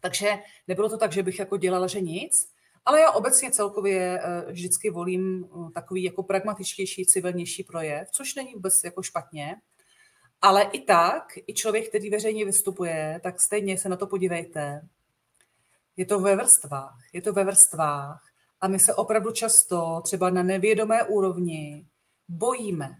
Takže 0.00 0.30
nebylo 0.68 0.88
to 0.88 0.98
tak, 0.98 1.12
že 1.12 1.22
bych 1.22 1.38
jako 1.38 1.56
dělala, 1.56 1.86
že 1.86 2.00
nic, 2.00 2.53
ale 2.84 3.00
já 3.00 3.10
obecně 3.10 3.50
celkově 3.50 4.20
eh, 4.22 4.52
vždycky 4.52 4.90
volím 4.90 5.44
eh, 5.44 5.70
takový 5.74 6.02
jako 6.02 6.22
pragmatičtější, 6.22 7.06
civilnější 7.06 7.62
projev, 7.62 8.10
což 8.10 8.34
není 8.34 8.54
vůbec 8.54 8.84
jako 8.84 9.02
špatně. 9.02 9.56
Ale 10.42 10.62
i 10.62 10.80
tak, 10.80 11.38
i 11.46 11.54
člověk, 11.54 11.88
který 11.88 12.10
veřejně 12.10 12.44
vystupuje, 12.44 13.20
tak 13.22 13.40
stejně 13.40 13.78
se 13.78 13.88
na 13.88 13.96
to 13.96 14.06
podívejte. 14.06 14.88
Je 15.96 16.06
to 16.06 16.20
ve 16.20 16.36
vrstvách, 16.36 16.98
je 17.12 17.22
to 17.22 17.32
ve 17.32 17.44
vrstvách 17.44 18.22
a 18.60 18.68
my 18.68 18.78
se 18.78 18.94
opravdu 18.94 19.30
často, 19.30 20.00
třeba 20.04 20.30
na 20.30 20.42
nevědomé 20.42 21.02
úrovni, 21.02 21.86
bojíme 22.28 22.96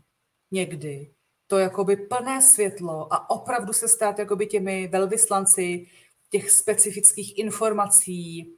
někdy 0.51 1.15
to 1.47 1.59
jakoby 1.59 1.97
plné 1.97 2.43
světlo 2.43 3.13
a 3.13 3.31
opravdu 3.31 3.73
se 3.73 3.89
stát 3.89 4.19
jakoby 4.19 4.47
těmi 4.47 4.89
velvyslanci 4.89 5.87
těch 6.31 6.51
specifických 6.51 7.39
informací 7.39 8.55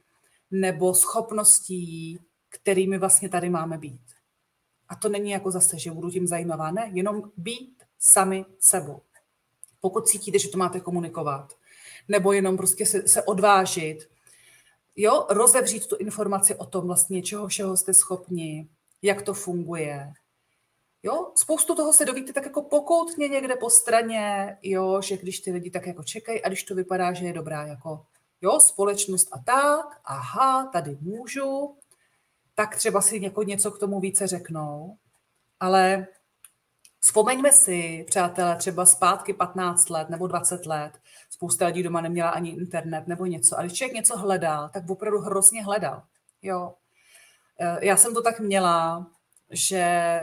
nebo 0.51 0.93
schopností, 0.93 2.19
kterými 2.49 2.97
vlastně 2.97 3.29
tady 3.29 3.49
máme 3.49 3.77
být. 3.77 4.01
A 4.89 4.95
to 4.95 5.09
není 5.09 5.31
jako 5.31 5.51
zase, 5.51 5.79
že 5.79 5.91
budu 5.91 6.09
tím 6.09 6.27
zajímavá, 6.27 6.71
ne, 6.71 6.91
jenom 6.93 7.31
být 7.37 7.83
sami 7.99 8.45
sebou. 8.59 9.01
Pokud 9.81 10.07
cítíte, 10.07 10.39
že 10.39 10.49
to 10.49 10.57
máte 10.57 10.79
komunikovat, 10.79 11.53
nebo 12.07 12.33
jenom 12.33 12.57
prostě 12.57 12.85
se, 12.85 13.07
se 13.07 13.23
odvážit, 13.23 14.09
jo, 14.95 15.25
rozevřít 15.29 15.87
tu 15.87 15.95
informaci 15.95 16.55
o 16.55 16.65
tom 16.65 16.87
vlastně, 16.87 17.21
čeho 17.21 17.47
všeho 17.47 17.77
jste 17.77 17.93
schopni, 17.93 18.69
jak 19.01 19.21
to 19.21 19.33
funguje, 19.33 20.13
Jo, 21.03 21.31
spoustu 21.35 21.75
toho 21.75 21.93
se 21.93 22.05
dovíte 22.05 22.33
tak 22.33 22.45
jako 22.45 22.61
pokoutně 22.61 23.27
někde 23.27 23.55
po 23.55 23.69
straně, 23.69 24.57
jo, 24.63 25.01
že 25.01 25.17
když 25.17 25.39
ty 25.39 25.51
lidi 25.51 25.71
tak 25.71 25.87
jako 25.87 26.03
čekají 26.03 26.41
a 26.41 26.47
když 26.47 26.63
to 26.63 26.75
vypadá, 26.75 27.13
že 27.13 27.25
je 27.25 27.33
dobrá 27.33 27.65
jako 27.65 28.05
jo, 28.41 28.59
společnost 28.59 29.27
a 29.31 29.39
tak, 29.39 30.01
aha, 30.05 30.69
tady 30.73 30.97
můžu, 31.01 31.77
tak 32.55 32.75
třeba 32.75 33.01
si 33.01 33.23
jako 33.23 33.43
něco 33.43 33.71
k 33.71 33.79
tomu 33.79 33.99
více 33.99 34.27
řeknou, 34.27 34.97
ale 35.59 36.07
Vzpomeňme 37.07 37.51
si, 37.51 38.05
přátelé, 38.07 38.55
třeba 38.55 38.85
zpátky 38.85 39.33
15 39.33 39.89
let 39.89 40.09
nebo 40.09 40.27
20 40.27 40.65
let, 40.65 40.91
spousta 41.29 41.65
lidí 41.65 41.83
doma 41.83 42.01
neměla 42.01 42.29
ani 42.29 42.49
internet 42.49 43.07
nebo 43.07 43.25
něco. 43.25 43.57
A 43.57 43.61
když 43.61 43.73
člověk 43.73 43.95
něco 43.95 44.17
hledal, 44.17 44.69
tak 44.69 44.89
opravdu 44.89 45.19
hrozně 45.19 45.63
hledal. 45.63 46.03
Jo. 46.41 46.73
Eh, 47.59 47.85
já 47.85 47.97
jsem 47.97 48.13
to 48.13 48.21
tak 48.21 48.39
měla, 48.39 49.07
že 49.49 50.21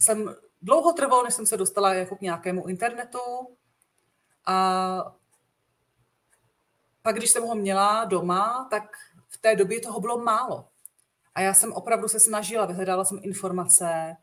jsem 0.00 0.34
dlouho 0.62 0.92
trvalo, 0.92 1.22
než 1.22 1.34
jsem 1.34 1.46
se 1.46 1.56
dostala 1.56 1.94
jako 1.94 2.16
k 2.16 2.20
nějakému 2.20 2.68
internetu 2.68 3.18
a 4.46 5.16
pak, 7.04 7.16
když 7.16 7.30
jsem 7.30 7.42
ho 7.42 7.54
měla 7.54 8.04
doma, 8.04 8.68
tak 8.70 8.96
v 9.28 9.38
té 9.38 9.56
době 9.56 9.80
toho 9.80 10.00
bylo 10.00 10.18
málo. 10.18 10.68
A 11.34 11.40
já 11.40 11.54
jsem 11.54 11.72
opravdu 11.72 12.08
se 12.08 12.20
snažila, 12.20 12.66
vyhledala 12.66 13.04
jsem 13.04 13.18
informace 13.22 14.16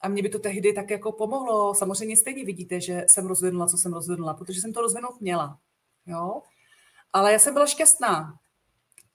a 0.00 0.08
mě 0.08 0.22
by 0.22 0.28
to 0.28 0.38
tehdy 0.38 0.72
tak 0.72 0.90
jako 0.90 1.12
pomohlo. 1.12 1.74
Samozřejmě 1.74 2.16
stejně 2.16 2.44
vidíte, 2.44 2.80
že 2.80 3.04
jsem 3.08 3.26
rozvinula, 3.26 3.66
co 3.66 3.78
jsem 3.78 3.92
rozvinula, 3.92 4.34
protože 4.34 4.60
jsem 4.60 4.72
to 4.72 4.80
rozvinout 4.80 5.20
měla. 5.20 5.58
Jo? 6.06 6.42
Ale 7.12 7.32
já 7.32 7.38
jsem 7.38 7.54
byla 7.54 7.66
šťastná 7.66 8.38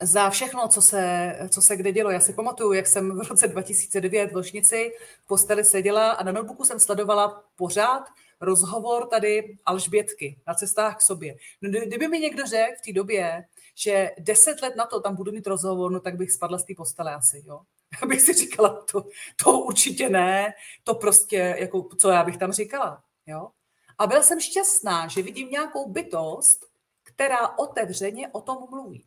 za 0.02 0.30
všechno, 0.30 0.68
co 0.68 0.82
se, 0.82 1.34
co 1.50 1.62
se 1.62 1.76
kde 1.76 1.92
dělo. 1.92 2.12
Já 2.12 2.20
si 2.20 2.34
pamatuju, 2.34 2.74
jak 2.74 2.88
jsem 2.88 3.18
v 3.18 3.30
roce 3.30 3.48
2009 3.48 4.32
v 4.32 4.36
Ložnici 4.36 4.94
v 5.24 5.28
posteli 5.28 5.64
seděla 5.64 6.12
a 6.12 6.24
na 6.24 6.32
notebooku 6.32 6.66
jsem 6.66 6.80
sledovala 6.80 7.44
pořád 7.56 8.04
rozhovor 8.42 9.08
tady 9.08 9.58
Alžbětky 9.66 10.42
na 10.48 10.54
cestách 10.54 10.98
k 10.98 11.02
sobě. 11.02 11.36
No, 11.62 11.70
kdyby 11.70 12.08
mi 12.08 12.20
někdo 12.20 12.46
řekl 12.46 12.76
v 12.78 12.86
té 12.86 12.94
době, 12.94 13.44
že 13.76 14.12
deset 14.20 14.62
let 14.62 14.76
na 14.76 14.86
to 14.86 15.00
tam 15.02 15.16
budu 15.16 15.32
mít 15.32 15.48
rozhovor, 15.48 15.92
no 15.92 16.00
tak 16.00 16.16
bych 16.16 16.32
spadla 16.32 16.58
z 16.58 16.66
té 16.66 16.74
postele 16.78 17.16
asi, 17.16 17.44
jo. 17.46 17.62
Abych 18.04 18.22
si 18.22 18.34
říkala, 18.34 18.86
to, 18.92 19.06
to 19.44 19.60
určitě 19.60 20.10
ne, 20.10 20.54
to 20.84 20.96
prostě, 20.96 21.56
jako, 21.60 21.90
co 21.98 22.10
já 22.10 22.24
bych 22.24 22.38
tam 22.38 22.52
říkala, 22.52 23.04
jo. 23.26 23.50
A 23.98 24.08
byla 24.08 24.24
jsem 24.24 24.40
šťastná, 24.40 25.08
že 25.08 25.22
vidím 25.22 25.50
nějakou 25.50 25.90
bytost, 25.90 26.66
která 27.04 27.58
otevřeně 27.58 28.28
o 28.28 28.42
tom 28.42 28.58
mluví. 28.70 29.06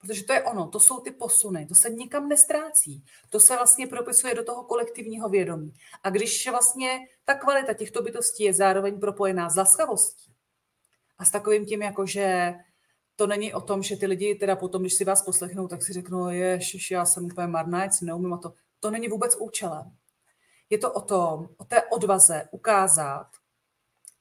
Protože 0.00 0.24
to 0.24 0.32
je 0.32 0.42
ono, 0.42 0.68
to 0.68 0.80
jsou 0.80 1.00
ty 1.00 1.10
posuny, 1.10 1.66
to 1.66 1.74
se 1.74 1.90
nikam 1.90 2.28
nestrácí. 2.28 3.04
To 3.30 3.40
se 3.40 3.56
vlastně 3.56 3.86
propisuje 3.86 4.34
do 4.34 4.44
toho 4.44 4.64
kolektivního 4.64 5.28
vědomí. 5.28 5.72
A 6.02 6.10
když 6.10 6.48
vlastně 6.50 6.98
ta 7.24 7.34
kvalita 7.34 7.74
těchto 7.74 8.02
bytostí 8.02 8.44
je 8.44 8.54
zároveň 8.54 9.00
propojená 9.00 9.50
s 9.50 9.56
laskavostí 9.56 10.32
a 11.18 11.24
s 11.24 11.30
takovým 11.30 11.66
tím, 11.66 11.82
jako 11.82 12.06
že 12.06 12.54
to 13.16 13.26
není 13.26 13.54
o 13.54 13.60
tom, 13.60 13.82
že 13.82 13.96
ty 13.96 14.06
lidi 14.06 14.34
teda 14.34 14.56
potom, 14.56 14.82
když 14.82 14.94
si 14.94 15.04
vás 15.04 15.22
poslechnou, 15.22 15.68
tak 15.68 15.82
si 15.82 15.92
řeknou, 15.92 16.28
ježiš, 16.28 16.90
já 16.90 17.04
jsem 17.04 17.24
úplně 17.24 17.46
marná, 17.46 17.88
neumím 18.02 18.32
a 18.32 18.38
to. 18.38 18.52
To 18.80 18.90
není 18.90 19.08
vůbec 19.08 19.36
účelem. 19.36 19.92
Je 20.70 20.78
to 20.78 20.92
o 20.92 21.00
tom, 21.00 21.48
o 21.56 21.64
té 21.64 21.82
odvaze 21.82 22.48
ukázat, 22.50 23.26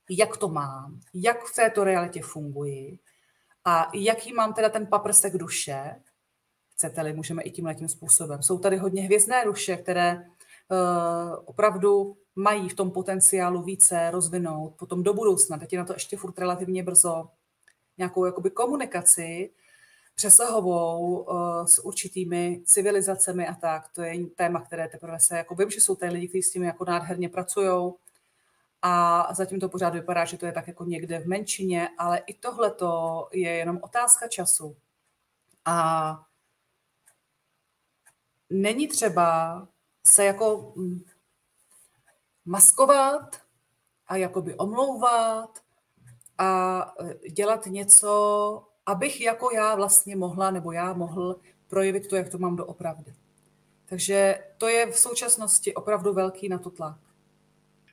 jak 0.09 0.38
to 0.38 0.47
mám, 0.49 0.99
jak 1.13 1.43
v 1.43 1.55
této 1.55 1.84
realitě 1.84 2.21
funguji 2.21 2.99
a 3.66 3.91
jaký 3.93 4.34
mám 4.34 4.53
teda 4.53 4.70
ten 4.70 4.88
paprsek 4.88 5.38
duše, 5.38 5.95
chcete-li, 6.74 7.14
můžeme 7.14 7.41
i 7.43 7.51
tímhle 7.51 7.76
tím 7.76 7.89
způsobem. 7.89 8.43
Jsou 8.43 8.60
tady 8.60 8.78
hodně 8.78 9.01
hvězdné 9.01 9.45
duše, 9.45 9.78
které 9.78 10.16
uh, 10.16 10.24
opravdu 11.45 12.18
mají 12.36 12.70
v 12.70 12.74
tom 12.74 12.91
potenciálu 12.91 13.64
více 13.64 14.12
rozvinout 14.12 14.76
potom 14.78 15.03
do 15.03 15.14
budoucna. 15.14 15.57
Teď 15.57 15.74
je 15.74 15.80
na 15.80 15.86
to 15.86 15.93
ještě 15.93 16.18
furt 16.18 16.39
relativně 16.39 16.84
brzo 16.84 17.30
nějakou 17.97 18.26
jakoby 18.26 18.49
komunikaci 18.49 19.53
přesahovou 20.16 21.20
uh, 21.20 21.66
s 21.66 21.86
určitými 21.86 22.62
civilizacemi 22.66 23.47
a 23.47 23.53
tak. 23.53 23.89
To 23.95 24.01
je 24.01 24.28
téma, 24.28 24.62
které 24.62 24.88
teprve 24.88 25.20
se, 25.20 25.38
jako 25.38 25.55
vím, 25.55 25.70
že 25.70 25.82
jsou 25.82 25.95
tady 25.95 26.14
lidi, 26.14 26.28
kteří 26.28 26.43
s 26.43 26.51
tím 26.51 26.64
jako 26.64 26.86
nádherně 26.86 27.30
pracují, 27.30 27.91
a 28.82 29.27
zatím 29.34 29.59
to 29.59 29.69
pořád 29.69 29.93
vypadá, 29.93 30.25
že 30.25 30.38
to 30.38 30.45
je 30.45 30.51
tak 30.51 30.67
jako 30.67 30.86
někde 30.86 31.19
v 31.19 31.27
menšině, 31.27 31.89
ale 31.97 32.17
i 32.17 32.34
tohle 32.34 32.75
je 33.32 33.49
jenom 33.49 33.80
otázka 33.82 34.27
času. 34.27 34.77
A 35.65 36.25
není 38.49 38.88
třeba 38.88 39.67
se 40.05 40.25
jako 40.25 40.73
mm, 40.75 40.99
maskovat 42.45 43.41
a 44.07 44.15
jakoby 44.15 44.55
omlouvat 44.55 45.59
a 46.38 46.82
e, 46.99 47.30
dělat 47.30 47.65
něco, 47.65 48.63
abych 48.86 49.21
jako 49.21 49.51
já 49.51 49.75
vlastně 49.75 50.15
mohla, 50.15 50.51
nebo 50.51 50.71
já 50.71 50.93
mohl 50.93 51.39
projevit 51.67 52.07
to, 52.07 52.15
jak 52.15 52.30
to 52.30 52.38
mám 52.38 52.55
doopravdy. 52.55 53.15
Takže 53.86 54.43
to 54.57 54.67
je 54.67 54.91
v 54.91 54.99
současnosti 54.99 55.73
opravdu 55.73 56.13
velký 56.13 56.49
na 56.49 56.57
to 56.57 56.69
tlak. 56.69 57.09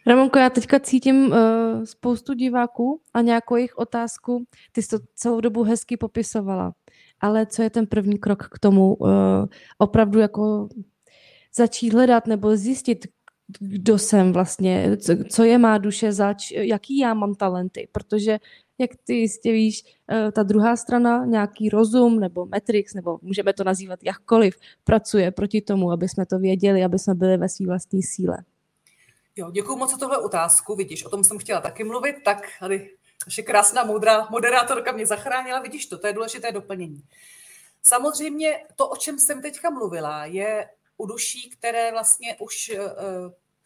Ramonko, 0.06 0.38
já 0.38 0.50
teďka 0.50 0.80
cítím 0.80 1.26
uh, 1.26 1.36
spoustu 1.84 2.34
diváků 2.34 3.00
a 3.14 3.20
nějakou 3.20 3.56
jejich 3.56 3.78
otázku. 3.78 4.44
Ty 4.72 4.82
jsi 4.82 4.88
to 4.88 4.98
celou 5.14 5.40
dobu 5.40 5.62
hezky 5.62 5.96
popisovala. 5.96 6.72
Ale 7.20 7.46
co 7.46 7.62
je 7.62 7.70
ten 7.70 7.86
první 7.86 8.18
krok 8.18 8.48
k 8.48 8.58
tomu 8.58 8.94
uh, 8.94 9.08
opravdu 9.78 10.18
jako 10.18 10.68
začít 11.56 11.92
hledat 11.92 12.26
nebo 12.26 12.56
zjistit, 12.56 13.06
kdo 13.60 13.98
jsem 13.98 14.32
vlastně, 14.32 14.96
co, 14.96 15.12
co 15.30 15.44
je 15.44 15.58
má 15.58 15.78
duše 15.78 16.12
zač, 16.12 16.50
jaký 16.50 16.98
já 16.98 17.14
mám 17.14 17.34
talenty, 17.34 17.88
protože 17.92 18.38
jak 18.78 18.90
ty 19.04 19.14
jistě 19.14 19.52
víš, 19.52 19.82
uh, 19.84 20.30
ta 20.30 20.42
druhá 20.42 20.76
strana, 20.76 21.24
nějaký 21.24 21.68
rozum 21.68 22.20
nebo 22.20 22.46
Matrix, 22.46 22.94
nebo 22.94 23.18
můžeme 23.22 23.52
to 23.52 23.64
nazývat 23.64 24.00
jakkoliv, 24.04 24.56
pracuje 24.84 25.30
proti 25.30 25.60
tomu, 25.60 25.92
aby 25.92 26.08
jsme 26.08 26.26
to 26.26 26.38
věděli, 26.38 26.84
aby 26.84 26.98
jsme 26.98 27.14
byli 27.14 27.36
ve 27.36 27.48
své 27.48 27.66
vlastní 27.66 28.02
síle. 28.02 28.38
Jo, 29.38 29.50
děkuji 29.50 29.76
moc 29.76 29.90
za 29.90 29.96
tohle 29.96 30.18
otázku. 30.18 30.76
Vidíš, 30.76 31.04
o 31.04 31.10
tom 31.10 31.24
jsem 31.24 31.38
chtěla 31.38 31.60
taky 31.60 31.84
mluvit, 31.84 32.16
tak 32.24 32.48
tady 32.60 32.96
naše 33.26 33.42
krásná, 33.42 33.84
moudrá 33.84 34.28
moderátorka 34.30 34.92
mě 34.92 35.06
zachránila. 35.06 35.60
Vidíš 35.60 35.86
to, 35.86 35.98
to 35.98 36.06
je 36.06 36.12
důležité 36.12 36.52
doplnění. 36.52 37.02
Samozřejmě 37.82 38.64
to, 38.76 38.88
o 38.88 38.96
čem 38.96 39.18
jsem 39.18 39.42
teďka 39.42 39.70
mluvila, 39.70 40.24
je 40.24 40.70
u 40.96 41.06
duší, 41.06 41.50
které 41.50 41.92
vlastně 41.92 42.36
už 42.40 42.70
uh, 42.78 42.86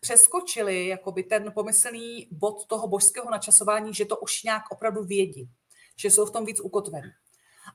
přeskočily 0.01 0.87
jakoby 0.87 1.23
ten 1.23 1.53
pomyslný 1.53 2.29
bod 2.31 2.67
toho 2.67 2.89
božského 2.89 3.31
načasování, 3.31 3.95
že 3.95 4.05
to 4.05 4.17
už 4.17 4.43
nějak 4.43 4.63
opravdu 4.71 5.05
vědí, 5.05 5.49
že 5.97 6.11
jsou 6.11 6.27
v 6.27 6.31
tom 6.31 6.45
víc 6.45 6.61
ukotvení. 6.61 7.11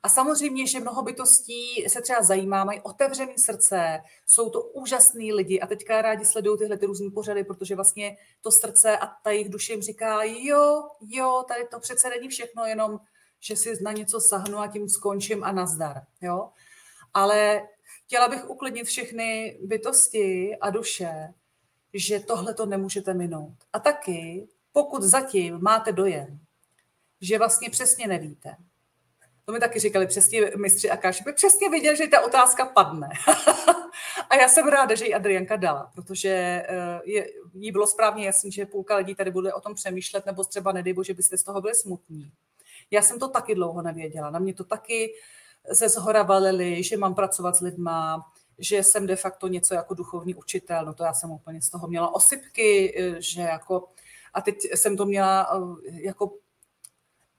A 0.04 0.10
samozřejmě, 0.10 0.68
že 0.68 0.80
mnoho 0.80 1.02
bytostí 1.02 1.86
se 1.88 2.02
třeba 2.02 2.22
zajímá, 2.24 2.64
mají 2.64 2.82
otevřené 2.82 3.34
srdce, 3.38 4.02
jsou 4.28 4.50
to 4.50 4.62
úžasní 4.62 5.34
lidi 5.34 5.60
a 5.60 5.68
teďka 5.68 6.02
rádi 6.02 6.26
sledují 6.26 6.58
tyhle 6.58 6.78
ty 6.78 6.86
různé 6.86 7.12
pořady, 7.12 7.44
protože 7.44 7.76
vlastně 7.76 8.18
to 8.42 8.52
srdce 8.52 8.98
a 8.98 9.08
ta 9.24 9.32
jejich 9.32 9.50
duše 9.50 9.74
jim 9.74 9.82
říká, 9.82 10.24
jo, 10.24 10.90
jo, 11.08 11.46
tady 11.48 11.68
to 11.68 11.80
přece 11.80 12.10
není 12.10 12.30
všechno, 12.30 12.66
jenom 12.66 13.00
že 13.40 13.56
si 13.56 13.84
na 13.84 13.92
něco 13.92 14.22
sahnu 14.22 14.60
a 14.60 14.68
tím 14.68 14.90
skončím 14.90 15.44
a 15.44 15.52
nazdar. 15.52 16.04
Jo? 16.22 16.50
Ale 17.14 17.68
chtěla 18.06 18.28
bych 18.28 18.50
uklidnit 18.50 18.88
všechny 18.88 19.60
bytosti 19.64 20.58
a 20.62 20.70
duše, 20.70 21.34
že 21.94 22.20
tohle 22.20 22.54
to 22.54 22.66
nemůžete 22.66 23.14
minout. 23.14 23.58
A 23.74 23.80
taky, 23.80 24.48
pokud 24.72 25.04
zatím 25.04 25.60
máte 25.62 25.92
dojem, 25.92 26.40
že 27.22 27.38
vlastně 27.38 27.70
přesně 27.70 28.08
nevíte, 28.08 28.56
to 29.46 29.54
mi 29.54 29.60
taky 29.60 29.80
říkali 29.80 30.08
přesně 30.08 30.52
mistři 30.58 30.90
Akáši, 30.90 31.24
by 31.24 31.34
přesně 31.34 31.70
věděli, 31.70 31.98
že 31.98 32.08
ta 32.08 32.22
otázka 32.22 32.66
padne. 32.66 33.10
a 34.30 34.36
já 34.36 34.48
jsem 34.48 34.68
ráda, 34.68 34.96
že 34.96 35.06
ji 35.06 35.14
Adrianka 35.14 35.56
dala, 35.56 35.92
protože 35.96 36.30
eh, 36.30 37.02
je, 37.04 37.28
jí 37.54 37.72
bylo 37.72 37.88
správně 37.88 38.26
jasný, 38.26 38.52
že 38.52 38.66
půlka 38.66 38.96
lidí 38.96 39.16
tady 39.16 39.32
bude 39.32 39.54
o 39.54 39.62
tom 39.62 39.76
přemýšlet, 39.76 40.26
nebo 40.26 40.44
třeba 40.44 40.72
nedej 40.72 40.94
bože, 40.94 41.14
byste 41.14 41.38
z 41.38 41.44
toho 41.44 41.62
byli 41.62 41.76
smutní. 41.76 42.32
Já 42.92 43.02
jsem 43.02 43.20
to 43.20 43.28
taky 43.28 43.56
dlouho 43.56 43.82
nevěděla. 43.82 44.30
Na 44.30 44.40
mě 44.40 44.54
to 44.54 44.64
taky 44.64 45.14
ze 45.72 45.90
zhora 45.90 46.24
valili, 46.24 46.84
že 46.84 46.98
mám 46.98 47.16
pracovat 47.16 47.56
s 47.56 47.62
lidma, 47.62 48.26
že 48.60 48.84
jsem 48.84 49.08
de 49.08 49.16
facto 49.16 49.48
něco 49.48 49.74
jako 49.74 49.94
duchovní 49.94 50.36
učitel. 50.36 50.86
No 50.86 50.94
to 50.94 51.04
já 51.04 51.14
jsem 51.14 51.32
úplně 51.32 51.62
z 51.62 51.70
toho 51.70 51.88
měla 51.88 52.16
osypky, 52.16 52.96
eh, 52.98 53.22
že 53.22 53.42
jako 53.42 53.88
a 54.34 54.42
teď 54.42 54.56
jsem 54.76 54.98
to 54.98 55.06
měla 55.06 55.48
eh, 55.88 55.92
jako 56.02 56.34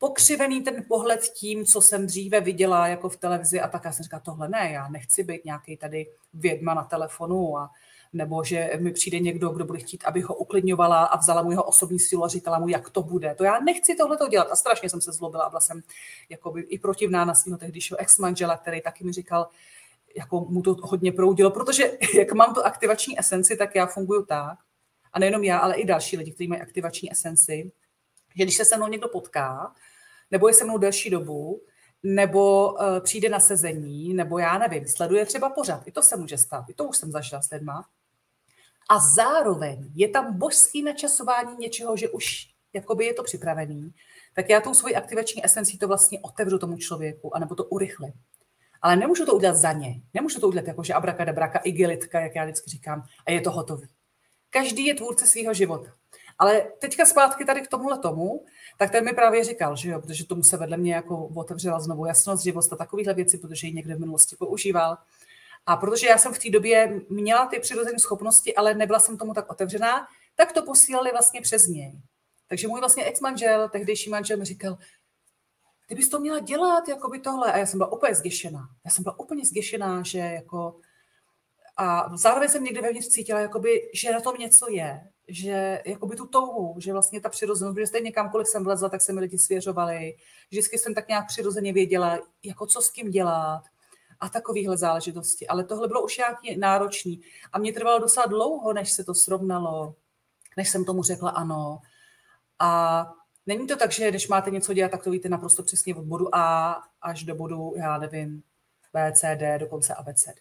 pokřivený 0.07 0.63
ten 0.63 0.85
pohled 0.89 1.21
tím, 1.21 1.65
co 1.65 1.81
jsem 1.81 2.07
dříve 2.07 2.41
viděla 2.41 2.89
jako 2.89 3.09
v 3.09 3.17
televizi 3.17 3.61
a 3.61 3.69
tak 3.69 3.85
já 3.85 3.93
jsem 3.93 4.03
říkala, 4.03 4.21
tohle 4.21 4.49
ne, 4.49 4.71
já 4.73 4.89
nechci 4.89 5.23
být 5.23 5.45
nějaký 5.45 5.77
tady 5.77 6.07
vědma 6.35 6.75
na 6.75 6.85
telefonu 6.85 7.59
a 7.59 7.71
nebo 8.13 8.45
že 8.45 8.71
mi 8.81 8.93
přijde 8.93 9.19
někdo, 9.19 9.49
kdo 9.49 9.65
bude 9.65 9.79
chtít, 9.79 10.05
abych 10.05 10.25
ho 10.25 10.35
uklidňovala 10.35 11.05
a 11.05 11.17
vzala 11.17 11.43
mu 11.43 11.51
jeho 11.51 11.63
osobní 11.63 11.99
sílu 11.99 12.25
a 12.25 12.29
říkala 12.29 12.59
mu, 12.59 12.69
jak 12.69 12.91
to 12.91 13.03
bude. 13.03 13.35
To 13.35 13.45
já 13.45 13.59
nechci 13.61 13.95
tohle 13.95 14.19
dělat. 14.31 14.49
A 14.51 14.57
strašně 14.57 14.91
jsem 14.91 15.01
se 15.01 15.13
zlobila 15.13 15.45
a 15.45 15.49
byla 15.49 15.61
jsem 15.61 15.83
jakoby 16.29 16.61
i 16.61 16.79
protivná 16.79 17.25
na 17.25 17.35
svého 17.35 17.59
tehdejšího 17.59 18.01
ex-manžela, 18.01 18.57
který 18.57 18.81
taky 18.81 19.05
mi 19.05 19.13
říkal, 19.13 19.49
jako 20.17 20.41
mu 20.41 20.63
to 20.63 20.77
hodně 20.83 21.13
proudilo, 21.13 21.51
protože 21.51 21.99
jak 22.19 22.33
mám 22.33 22.55
tu 22.55 22.65
aktivační 22.65 23.19
esenci, 23.19 23.57
tak 23.57 23.75
já 23.75 23.87
funguju 23.87 24.25
tak, 24.25 24.59
a 25.13 25.19
nejenom 25.19 25.45
já, 25.45 25.59
ale 25.59 25.75
i 25.75 25.85
další 25.85 26.17
lidi, 26.17 26.33
kteří 26.33 26.49
mají 26.49 26.61
aktivační 26.61 27.13
esenci, 27.13 27.73
že 28.37 28.45
když 28.45 28.57
se 28.57 28.65
se 28.65 28.77
mnou 28.77 28.89
někdo 28.89 29.09
potká, 29.09 29.75
nebo 30.31 30.49
je 30.49 30.55
se 30.55 30.65
mnou 30.65 30.79
delší 30.79 31.11
dobu, 31.11 31.63
nebo 32.03 32.73
uh, 32.73 32.79
přijde 33.01 33.29
na 33.29 33.41
sezení, 33.41 34.15
nebo 34.15 34.39
já 34.39 34.59
nevím, 34.59 34.89
sleduje 34.89 35.27
třeba 35.27 35.51
pořád. 35.51 35.83
I 35.87 35.93
to 35.93 36.03
se 36.03 36.17
může 36.17 36.39
stát. 36.39 36.65
I 36.69 36.75
to 36.75 36.85
už 36.85 36.97
jsem 36.97 37.11
zažila 37.11 37.43
s 37.43 37.51
lidma. 37.51 37.89
A 38.91 38.99
zároveň 39.17 39.91
je 39.95 40.09
tam 40.09 40.39
božský 40.39 40.83
načasování 40.83 41.57
něčeho, 41.59 41.97
že 41.97 42.09
už 42.09 42.57
jakoby 42.77 43.05
je 43.05 43.15
to 43.15 43.23
připravený, 43.23 43.95
tak 44.35 44.51
já 44.51 44.61
tou 44.61 44.75
svoji 44.75 44.95
aktivační 44.95 45.45
esencí 45.45 45.79
to 45.79 45.89
vlastně 45.89 46.21
otevřu 46.21 46.59
tomu 46.59 46.77
člověku, 46.77 47.37
anebo 47.37 47.55
to 47.55 47.65
urychlím. 47.65 48.13
Ale 48.83 48.97
nemůžu 48.97 49.27
to 49.27 49.35
udělat 49.35 49.57
za 49.57 49.73
ně. 49.73 50.01
Nemůžu 50.15 50.41
to 50.41 50.49
udělat 50.49 50.67
jako, 50.67 50.83
že 50.83 50.95
abrakadabraka, 50.95 51.59
igelitka, 51.59 52.21
jak 52.21 52.35
já 52.35 52.45
vždycky 52.45 52.71
říkám, 52.71 53.03
a 53.27 53.31
je 53.31 53.41
to 53.41 53.51
hotový. 53.51 53.89
Každý 54.51 54.87
je 54.87 54.95
tvůrce 54.95 55.27
svého 55.27 55.55
života. 55.55 55.93
Ale 56.39 56.63
teďka 56.81 57.05
zpátky 57.05 57.45
tady 57.45 57.61
k 57.61 57.69
tomuhle 57.69 57.99
tomu, 57.99 58.45
tak 58.77 58.91
ten 58.91 59.05
mi 59.05 59.13
právě 59.13 59.45
říkal, 59.45 59.77
že 59.77 59.91
jo, 59.91 60.01
protože 60.01 60.27
tomu 60.27 60.43
se 60.43 60.57
vedle 60.57 60.77
mě 60.77 60.95
jako 60.95 61.27
otevřela 61.27 61.81
znovu 61.81 62.07
jasnost, 62.07 62.45
živost 62.45 62.73
a 62.73 62.77
takovéhle 62.77 63.15
věci, 63.15 63.39
protože 63.39 63.67
ji 63.67 63.73
někde 63.73 63.95
v 63.95 64.01
minulosti 64.01 64.37
používal. 64.37 64.97
A 65.67 65.77
protože 65.77 66.07
já 66.07 66.19
jsem 66.19 66.35
v 66.35 66.39
té 66.39 66.51
době 66.51 67.01
měla 67.09 67.47
ty 67.47 67.59
přirozené 67.61 67.99
schopnosti, 67.99 68.55
ale 68.55 68.75
nebyla 68.75 68.99
jsem 68.99 69.19
tomu 69.19 69.35
tak 69.35 69.51
otevřená, 69.51 70.07
tak 70.35 70.53
to 70.53 70.63
posílali 70.63 71.11
vlastně 71.11 71.41
přes 71.41 71.67
něj. 71.67 72.01
Takže 72.49 72.69
můj 72.69 72.81
vlastně 72.81 73.05
ex-manžel, 73.05 73.69
tehdejší 73.69 74.11
manžel 74.11 74.37
mi 74.37 74.45
říkal, 74.45 74.79
ty 75.87 75.95
bys 75.95 76.09
to 76.09 76.21
měla 76.21 76.39
dělat, 76.39 76.89
jako 76.89 77.09
by 77.09 77.19
tohle. 77.19 77.53
A 77.53 77.59
já 77.59 77.67
jsem 77.67 77.79
byla 77.79 77.93
úplně 77.93 78.15
zděšená. 78.15 78.69
Já 78.85 78.91
jsem 78.91 79.03
byla 79.03 79.19
úplně 79.19 79.45
zděšená, 79.45 80.03
že 80.03 80.19
jako... 80.19 80.77
A 81.77 82.17
zároveň 82.17 82.49
jsem 82.49 82.65
někde 82.65 82.83
vevnitř 82.83 83.09
cítila, 83.09 83.41
jakoby, 83.41 83.91
že 83.95 84.13
na 84.13 84.21
tom 84.21 84.35
něco 84.37 84.71
je, 84.71 85.01
že 85.29 85.83
jakoby 85.85 86.17
tu 86.17 86.27
touhu, 86.27 86.75
že 86.79 86.93
vlastně 86.93 87.21
ta 87.21 87.29
přirozenost, 87.29 87.79
že 87.79 87.87
stejně 87.87 88.13
kamkoliv 88.13 88.49
jsem 88.49 88.65
vlezla, 88.65 88.89
tak 88.89 89.03
se 89.03 89.13
mi 89.13 89.21
lidi 89.21 89.39
svěřovali. 89.39 90.17
Vždycky 90.51 90.79
jsem 90.79 90.95
tak 90.95 91.09
nějak 91.09 91.27
přirozeně 91.27 91.73
věděla, 91.73 92.19
jako 92.43 92.67
co 92.67 92.83
s 92.83 92.93
tím 92.93 93.11
dělat 93.11 93.63
a 94.21 94.29
takovéhle 94.29 94.77
záležitosti. 94.77 95.47
Ale 95.47 95.65
tohle 95.65 95.89
bylo 95.89 96.05
už 96.05 96.19
nějaký 96.19 96.57
náročný. 96.57 97.21
A 97.53 97.59
mě 97.59 97.73
trvalo 97.73 97.99
docela 97.99 98.27
dlouho, 98.27 98.73
než 98.73 98.93
se 98.93 99.05
to 99.05 99.15
srovnalo, 99.15 99.95
než 100.57 100.71
jsem 100.71 100.85
tomu 100.85 101.03
řekla 101.03 101.31
ano. 101.31 101.79
A 102.59 103.13
není 103.47 103.67
to 103.67 103.77
tak, 103.77 103.93
že 103.93 104.11
když 104.11 104.29
máte 104.29 104.51
něco 104.51 104.73
dělat, 104.73 104.91
tak 104.91 105.05
to 105.05 105.11
víte 105.11 105.29
naprosto 105.29 105.63
přesně 105.63 105.95
od 105.95 106.05
bodu 106.05 106.35
A 106.35 106.83
až 107.03 107.25
do 107.25 107.35
bodu, 107.35 107.75
já 107.77 107.99
nevím, 107.99 108.43
B, 108.93 109.13
C, 109.13 109.37
D, 109.37 109.59
dokonce 109.59 109.95
ABCD. 109.95 110.41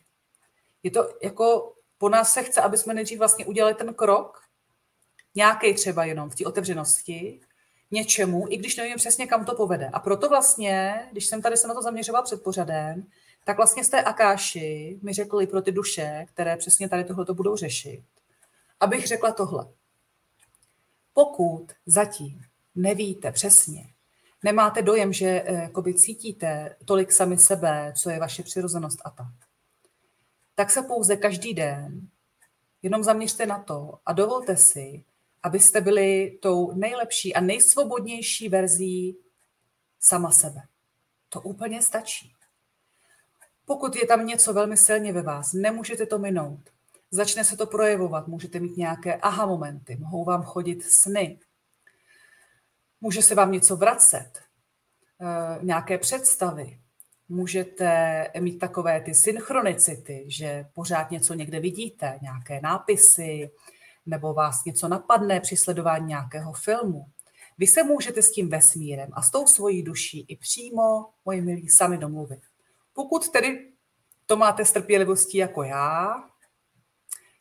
Je 0.84 0.92
to 0.92 1.10
jako, 1.24 1.74
po 1.98 2.10
nás 2.10 2.34
se 2.34 2.44
chce, 2.44 2.62
aby 2.62 2.78
jsme 2.78 2.94
nejdřív 2.94 3.20
vlastně 3.20 3.46
udělali 3.46 3.76
ten 3.76 3.94
krok, 3.94 4.45
nějaký 5.36 5.74
třeba 5.74 6.06
jenom 6.06 6.30
v 6.30 6.36
té 6.36 6.46
otevřenosti, 6.46 7.40
něčemu, 7.92 8.46
i 8.50 8.58
když 8.58 8.78
nevím 8.78 8.96
přesně, 8.96 9.28
kam 9.28 9.46
to 9.46 9.56
povede. 9.56 9.90
A 9.94 10.00
proto 10.00 10.30
vlastně, 10.30 11.00
když 11.12 11.26
jsem 11.26 11.42
tady 11.42 11.58
se 11.58 11.68
na 11.68 11.74
to 11.74 11.82
zaměřoval 11.82 12.24
před 12.24 12.44
pořadem, 12.44 13.08
tak 13.44 13.58
vlastně 13.58 13.84
z 13.84 13.90
té 13.90 14.04
Akáši 14.04 15.00
mi 15.02 15.14
řekli 15.14 15.48
pro 15.48 15.62
ty 15.62 15.72
duše, 15.72 16.26
které 16.34 16.58
přesně 16.58 16.90
tady 16.90 17.04
tohle 17.04 17.26
budou 17.34 17.56
řešit, 17.56 18.04
abych 18.80 19.08
řekla 19.08 19.32
tohle. 19.32 19.68
Pokud 21.14 21.68
zatím 21.86 22.42
nevíte 22.76 23.32
přesně, 23.32 23.90
nemáte 24.44 24.82
dojem, 24.82 25.14
že 25.14 25.28
eh, 25.28 25.54
jakoby 25.54 25.94
cítíte 25.94 26.76
tolik 26.86 27.12
sami 27.12 27.38
sebe, 27.38 27.94
co 27.96 28.10
je 28.10 28.20
vaše 28.20 28.44
přirozenost 28.44 29.00
a 29.06 29.10
tak, 29.10 29.34
tak 30.56 30.72
se 30.72 30.82
pouze 30.82 31.18
každý 31.18 31.54
den 31.54 32.08
jenom 32.82 33.04
zaměřte 33.04 33.46
na 33.46 33.60
to 33.60 34.00
a 34.06 34.14
dovolte 34.14 34.58
si, 34.58 35.04
abyste 35.46 35.82
byli 35.82 36.38
tou 36.42 36.72
nejlepší 36.72 37.34
a 37.34 37.42
nejsvobodnější 37.42 38.50
verzí 38.50 39.18
sama 40.00 40.32
sebe. 40.32 40.62
To 41.30 41.42
úplně 41.42 41.82
stačí. 41.82 42.32
Pokud 43.66 43.96
je 43.96 44.08
tam 44.08 44.28
něco 44.28 44.54
velmi 44.54 44.78
silně 44.78 45.14
ve 45.14 45.22
vás, 45.22 45.54
nemůžete 45.54 46.06
to 46.06 46.20
minout. 46.20 46.60
Začne 47.12 47.44
se 47.44 47.58
to 47.58 47.66
projevovat, 47.66 48.28
můžete 48.28 48.60
mít 48.60 48.78
nějaké 48.78 49.16
aha 49.16 49.46
momenty, 49.46 49.96
mohou 49.96 50.24
vám 50.24 50.44
chodit 50.44 50.84
sny, 50.84 51.40
může 53.02 53.22
se 53.22 53.36
vám 53.36 53.52
něco 53.52 53.76
vracet, 53.76 54.32
eh, 55.22 55.60
nějaké 55.62 55.98
představy, 55.98 56.80
můžete 57.30 58.28
mít 58.40 58.60
takové 58.60 59.02
ty 59.02 59.16
synchronicity, 59.16 60.26
že 60.28 60.66
pořád 60.74 61.12
něco 61.12 61.34
někde 61.34 61.60
vidíte, 61.60 62.20
nějaké 62.22 62.62
nápisy, 62.62 63.52
nebo 64.06 64.34
vás 64.34 64.66
něco 64.66 64.88
napadne 64.88 65.40
při 65.40 65.58
sledování 65.58 66.08
nějakého 66.08 66.54
filmu. 66.54 67.06
Vy 67.58 67.68
se 67.68 67.84
můžete 67.84 68.22
s 68.22 68.32
tím 68.32 68.50
vesmírem 68.50 69.10
a 69.14 69.22
s 69.22 69.32
tou 69.32 69.48
svojí 69.48 69.84
duší 69.84 70.26
i 70.28 70.36
přímo, 70.36 71.10
moji 71.26 71.42
milí, 71.42 71.70
sami 71.70 71.98
domluvit. 71.98 72.40
Pokud 72.94 73.30
tedy 73.30 73.72
to 74.26 74.38
máte 74.38 74.66
s 74.66 74.72
trpělivostí 74.72 75.38
jako 75.38 75.64
já, 75.64 76.24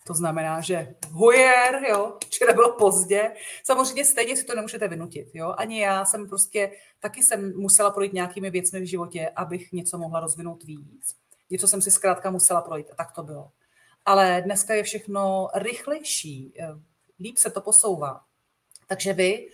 to 0.06 0.14
znamená, 0.14 0.60
že 0.60 0.94
hujer, 1.10 1.80
jo, 1.88 2.18
včera 2.24 2.52
bylo 2.52 2.72
pozdě. 2.72 3.32
Samozřejmě 3.64 4.04
stejně 4.04 4.36
si 4.36 4.44
to 4.44 4.54
nemůžete 4.54 4.88
vynutit, 4.88 5.28
jo. 5.34 5.54
Ani 5.58 5.80
já 5.80 6.04
jsem 6.04 6.28
prostě, 6.28 6.70
taky 7.00 7.22
jsem 7.22 7.56
musela 7.56 7.90
projít 7.90 8.12
nějakými 8.12 8.50
věcmi 8.50 8.80
v 8.80 8.88
životě, 8.88 9.30
abych 9.36 9.72
něco 9.72 9.98
mohla 9.98 10.20
rozvinout 10.20 10.64
víc. 10.64 11.16
Něco 11.50 11.68
jsem 11.68 11.82
si 11.82 11.90
zkrátka 11.90 12.30
musela 12.30 12.60
projít 12.60 12.86
a 12.92 12.94
tak 12.94 13.12
to 13.12 13.22
bylo. 13.22 13.50
Ale 14.04 14.42
dneska 14.44 14.74
je 14.74 14.82
všechno 14.82 15.48
rychlejší, 15.54 16.52
eh, 16.58 16.68
líp 17.20 17.38
se 17.38 17.50
to 17.50 17.60
posouvá. 17.60 18.20
Takže 18.86 19.12
vy 19.12 19.48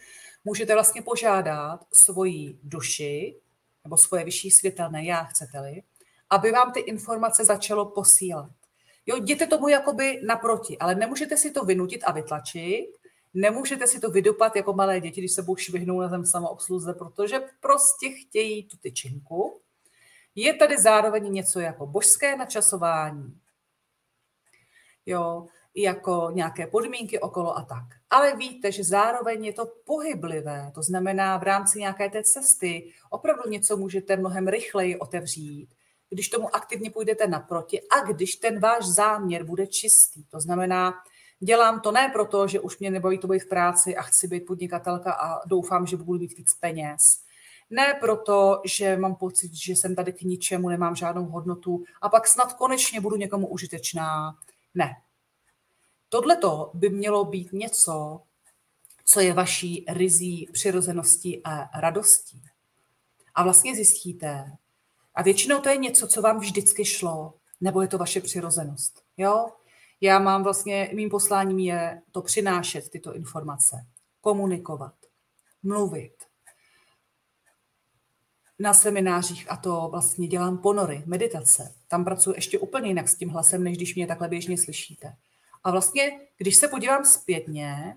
můžete 0.44 0.74
vlastně 0.74 1.02
požádat 1.02 1.86
svoji 1.92 2.58
duši, 2.62 3.36
nebo 3.84 3.96
svoje 3.96 4.24
vyšší 4.24 4.50
světelné 4.50 5.04
já, 5.04 5.24
chcete-li, 5.24 5.82
aby 6.30 6.50
vám 6.50 6.72
ty 6.72 6.80
informace 6.80 7.44
začalo 7.44 7.86
posílat. 7.86 8.50
Jo, 9.06 9.16
jděte 9.16 9.46
tomu 9.46 9.68
jakoby 9.68 10.20
naproti, 10.26 10.78
ale 10.78 10.94
nemůžete 10.94 11.36
si 11.36 11.50
to 11.50 11.64
vynutit 11.64 12.02
a 12.04 12.12
vytlačit, 12.12 12.86
nemůžete 13.34 13.86
si 13.86 14.00
to 14.00 14.10
vydupat 14.10 14.56
jako 14.56 14.72
malé 14.72 15.00
děti, 15.00 15.20
když 15.20 15.32
se 15.32 15.42
budou 15.42 15.56
švihnout 15.56 16.00
na 16.00 16.08
zem 16.08 16.26
samoobsluze, 16.26 16.94
protože 16.94 17.40
prostě 17.60 18.10
chtějí 18.10 18.64
tu 18.64 18.76
tyčinku. 18.76 19.60
Je 20.34 20.54
tady 20.54 20.78
zároveň 20.78 21.32
něco 21.32 21.60
jako 21.60 21.86
božské 21.86 22.36
načasování, 22.36 23.40
jo, 25.06 25.46
jako 25.76 26.30
nějaké 26.34 26.66
podmínky 26.66 27.20
okolo 27.20 27.58
a 27.58 27.62
tak. 27.62 27.84
Ale 28.10 28.36
víte, 28.36 28.72
že 28.72 28.84
zároveň 28.84 29.44
je 29.44 29.52
to 29.52 29.66
pohyblivé, 29.86 30.70
to 30.74 30.82
znamená 30.82 31.38
v 31.38 31.42
rámci 31.42 31.78
nějaké 31.78 32.10
té 32.10 32.22
cesty 32.22 32.92
opravdu 33.10 33.50
něco 33.50 33.76
můžete 33.76 34.16
mnohem 34.16 34.48
rychleji 34.48 34.98
otevřít, 34.98 35.68
když 36.10 36.28
tomu 36.28 36.56
aktivně 36.56 36.90
půjdete 36.90 37.26
naproti 37.26 37.80
a 37.80 38.12
když 38.12 38.32
ten 38.32 38.60
váš 38.60 38.86
záměr 38.86 39.44
bude 39.44 39.66
čistý. 39.66 40.24
To 40.24 40.40
znamená, 40.40 40.94
dělám 41.40 41.80
to 41.80 41.92
ne 41.92 42.10
proto, 42.12 42.46
že 42.46 42.60
už 42.60 42.78
mě 42.78 42.90
nebaví 42.90 43.18
to 43.18 43.26
být 43.26 43.42
v 43.42 43.48
práci 43.48 43.96
a 43.96 44.02
chci 44.02 44.28
být 44.28 44.46
podnikatelka 44.46 45.12
a 45.12 45.46
doufám, 45.46 45.86
že 45.86 45.96
budu 45.96 46.18
mít 46.18 46.36
víc 46.36 46.54
peněz. 46.54 47.00
Ne 47.70 47.94
proto, 48.00 48.62
že 48.64 48.96
mám 48.96 49.14
pocit, 49.14 49.54
že 49.54 49.72
jsem 49.72 49.94
tady 49.94 50.12
k 50.12 50.22
ničemu, 50.22 50.68
nemám 50.68 50.96
žádnou 50.96 51.24
hodnotu 51.24 51.84
a 52.02 52.08
pak 52.08 52.26
snad 52.26 52.52
konečně 52.52 53.00
budu 53.00 53.16
někomu 53.16 53.46
užitečná. 53.46 54.34
Ne. 54.74 54.96
Tohle 56.08 56.36
by 56.74 56.90
mělo 56.90 57.24
být 57.24 57.52
něco, 57.52 58.20
co 59.04 59.20
je 59.20 59.32
vaší 59.32 59.84
rizí 59.88 60.48
přirozeností 60.52 61.44
a 61.44 61.80
radostí. 61.80 62.42
A 63.34 63.42
vlastně 63.42 63.74
zjistíte, 63.74 64.56
a 65.14 65.22
většinou 65.22 65.60
to 65.60 65.68
je 65.68 65.76
něco, 65.76 66.08
co 66.08 66.22
vám 66.22 66.38
vždycky 66.38 66.84
šlo, 66.84 67.34
nebo 67.60 67.82
je 67.82 67.88
to 67.88 67.98
vaše 67.98 68.20
přirozenost. 68.20 69.02
Jo? 69.16 69.46
Já 70.00 70.18
mám 70.18 70.42
vlastně, 70.42 70.90
mým 70.94 71.10
posláním 71.10 71.58
je 71.58 72.02
to 72.10 72.22
přinášet 72.22 72.88
tyto 72.88 73.14
informace, 73.14 73.86
komunikovat, 74.20 74.94
mluvit. 75.62 76.19
Na 78.62 78.74
seminářích, 78.74 79.52
a 79.52 79.56
to 79.56 79.88
vlastně 79.90 80.26
dělám 80.26 80.58
ponory, 80.58 81.02
meditace. 81.06 81.74
Tam 81.88 82.04
pracuji 82.04 82.34
ještě 82.36 82.58
úplně 82.58 82.88
jinak 82.88 83.08
s 83.08 83.14
tím 83.14 83.28
hlasem, 83.28 83.64
než 83.64 83.76
když 83.76 83.94
mě 83.94 84.06
takhle 84.06 84.28
běžně 84.28 84.58
slyšíte. 84.58 85.16
A 85.64 85.70
vlastně, 85.70 86.20
když 86.38 86.56
se 86.56 86.68
podívám 86.68 87.04
zpětně, 87.04 87.96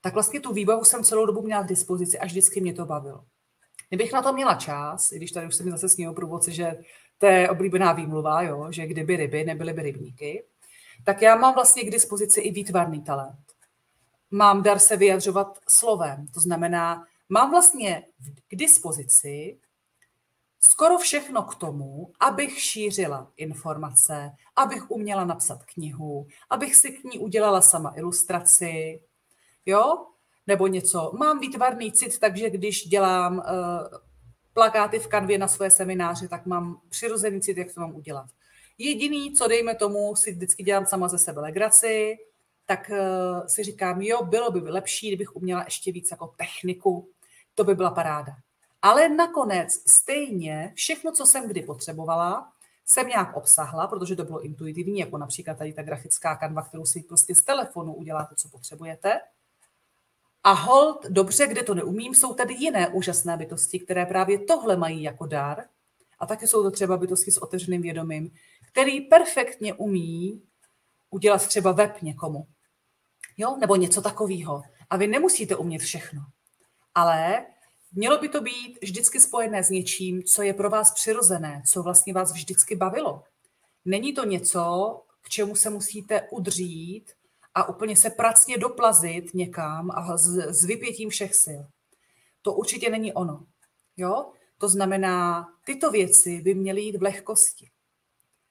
tak 0.00 0.14
vlastně 0.14 0.40
tu 0.40 0.52
výbavu 0.52 0.84
jsem 0.84 1.04
celou 1.04 1.26
dobu 1.26 1.42
měla 1.42 1.62
k 1.62 1.68
dispozici 1.68 2.18
a 2.18 2.26
vždycky 2.26 2.60
mě 2.60 2.74
to 2.74 2.86
bavilo. 2.86 3.24
Kdybych 3.88 4.12
na 4.12 4.22
to 4.22 4.32
měla 4.32 4.54
čas, 4.54 5.12
i 5.12 5.16
když 5.16 5.30
tady 5.30 5.46
už 5.46 5.54
se 5.54 5.64
mi 5.64 5.70
zase 5.70 5.88
sněhou 5.88 6.14
průvodci, 6.14 6.52
že 6.52 6.76
to 7.18 7.26
je 7.26 7.50
oblíbená 7.50 7.92
výmluva, 7.92 8.42
jo, 8.42 8.66
že 8.70 8.86
kdyby 8.86 9.16
ryby, 9.16 9.44
nebyly 9.44 9.72
by 9.72 9.82
rybníky, 9.82 10.44
tak 11.04 11.22
já 11.22 11.36
mám 11.36 11.54
vlastně 11.54 11.82
k 11.82 11.90
dispozici 11.90 12.40
i 12.40 12.52
výtvarný 12.52 13.02
talent. 13.02 13.38
Mám 14.30 14.62
dar 14.62 14.78
se 14.78 14.96
vyjadřovat 14.96 15.58
slovem, 15.68 16.26
to 16.34 16.40
znamená, 16.40 17.06
mám 17.28 17.50
vlastně 17.50 18.02
k 18.48 18.56
dispozici 18.56 19.58
skoro 20.60 20.98
všechno 20.98 21.42
k 21.42 21.54
tomu, 21.54 22.12
abych 22.20 22.60
šířila 22.60 23.32
informace, 23.36 24.30
abych 24.56 24.90
uměla 24.90 25.24
napsat 25.24 25.64
knihu, 25.64 26.26
abych 26.50 26.76
si 26.76 26.90
k 26.90 27.04
ní 27.04 27.18
udělala 27.18 27.60
sama 27.60 27.92
ilustraci, 27.96 29.02
jo? 29.66 30.06
nebo 30.46 30.66
něco. 30.66 31.12
Mám 31.18 31.38
výtvarný 31.38 31.92
cit, 31.92 32.18
takže 32.18 32.50
když 32.50 32.88
dělám 32.88 33.38
uh, 33.38 33.42
plakáty 34.52 34.98
v 34.98 35.06
kanvě 35.06 35.38
na 35.38 35.48
své 35.48 35.70
semináře, 35.70 36.28
tak 36.28 36.46
mám 36.46 36.80
přirozený 36.88 37.40
cit, 37.40 37.56
jak 37.56 37.74
to 37.74 37.80
mám 37.80 37.94
udělat. 37.94 38.26
Jediný, 38.78 39.32
co 39.32 39.48
dejme 39.48 39.74
tomu, 39.74 40.16
si 40.16 40.32
vždycky 40.32 40.62
dělám 40.62 40.86
sama 40.86 41.08
ze 41.08 41.18
sebe 41.18 41.40
legraci, 41.40 42.16
tak 42.66 42.90
uh, 42.90 43.46
si 43.46 43.62
říkám, 43.62 44.02
jo, 44.02 44.24
bylo 44.24 44.50
by 44.50 44.60
lepší, 44.60 45.08
kdybych 45.08 45.36
uměla 45.36 45.62
ještě 45.64 45.92
víc 45.92 46.10
jako 46.10 46.34
techniku, 46.36 47.08
to 47.54 47.64
by 47.64 47.74
byla 47.74 47.90
paráda. 47.90 48.32
Ale 48.82 49.08
nakonec 49.08 49.90
stejně 49.90 50.72
všechno, 50.74 51.12
co 51.12 51.26
jsem 51.26 51.48
kdy 51.48 51.62
potřebovala, 51.62 52.52
jsem 52.86 53.08
nějak 53.08 53.36
obsahla, 53.36 53.86
protože 53.86 54.16
to 54.16 54.24
bylo 54.24 54.40
intuitivní, 54.40 54.98
jako 54.98 55.18
například 55.18 55.58
tady 55.58 55.72
ta 55.72 55.82
grafická 55.82 56.36
kanva, 56.36 56.62
kterou 56.62 56.86
si 56.86 57.02
prostě 57.02 57.34
z 57.34 57.42
telefonu 57.42 57.94
uděláte, 57.94 58.34
co 58.34 58.48
potřebujete. 58.48 59.20
A 60.44 60.52
hold, 60.52 61.06
dobře, 61.08 61.46
kde 61.46 61.62
to 61.62 61.74
neumím, 61.74 62.14
jsou 62.14 62.34
tady 62.34 62.54
jiné 62.54 62.88
úžasné 62.88 63.36
bytosti, 63.36 63.80
které 63.80 64.06
právě 64.06 64.38
tohle 64.38 64.76
mají 64.76 65.02
jako 65.02 65.26
dar. 65.26 65.64
A 66.18 66.26
taky 66.26 66.48
jsou 66.48 66.62
to 66.62 66.70
třeba 66.70 66.96
bytosti 66.96 67.30
s 67.30 67.38
otevřeným 67.42 67.82
vědomím, 67.82 68.30
který 68.68 69.00
perfektně 69.00 69.74
umí 69.74 70.42
udělat 71.10 71.46
třeba 71.46 71.72
web 71.72 72.02
někomu. 72.02 72.46
Jo? 73.36 73.56
Nebo 73.56 73.76
něco 73.76 74.02
takového. 74.02 74.62
A 74.90 74.96
vy 74.96 75.06
nemusíte 75.06 75.56
umět 75.56 75.82
všechno. 75.82 76.20
Ale 76.94 77.46
mělo 77.96 78.18
by 78.18 78.28
to 78.28 78.40
být 78.40 78.78
vždycky 78.82 79.20
spojené 79.20 79.64
s 79.64 79.70
něčím, 79.70 80.22
co 80.22 80.42
je 80.42 80.54
pro 80.54 80.70
vás 80.70 80.94
přirozené, 80.94 81.62
co 81.66 81.82
vlastně 81.82 82.12
vás 82.12 82.32
vždycky 82.32 82.76
bavilo. 82.76 83.22
Není 83.84 84.14
to 84.14 84.24
něco, 84.24 85.02
k 85.22 85.28
čemu 85.28 85.56
se 85.56 85.70
musíte 85.70 86.28
udřít 86.30 87.12
a 87.54 87.68
úplně 87.68 87.96
se 87.96 88.10
pracně 88.10 88.58
doplazit 88.58 89.34
někam 89.34 89.90
a 89.90 90.16
s, 90.16 90.36
s 90.36 90.64
vypětím 90.64 91.10
všech 91.10 91.34
sil. 91.44 91.62
To 92.42 92.52
určitě 92.52 92.90
není 92.90 93.12
ono. 93.12 93.46
Jo? 93.96 94.32
To 94.58 94.68
znamená, 94.68 95.48
tyto 95.64 95.90
věci 95.90 96.40
by 96.40 96.54
měly 96.54 96.80
jít 96.80 96.96
v 96.96 97.02
lehkosti. 97.02 97.70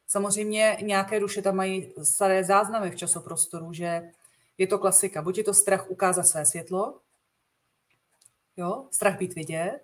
Samozřejmě 0.07 0.77
nějaké 0.81 1.19
duše 1.19 1.41
tam 1.41 1.55
mají 1.55 1.93
staré 2.03 2.43
záznamy 2.43 2.91
v 2.91 2.95
časoprostoru, 2.95 3.73
že 3.73 4.11
je 4.57 4.67
to 4.67 4.79
klasika. 4.79 5.21
Buď 5.21 5.37
je 5.37 5.43
to 5.43 5.53
strach 5.53 5.89
ukázat 5.89 6.23
své 6.23 6.45
světlo, 6.45 6.99
jo, 8.57 8.87
strach 8.91 9.17
být 9.17 9.35
vidět, 9.35 9.79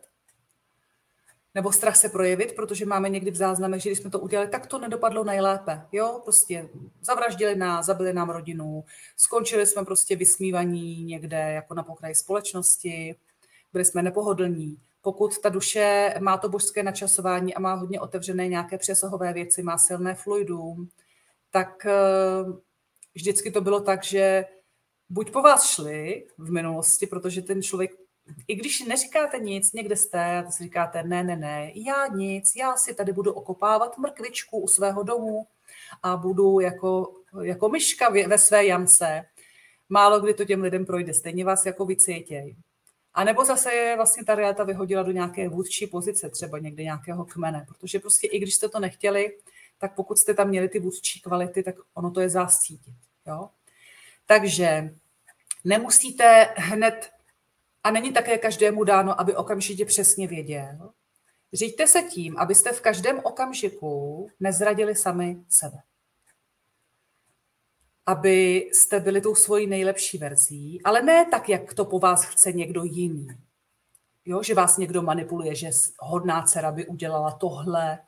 nebo 1.55 1.71
strach 1.71 1.95
se 1.95 2.09
projevit, 2.09 2.55
protože 2.55 2.85
máme 2.85 3.09
někdy 3.09 3.31
v 3.31 3.35
záznamech, 3.35 3.81
že 3.81 3.89
když 3.89 3.99
jsme 3.99 4.09
to 4.09 4.19
udělali, 4.19 4.49
tak 4.49 4.67
to 4.67 4.79
nedopadlo 4.79 5.23
nejlépe. 5.23 5.81
Jo, 5.91 6.21
prostě 6.23 6.69
zavraždili 7.01 7.55
nás, 7.55 7.85
zabili 7.85 8.13
nám 8.13 8.29
rodinu, 8.29 8.83
skončili 9.17 9.67
jsme 9.67 9.85
prostě 9.85 10.15
vysmívaní 10.15 11.03
někde 11.03 11.37
jako 11.37 11.73
na 11.73 11.83
pokraji 11.83 12.15
společnosti, 12.15 13.15
byli 13.73 13.85
jsme 13.85 14.01
nepohodlní. 14.01 14.77
Pokud 15.01 15.37
ta 15.37 15.49
duše 15.49 16.13
má 16.19 16.37
to 16.37 16.49
božské 16.49 16.83
načasování 16.83 17.53
a 17.53 17.59
má 17.59 17.73
hodně 17.73 17.99
otevřené 17.99 18.47
nějaké 18.47 18.77
přesahové 18.77 19.33
věci, 19.33 19.63
má 19.63 19.77
silné 19.77 20.15
fluidum, 20.15 20.89
tak 21.51 21.85
eh, 21.85 21.91
vždycky 23.13 23.51
to 23.51 23.61
bylo 23.61 23.79
tak, 23.79 24.03
že 24.03 24.45
buď 25.09 25.31
po 25.31 25.41
vás 25.41 25.69
šli 25.69 26.27
v 26.37 26.51
minulosti, 26.51 27.07
protože 27.07 27.41
ten 27.41 27.61
člověk, 27.61 27.91
i 28.47 28.55
když 28.55 28.79
neříkáte 28.79 29.39
nic, 29.39 29.73
někde 29.73 29.95
jste, 29.95 30.37
a 30.37 30.51
si 30.51 30.63
říkáte, 30.63 31.03
ne, 31.03 31.23
ne, 31.23 31.35
ne, 31.35 31.71
já 31.75 32.07
nic, 32.07 32.55
já 32.55 32.75
si 32.75 32.93
tady 32.93 33.13
budu 33.13 33.33
okopávat 33.33 33.97
mrkvičku 33.97 34.59
u 34.59 34.67
svého 34.67 35.03
domu 35.03 35.47
a 36.03 36.17
budu 36.17 36.59
jako, 36.59 37.13
jako 37.41 37.69
myška 37.69 38.09
ve 38.09 38.37
své 38.37 38.65
jamce. 38.65 39.25
Málo 39.89 40.19
kdy 40.19 40.33
to 40.33 40.45
těm 40.45 40.61
lidem 40.61 40.85
projde, 40.85 41.13
stejně 41.13 41.45
vás 41.45 41.65
jako 41.65 41.85
vycítěj. 41.85 42.55
A 43.13 43.23
nebo 43.23 43.45
zase 43.45 43.73
je 43.73 43.95
vlastně 43.95 44.25
ta 44.25 44.35
realita 44.35 44.63
vyhodila 44.63 45.03
do 45.03 45.11
nějaké 45.11 45.49
vůdčí 45.49 45.87
pozice, 45.87 46.29
třeba 46.29 46.59
někde 46.59 46.83
nějakého 46.83 47.25
kmene, 47.25 47.65
protože 47.67 47.99
prostě 47.99 48.27
i 48.27 48.39
když 48.39 48.55
jste 48.55 48.69
to 48.69 48.79
nechtěli, 48.79 49.37
tak 49.77 49.95
pokud 49.95 50.17
jste 50.17 50.33
tam 50.33 50.47
měli 50.47 50.69
ty 50.69 50.79
vůdčí 50.79 51.21
kvality, 51.21 51.63
tak 51.63 51.75
ono 51.93 52.11
to 52.11 52.21
je 52.21 52.29
zástítit. 52.29 52.93
Jo? 53.27 53.49
Takže 54.25 54.93
nemusíte 55.63 56.53
hned, 56.57 57.11
a 57.83 57.91
není 57.91 58.13
také 58.13 58.37
každému 58.37 58.83
dáno, 58.83 59.19
aby 59.19 59.35
okamžitě 59.35 59.85
přesně 59.85 60.27
věděl, 60.27 60.91
Říďte 61.53 61.87
se 61.87 62.01
tím, 62.01 62.37
abyste 62.37 62.71
v 62.71 62.81
každém 62.81 63.19
okamžiku 63.23 64.27
nezradili 64.39 64.95
sami 64.95 65.45
sebe 65.49 65.77
abyste 68.05 68.99
byli 68.99 69.21
tou 69.21 69.35
svojí 69.35 69.67
nejlepší 69.67 70.17
verzí, 70.17 70.81
ale 70.83 71.01
ne 71.01 71.25
tak, 71.25 71.49
jak 71.49 71.73
to 71.73 71.85
po 71.85 71.99
vás 71.99 72.23
chce 72.23 72.51
někdo 72.51 72.83
jiný. 72.83 73.27
Jo, 74.25 74.43
že 74.43 74.53
vás 74.53 74.77
někdo 74.77 75.01
manipuluje, 75.01 75.55
že 75.55 75.69
hodná 75.99 76.43
dcera 76.43 76.71
by 76.71 76.87
udělala 76.87 77.31
tohle, 77.31 77.99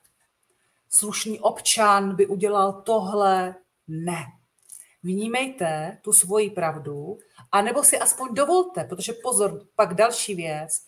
slušný 0.89 1.39
občan 1.39 2.15
by 2.15 2.28
udělal 2.28 2.82
tohle. 2.82 3.55
Ne. 3.88 4.26
Vnímejte 5.03 5.97
tu 6.01 6.13
svoji 6.13 6.49
pravdu, 6.49 7.17
a 7.54 7.62
nebo 7.62 7.84
si 7.84 7.99
aspoň 7.99 8.34
dovolte, 8.34 8.84
protože 8.84 9.14
pozor, 9.14 9.66
pak 9.76 9.93
další 9.93 10.36
věc, 10.36 10.82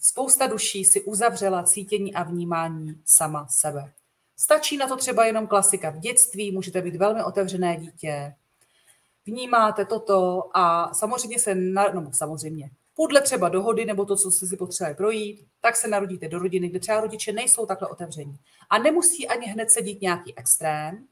spousta 0.00 0.46
duší 0.46 0.84
si 0.84 1.02
uzavřela 1.02 1.62
cítění 1.62 2.14
a 2.14 2.22
vnímání 2.22 3.02
sama 3.04 3.46
sebe. 3.50 3.92
Stačí 4.36 4.76
na 4.76 4.86
to 4.86 4.96
třeba 4.96 5.26
jenom 5.26 5.46
klasika 5.46 5.90
v 5.90 5.98
dětství, 5.98 6.52
můžete 6.52 6.82
být 6.82 6.96
velmi 6.96 7.24
otevřené 7.24 7.76
dítě, 7.76 8.34
vnímáte 9.26 9.84
toto 9.84 10.50
a 10.54 10.94
samozřejmě 10.94 11.38
se, 11.38 11.54
na, 11.54 11.88
no 11.92 12.10
samozřejmě, 12.12 12.70
podle 12.94 13.20
třeba 13.20 13.48
dohody 13.48 13.84
nebo 13.84 14.04
to, 14.04 14.16
co 14.16 14.30
jste 14.30 14.46
si 14.46 14.56
potřebovali 14.56 14.96
projít, 14.96 15.46
tak 15.60 15.76
se 15.76 15.88
narodíte 15.88 16.28
do 16.28 16.38
rodiny, 16.38 16.68
kde 16.68 16.80
třeba 16.80 17.00
rodiče 17.00 17.32
nejsou 17.32 17.66
takhle 17.66 17.88
otevření. 17.88 18.38
A 18.70 18.78
nemusí 18.78 19.28
ani 19.28 19.46
hned 19.46 19.70
sedít 19.70 20.00
nějaký 20.00 20.38
extrém. 20.38 21.06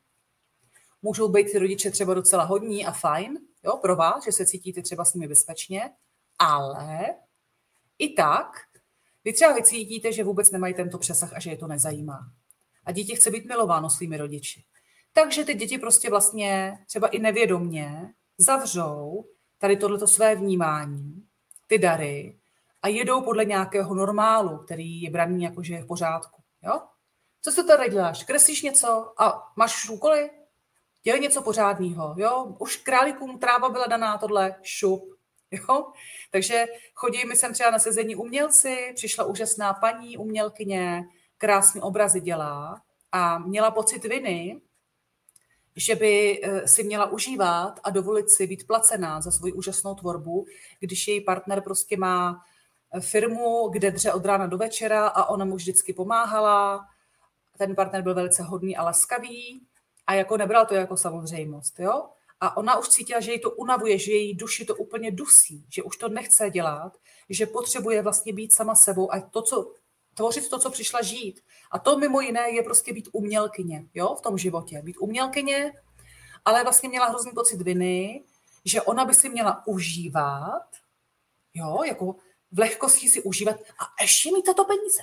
Můžou 1.02 1.28
být 1.28 1.52
ty 1.52 1.58
rodiče 1.58 1.90
třeba 1.90 2.14
docela 2.14 2.44
hodní 2.44 2.86
a 2.86 2.92
fajn, 2.92 3.38
jo, 3.64 3.76
pro 3.76 3.96
vás, 3.96 4.24
že 4.24 4.32
se 4.32 4.46
cítíte 4.46 4.82
třeba 4.82 5.04
s 5.04 5.14
nimi 5.14 5.28
bezpečně, 5.28 5.90
ale 6.38 7.06
i 7.98 8.12
tak 8.12 8.46
vy 9.24 9.32
třeba 9.32 9.52
vycítíte, 9.52 10.12
že 10.12 10.24
vůbec 10.24 10.50
nemají 10.50 10.74
tento 10.74 10.98
přesah 10.98 11.32
a 11.32 11.40
že 11.40 11.50
je 11.50 11.56
to 11.56 11.66
nezajímá. 11.66 12.18
A 12.84 12.92
dítě 12.92 13.14
chce 13.16 13.30
být 13.30 13.46
milováno 13.46 13.90
svými 13.90 14.16
rodiči. 14.16 14.64
Takže 15.12 15.44
ty 15.44 15.54
děti 15.54 15.78
prostě 15.78 16.10
vlastně 16.10 16.78
třeba 16.86 17.08
i 17.08 17.18
nevědomně 17.18 18.14
zavřou 18.38 19.24
tady 19.58 19.76
tohleto 19.76 20.06
své 20.06 20.34
vnímání, 20.34 21.24
ty 21.66 21.78
dary 21.78 22.38
a 22.82 22.88
jedou 22.88 23.22
podle 23.22 23.44
nějakého 23.44 23.94
normálu, 23.94 24.58
který 24.58 25.02
je 25.02 25.10
braný 25.10 25.42
jako, 25.42 25.62
že 25.62 25.74
je 25.74 25.82
v 25.82 25.86
pořádku. 25.86 26.42
Jo? 26.62 26.80
Co 27.42 27.52
se 27.52 27.64
tady 27.64 27.90
děláš? 27.90 28.24
Kreslíš 28.24 28.62
něco 28.62 29.22
a 29.22 29.52
máš 29.56 29.88
úkoly? 29.88 30.30
Dělej 31.08 31.20
něco 31.20 31.42
pořádného. 31.42 32.14
Jo? 32.18 32.56
Už 32.58 32.76
králíkům 32.76 33.38
tráva 33.38 33.68
byla 33.68 33.86
daná, 33.86 34.18
tohle 34.18 34.54
šup. 34.62 35.14
Jo? 35.50 35.86
Takže 36.30 36.66
chodí 36.94 37.24
mi 37.24 37.36
sem 37.36 37.52
třeba 37.52 37.70
na 37.70 37.78
sezení 37.78 38.16
umělci, 38.16 38.92
přišla 38.94 39.24
úžasná 39.24 39.74
paní 39.74 40.16
umělkyně, 40.16 41.04
krásné 41.38 41.80
obrazy 41.80 42.20
dělá 42.20 42.82
a 43.12 43.38
měla 43.38 43.70
pocit 43.70 44.04
viny, 44.04 44.60
že 45.76 45.94
by 45.94 46.40
eh, 46.42 46.68
si 46.68 46.82
měla 46.82 47.06
užívat 47.06 47.80
a 47.84 47.90
dovolit 47.90 48.30
si 48.30 48.46
být 48.46 48.66
placená 48.66 49.20
za 49.20 49.30
svoji 49.30 49.52
úžasnou 49.52 49.94
tvorbu, 49.94 50.46
když 50.80 51.08
její 51.08 51.20
partner 51.20 51.60
prostě 51.60 51.96
má 51.96 52.44
eh, 52.92 53.00
firmu, 53.00 53.68
kde 53.68 53.90
dře 53.90 54.12
od 54.12 54.24
rána 54.24 54.46
do 54.46 54.58
večera 54.58 55.06
a 55.06 55.24
ona 55.28 55.44
mu 55.44 55.56
vždycky 55.56 55.92
pomáhala. 55.92 56.86
Ten 57.58 57.74
partner 57.74 58.02
byl 58.02 58.14
velice 58.14 58.42
hodný 58.42 58.76
a 58.76 58.82
laskavý 58.82 59.67
a 60.08 60.14
jako 60.14 60.36
nebral 60.36 60.66
to 60.66 60.74
jako 60.74 60.96
samozřejmost. 60.96 61.80
Jo? 61.80 62.08
A 62.40 62.56
ona 62.56 62.78
už 62.78 62.88
cítila, 62.88 63.20
že 63.20 63.32
jí 63.32 63.40
to 63.40 63.50
unavuje, 63.50 63.98
že 63.98 64.12
její 64.12 64.34
duši 64.34 64.64
to 64.64 64.76
úplně 64.76 65.10
dusí, 65.10 65.66
že 65.68 65.82
už 65.82 65.96
to 65.96 66.08
nechce 66.08 66.50
dělat, 66.50 66.92
že 67.30 67.46
potřebuje 67.46 68.02
vlastně 68.02 68.32
být 68.32 68.54
sama 68.54 68.74
sebou 68.74 69.14
a 69.14 69.20
to, 69.20 69.42
co 69.42 69.72
tvořit 70.14 70.48
to, 70.48 70.58
co 70.58 70.70
přišla 70.70 71.02
žít. 71.02 71.40
A 71.70 71.78
to 71.78 71.98
mimo 71.98 72.20
jiné 72.20 72.50
je 72.50 72.62
prostě 72.62 72.92
být 72.92 73.08
umělkyně 73.12 73.84
jo, 73.94 74.14
v 74.14 74.20
tom 74.20 74.38
životě. 74.38 74.82
Být 74.82 74.96
umělkyně, 75.00 75.72
ale 76.44 76.62
vlastně 76.62 76.88
měla 76.88 77.06
hrozný 77.06 77.32
pocit 77.32 77.62
viny, 77.62 78.24
že 78.64 78.82
ona 78.82 79.04
by 79.04 79.14
si 79.14 79.28
měla 79.28 79.66
užívat, 79.66 80.68
jo, 81.54 81.82
jako 81.86 82.16
v 82.52 82.58
lehkosti 82.58 83.08
si 83.08 83.22
užívat 83.22 83.56
a 83.56 84.02
ještě 84.02 84.32
mít 84.32 84.42
tato 84.42 84.64
peníze. 84.64 85.02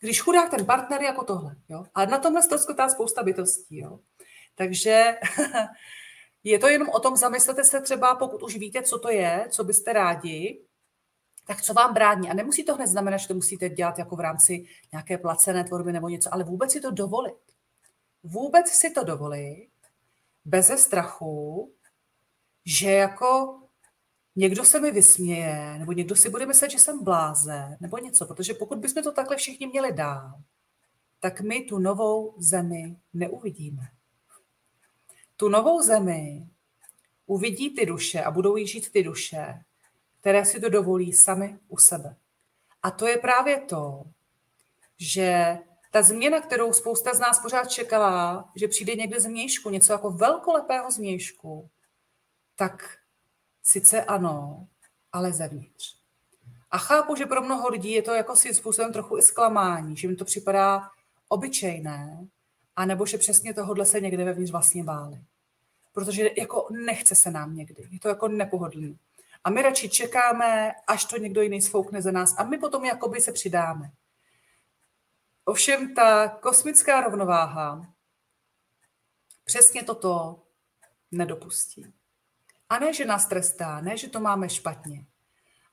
Když 0.00 0.20
chudák 0.20 0.50
ten 0.50 0.66
partner 0.66 1.02
jako 1.02 1.24
tohle. 1.24 1.56
Jo? 1.68 1.84
A 1.94 2.06
na 2.06 2.18
tomhle 2.18 2.42
ztroskotá 2.42 2.88
spousta 2.88 3.22
bytostí. 3.22 3.78
Jo? 3.78 4.00
Takže 4.54 5.18
je 6.44 6.58
to 6.58 6.68
jenom 6.68 6.88
o 6.88 7.00
tom, 7.00 7.16
zamyslete 7.16 7.64
se 7.64 7.80
třeba, 7.80 8.14
pokud 8.14 8.42
už 8.42 8.56
víte, 8.56 8.82
co 8.82 8.98
to 8.98 9.10
je, 9.10 9.46
co 9.50 9.64
byste 9.64 9.92
rádi, 9.92 10.62
tak 11.46 11.62
co 11.62 11.74
vám 11.74 11.94
brání? 11.94 12.30
A 12.30 12.34
nemusí 12.34 12.64
to 12.64 12.74
hned 12.74 12.86
znamenat, 12.86 13.16
že 13.16 13.28
to 13.28 13.34
musíte 13.34 13.68
dělat 13.68 13.98
jako 13.98 14.16
v 14.16 14.20
rámci 14.20 14.66
nějaké 14.92 15.18
placené 15.18 15.64
tvorby 15.64 15.92
nebo 15.92 16.08
něco, 16.08 16.34
ale 16.34 16.44
vůbec 16.44 16.72
si 16.72 16.80
to 16.80 16.90
dovolit. 16.90 17.38
Vůbec 18.22 18.68
si 18.68 18.90
to 18.90 19.04
dovolit, 19.04 19.70
bez 20.44 20.66
strachu, 20.66 21.72
že 22.64 22.90
jako 22.90 23.58
někdo 24.36 24.64
se 24.64 24.80
mi 24.80 24.90
vysměje, 24.90 25.78
nebo 25.78 25.92
někdo 25.92 26.16
si 26.16 26.30
bude 26.30 26.46
myslet, 26.46 26.70
že 26.70 26.78
jsem 26.78 27.04
bláze, 27.04 27.76
nebo 27.80 27.98
něco. 27.98 28.26
Protože 28.26 28.54
pokud 28.54 28.78
bychom 28.78 29.02
to 29.02 29.12
takhle 29.12 29.36
všichni 29.36 29.66
měli 29.66 29.92
dál, 29.92 30.32
tak 31.20 31.40
my 31.40 31.60
tu 31.60 31.78
novou 31.78 32.34
zemi 32.38 32.96
neuvidíme. 33.14 33.88
Tu 35.36 35.48
novou 35.48 35.82
zemi 35.82 36.46
uvidí 37.26 37.74
ty 37.74 37.86
duše 37.86 38.22
a 38.22 38.30
budou 38.30 38.56
jí 38.56 38.66
žít 38.66 38.92
ty 38.92 39.02
duše, 39.02 39.60
které 40.20 40.44
si 40.44 40.60
to 40.60 40.68
dovolí 40.68 41.12
sami 41.12 41.58
u 41.68 41.76
sebe. 41.76 42.16
A 42.82 42.90
to 42.90 43.06
je 43.06 43.16
právě 43.16 43.60
to, 43.60 44.02
že 44.98 45.58
ta 45.90 46.02
změna, 46.02 46.40
kterou 46.40 46.72
spousta 46.72 47.14
z 47.14 47.20
nás 47.20 47.40
pořád 47.40 47.70
čekala, 47.70 48.50
že 48.56 48.68
přijde 48.68 48.94
někde 48.94 49.20
z 49.20 49.26
mějšku, 49.26 49.70
něco 49.70 49.92
jako 49.92 50.10
velkolepého 50.10 50.90
z 50.90 50.98
mějšku, 50.98 51.70
tak 52.56 52.98
sice 53.66 54.04
ano, 54.04 54.66
ale 55.12 55.32
zevnitř. 55.32 55.96
A 56.70 56.78
chápu, 56.78 57.16
že 57.16 57.26
pro 57.26 57.42
mnoho 57.42 57.68
lidí 57.68 57.92
je 57.92 58.02
to 58.02 58.14
jako 58.14 58.36
si 58.36 58.54
způsobem 58.54 58.92
trochu 58.92 59.18
i 59.18 59.22
zklamání, 59.22 59.96
že 59.96 60.06
jim 60.06 60.16
to 60.16 60.24
připadá 60.24 60.90
obyčejné, 61.28 62.26
anebo 62.76 63.06
že 63.06 63.18
přesně 63.18 63.54
tohohle 63.54 63.86
se 63.86 64.00
někde 64.00 64.24
vevnitř 64.24 64.52
vlastně 64.52 64.84
báli. 64.84 65.20
Protože 65.92 66.30
jako 66.38 66.68
nechce 66.70 67.14
se 67.14 67.30
nám 67.30 67.56
někdy, 67.56 67.88
je 67.90 68.00
to 68.00 68.08
jako 68.08 68.28
nepohodlný. 68.28 68.98
A 69.44 69.50
my 69.50 69.62
radši 69.62 69.88
čekáme, 69.88 70.72
až 70.86 71.04
to 71.04 71.16
někdo 71.16 71.42
jiný 71.42 71.62
sfoukne 71.62 72.02
za 72.02 72.10
nás 72.10 72.34
a 72.38 72.44
my 72.44 72.58
potom 72.58 72.84
jakoby 72.84 73.20
se 73.20 73.32
přidáme. 73.32 73.90
Ovšem 75.44 75.94
ta 75.94 76.28
kosmická 76.28 77.00
rovnováha 77.00 77.92
přesně 79.44 79.82
toto 79.82 80.42
nedopustí. 81.10 81.92
A 82.68 82.78
ne, 82.78 82.92
že 82.92 83.04
nás 83.04 83.26
trestá, 83.26 83.80
ne, 83.80 83.96
že 83.96 84.08
to 84.08 84.20
máme 84.20 84.48
špatně, 84.48 85.06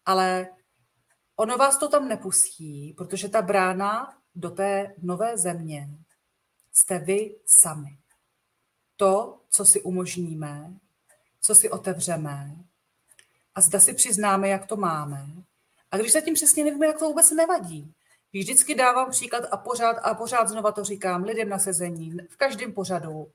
ale 0.05 0.47
ono 1.35 1.57
vás 1.57 1.77
to 1.77 1.89
tam 1.89 2.07
nepustí, 2.07 2.93
protože 2.97 3.29
ta 3.29 3.41
brána 3.41 4.17
do 4.35 4.49
té 4.49 4.95
nové 4.97 5.37
země 5.37 5.89
jste 6.73 6.99
vy 6.99 7.35
sami. 7.45 7.97
To, 8.95 9.41
co 9.49 9.65
si 9.65 9.81
umožníme, 9.81 10.73
co 11.41 11.55
si 11.55 11.69
otevřeme 11.69 12.55
a 13.55 13.61
zda 13.61 13.79
si 13.79 13.93
přiznáme, 13.93 14.49
jak 14.49 14.65
to 14.65 14.77
máme. 14.77 15.25
A 15.91 15.97
když 15.97 16.13
zatím 16.13 16.33
přesně 16.33 16.63
nevíme, 16.63 16.87
jak 16.87 16.99
to 16.99 17.07
vůbec 17.07 17.31
nevadí. 17.31 17.93
Vždycky 18.33 18.75
dávám 18.75 19.11
příklad 19.11 19.43
a 19.51 19.57
pořád 19.57 19.93
a 19.93 20.13
pořád 20.13 20.49
znova 20.49 20.71
to 20.71 20.83
říkám 20.83 21.23
lidem 21.23 21.49
na 21.49 21.59
sezení, 21.59 22.17
v 22.29 22.37
každém 22.37 22.73
pořadu, 22.73 23.31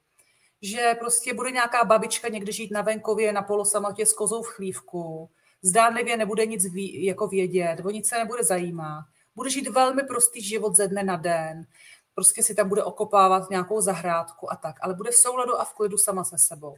že 0.62 0.96
prostě 0.98 1.34
bude 1.34 1.50
nějaká 1.50 1.84
babička 1.84 2.28
někde 2.28 2.52
žít 2.52 2.70
na 2.70 2.82
venkově 2.82 3.32
na 3.32 3.42
polosamotě 3.42 4.06
s 4.06 4.12
kozou 4.12 4.42
v 4.42 4.48
chlívku, 4.48 5.30
zdánlivě 5.62 6.16
nebude 6.16 6.46
nic 6.46 6.72
ví, 6.72 7.04
jako 7.04 7.28
vědět, 7.28 7.80
o 7.84 7.90
nic 7.90 8.08
se 8.08 8.18
nebude 8.18 8.44
zajímat, 8.44 9.04
bude 9.34 9.50
žít 9.50 9.68
velmi 9.68 10.02
prostý 10.02 10.42
život 10.42 10.76
ze 10.76 10.88
dne 10.88 11.02
na 11.02 11.16
den, 11.16 11.66
prostě 12.14 12.42
si 12.42 12.54
tam 12.54 12.68
bude 12.68 12.84
okopávat 12.84 13.50
nějakou 13.50 13.80
zahrádku 13.80 14.52
a 14.52 14.56
tak, 14.56 14.76
ale 14.80 14.94
bude 14.94 15.10
v 15.10 15.16
souladu 15.16 15.60
a 15.60 15.64
v 15.64 15.74
klidu 15.74 15.98
sama 15.98 16.24
se 16.24 16.38
sebou. 16.38 16.76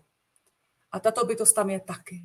A 0.93 1.01
tato 1.01 1.25
bytost 1.25 1.55
tam 1.55 1.71
je 1.71 1.81
taky. 1.81 2.23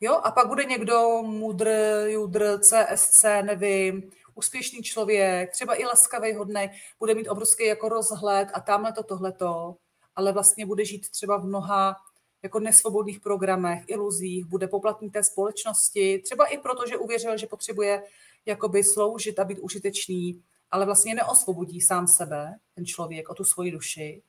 Jo, 0.00 0.20
a 0.24 0.30
pak 0.30 0.48
bude 0.48 0.64
někdo 0.64 1.22
mudr, 1.22 1.70
judr, 2.06 2.58
CSC, 2.60 3.24
nevím, 3.42 4.10
úspěšný 4.34 4.82
člověk, 4.82 5.50
třeba 5.50 5.80
i 5.80 5.84
laskavý, 5.84 6.34
hodný, 6.34 6.70
bude 6.98 7.14
mít 7.14 7.28
obrovský 7.28 7.66
jako 7.66 7.88
rozhled 7.88 8.48
a 8.54 8.60
tamhle 8.60 8.92
to, 8.92 9.02
tohleto, 9.02 9.76
ale 10.16 10.32
vlastně 10.32 10.66
bude 10.66 10.84
žít 10.84 11.10
třeba 11.10 11.36
v 11.36 11.44
mnoha 11.44 11.96
jako 12.42 12.60
nesvobodných 12.60 13.20
programech, 13.20 13.84
iluzích, 13.86 14.44
bude 14.44 14.68
poplatný 14.68 15.10
té 15.10 15.24
společnosti, 15.24 16.18
třeba 16.24 16.46
i 16.46 16.58
proto, 16.58 16.86
že 16.86 16.96
uvěřil, 16.96 17.36
že 17.36 17.46
potřebuje 17.46 18.02
jakoby 18.46 18.84
sloužit 18.84 19.38
a 19.38 19.44
být 19.44 19.58
užitečný, 19.58 20.42
ale 20.70 20.86
vlastně 20.86 21.14
neosvobodí 21.14 21.80
sám 21.80 22.06
sebe, 22.06 22.54
ten 22.74 22.86
člověk, 22.86 23.28
o 23.28 23.34
tu 23.34 23.44
svoji 23.44 23.70
duši, 23.70 24.22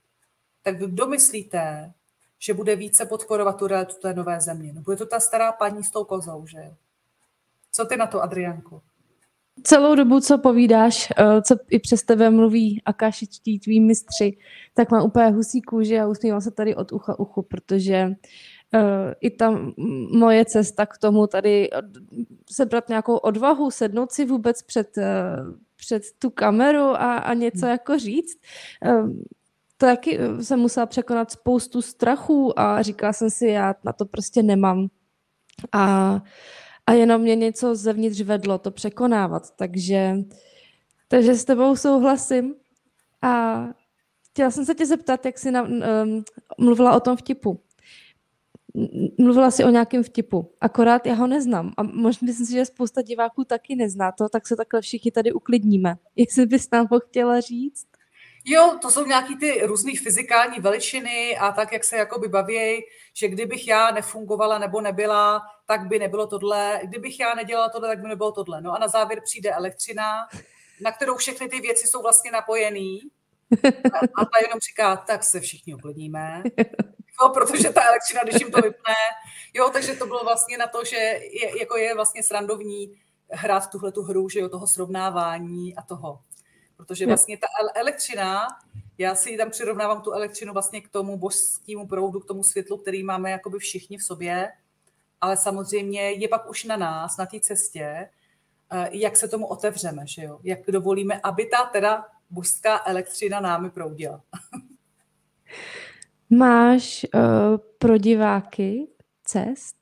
tak 0.64 0.80
vy 0.80 0.88
kdo 0.88 1.08
myslíte, 1.08 1.94
že 2.40 2.54
bude 2.54 2.76
více 2.76 3.06
podporovat 3.06 3.58
tu 3.58 3.68
realitu 3.68 3.96
té 4.02 4.14
nové 4.14 4.42
země? 4.42 4.74
No 4.74 4.82
bude 4.82 4.98
to 4.98 5.06
ta 5.06 5.20
stará 5.20 5.52
paní 5.52 5.84
s 5.84 5.92
tou 5.92 6.04
kozou, 6.04 6.48
že? 6.48 6.76
Co 7.72 7.86
ty 7.86 7.98
na 7.98 8.08
to, 8.08 8.22
Adrianku? 8.22 8.82
Celou 9.64 9.96
dobu, 9.96 10.20
co 10.20 10.38
povídáš, 10.38 11.10
eh, 11.18 11.42
co 11.42 11.56
i 11.70 11.80
přes 11.80 12.04
tebe 12.04 12.30
mluví 12.30 12.82
akašičtí 12.86 13.60
tví 13.60 13.80
mistři, 13.80 14.38
tak 14.74 14.92
mám 14.92 15.06
úplně 15.06 15.30
husí 15.30 15.62
kůži 15.62 16.00
a 16.00 16.08
usmívám 16.08 16.42
se 16.42 16.52
tady 16.52 16.76
od 16.76 16.92
ucha 16.92 17.20
uchu, 17.20 17.42
protože 17.42 18.08
uh, 18.08 18.82
i 19.22 19.30
tam 19.30 19.74
moje 20.12 20.46
cesta 20.46 20.86
k 20.86 20.98
tomu 20.98 21.28
tady 21.28 21.70
sebrat 22.52 22.90
nějakou 22.90 23.16
odvahu, 23.16 23.72
sednout 23.72 24.12
si 24.12 24.26
vůbec 24.26 24.62
před, 24.62 24.98
uh, 24.98 25.04
před 25.76 26.04
tu 26.20 26.30
kameru 26.30 26.84
a, 26.84 27.18
a 27.18 27.34
něco 27.34 27.66
jako 27.66 28.00
říct. 28.00 28.38
To 29.78 29.86
taky 29.86 30.20
jsem 30.42 30.60
musela 30.60 30.86
překonat 30.86 31.32
spoustu 31.32 31.82
strachů 31.82 32.60
a 32.60 32.82
říkala 32.82 33.14
jsem 33.14 33.30
si, 33.30 33.48
já 33.48 33.76
na 33.84 33.94
to 33.94 34.06
prostě 34.06 34.44
nemám. 34.44 34.88
A 35.72 36.14
uh, 36.14 36.20
a 36.88 36.94
jenom 36.94 37.22
mě 37.22 37.36
něco 37.36 37.76
zevnitř 37.76 38.22
vedlo 38.22 38.58
to 38.58 38.72
překonávat. 38.72 39.56
Takže, 39.56 40.16
takže 41.08 41.36
s 41.36 41.46
tebou 41.46 41.76
souhlasím 41.76 42.56
a 43.22 43.64
chtěla 44.30 44.52
jsem 44.52 44.66
se 44.66 44.76
tě 44.76 44.86
zeptat, 44.86 45.26
jak 45.26 45.40
jsi 45.40 45.52
na, 45.52 45.64
um, 45.64 46.24
mluvila 46.58 46.96
o 46.96 47.00
tom 47.00 47.18
vtipu. 47.18 47.60
Mluvila 49.18 49.52
jsi 49.52 49.64
o 49.64 49.70
nějakém 49.70 50.04
vtipu, 50.04 50.52
akorát 50.62 51.06
já 51.06 51.14
ho 51.14 51.28
neznám 51.28 51.74
a 51.78 51.84
možná 51.84 52.26
myslím 52.26 52.46
si, 52.46 52.54
že 52.54 52.66
spousta 52.66 53.02
diváků 53.02 53.44
taky 53.44 53.76
nezná 53.76 54.12
to, 54.12 54.30
tak 54.30 54.48
se 54.48 54.56
takhle 54.56 54.82
všichni 54.82 55.12
tady 55.12 55.34
uklidníme. 55.34 55.96
Jestli 56.16 56.46
bys 56.46 56.72
nám 56.72 56.88
ho 56.92 57.00
chtěla 57.00 57.40
říct? 57.40 57.88
Jo, 58.48 58.78
to 58.82 58.92
jsou 58.92 59.06
nějaký 59.06 59.38
ty 59.38 59.66
různé 59.66 59.92
fyzikální 60.04 60.60
veličiny 60.60 61.38
a 61.38 61.52
tak, 61.52 61.72
jak 61.72 61.84
se 61.84 61.98
jakoby 61.98 62.28
baví, 62.28 62.84
že 63.14 63.28
kdybych 63.28 63.68
já 63.68 63.92
nefungovala 63.92 64.58
nebo 64.58 64.82
nebyla, 64.82 65.42
tak 65.66 65.88
by 65.88 66.00
nebylo 66.00 66.28
tohle, 66.28 66.82
kdybych 66.84 67.20
já 67.20 67.36
nedělala 67.36 67.70
tohle, 67.70 67.88
tak 67.88 68.02
by 68.02 68.08
nebylo 68.08 68.32
tohle. 68.32 68.62
No 68.62 68.72
a 68.74 68.80
na 68.80 68.88
závěr 68.88 69.22
přijde 69.24 69.52
elektřina, 69.52 70.28
na 70.82 70.92
kterou 70.92 71.16
všechny 71.16 71.50
ty 71.50 71.62
věci 71.62 71.88
jsou 71.88 72.02
vlastně 72.02 72.32
napojený 72.32 73.02
a 73.94 74.26
ta 74.26 74.40
jenom 74.42 74.60
říká, 74.70 74.96
tak 74.98 75.24
se 75.24 75.40
všichni 75.40 75.76
uklidníme, 75.76 76.44
jo, 77.22 77.30
protože 77.34 77.70
ta 77.70 77.84
elektřina, 77.84 78.24
když 78.24 78.40
jim 78.40 78.52
to 78.52 78.62
vypne, 78.62 78.96
jo, 79.54 79.70
takže 79.70 79.94
to 79.94 80.06
bylo 80.06 80.24
vlastně 80.24 80.58
na 80.58 80.68
to, 80.68 80.86
že 80.86 80.96
je, 80.96 81.60
jako 81.60 81.78
je 81.78 81.96
vlastně 81.96 82.24
srandovní 82.24 82.94
hrát 83.32 83.70
tuhle 83.70 83.92
tu 83.92 84.02
hru, 84.02 84.30
že 84.30 84.40
jo, 84.40 84.50
toho 84.50 84.68
srovnávání 84.68 85.76
a 85.76 85.82
toho. 85.82 86.20
Protože 86.78 87.08
vlastně 87.08 87.38
ta 87.38 87.48
elektřina, 87.76 88.48
já 88.98 89.16
si 89.16 89.38
tam 89.38 89.50
přirovnávám 89.50 90.02
tu 90.02 90.12
elektřinu 90.12 90.54
vlastně 90.54 90.82
k 90.82 90.90
tomu 90.90 91.18
božskému 91.18 91.88
proudu, 91.88 92.20
k 92.20 92.26
tomu 92.26 92.44
světlu, 92.44 92.78
který 92.78 93.04
máme 93.04 93.32
jakoby 93.32 93.60
všichni 93.60 93.98
v 93.98 94.04
sobě, 94.04 94.52
ale 95.22 95.38
samozřejmě 95.38 96.12
je 96.12 96.28
pak 96.28 96.50
už 96.50 96.64
na 96.64 96.78
nás, 96.78 97.18
na 97.18 97.26
té 97.26 97.40
cestě, 97.40 98.10
eh, 98.72 98.90
jak 98.92 99.18
se 99.18 99.28
tomu 99.28 99.48
otevřeme, 99.48 100.08
že 100.08 100.24
jo? 100.24 100.40
jak 100.44 100.60
dovolíme, 100.68 101.20
aby 101.24 101.46
ta 101.46 101.66
teda 101.66 102.06
božská 102.30 102.82
elektřina 102.86 103.40
námi 103.40 103.70
proudila. 103.70 104.22
Máš 106.30 107.06
uh, 107.14 107.22
pro 107.78 107.98
diváky 107.98 108.88
cest 109.24 109.76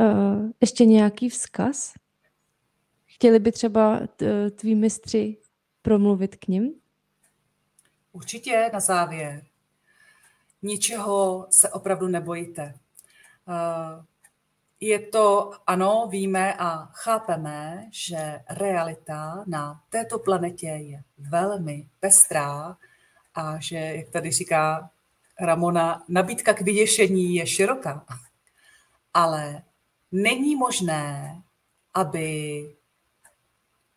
uh, 0.00 0.50
ještě 0.60 0.84
nějaký 0.84 1.28
vzkaz? 1.28 1.92
Chtěli 3.06 3.38
by 3.38 3.52
třeba 3.52 4.00
tví 4.56 4.74
mistři 4.74 5.36
promluvit 5.82 6.36
k 6.36 6.46
ním? 6.48 6.74
Určitě 8.12 8.70
na 8.72 8.80
závěr. 8.80 9.44
Ničeho 10.62 11.46
se 11.50 11.68
opravdu 11.68 12.08
nebojte. 12.08 12.74
Eh, 13.48 14.04
je 14.80 14.98
to, 14.98 15.52
ano, 15.66 16.08
víme 16.10 16.54
a 16.54 16.88
chápeme, 16.92 17.88
že 17.90 18.40
realita 18.50 19.44
na 19.46 19.80
této 19.88 20.18
planetě 20.18 20.66
je 20.66 21.02
velmi 21.18 21.88
pestrá 22.00 22.76
a 23.34 23.60
že, 23.60 23.76
jak 23.76 24.08
tady 24.08 24.30
říká 24.30 24.90
Ramona, 25.40 26.04
nabídka 26.08 26.54
k 26.54 26.60
vyděšení 26.60 27.34
je 27.34 27.46
široká. 27.46 28.06
Ale 29.14 29.62
není 30.12 30.56
možné, 30.56 31.42
aby 31.94 32.64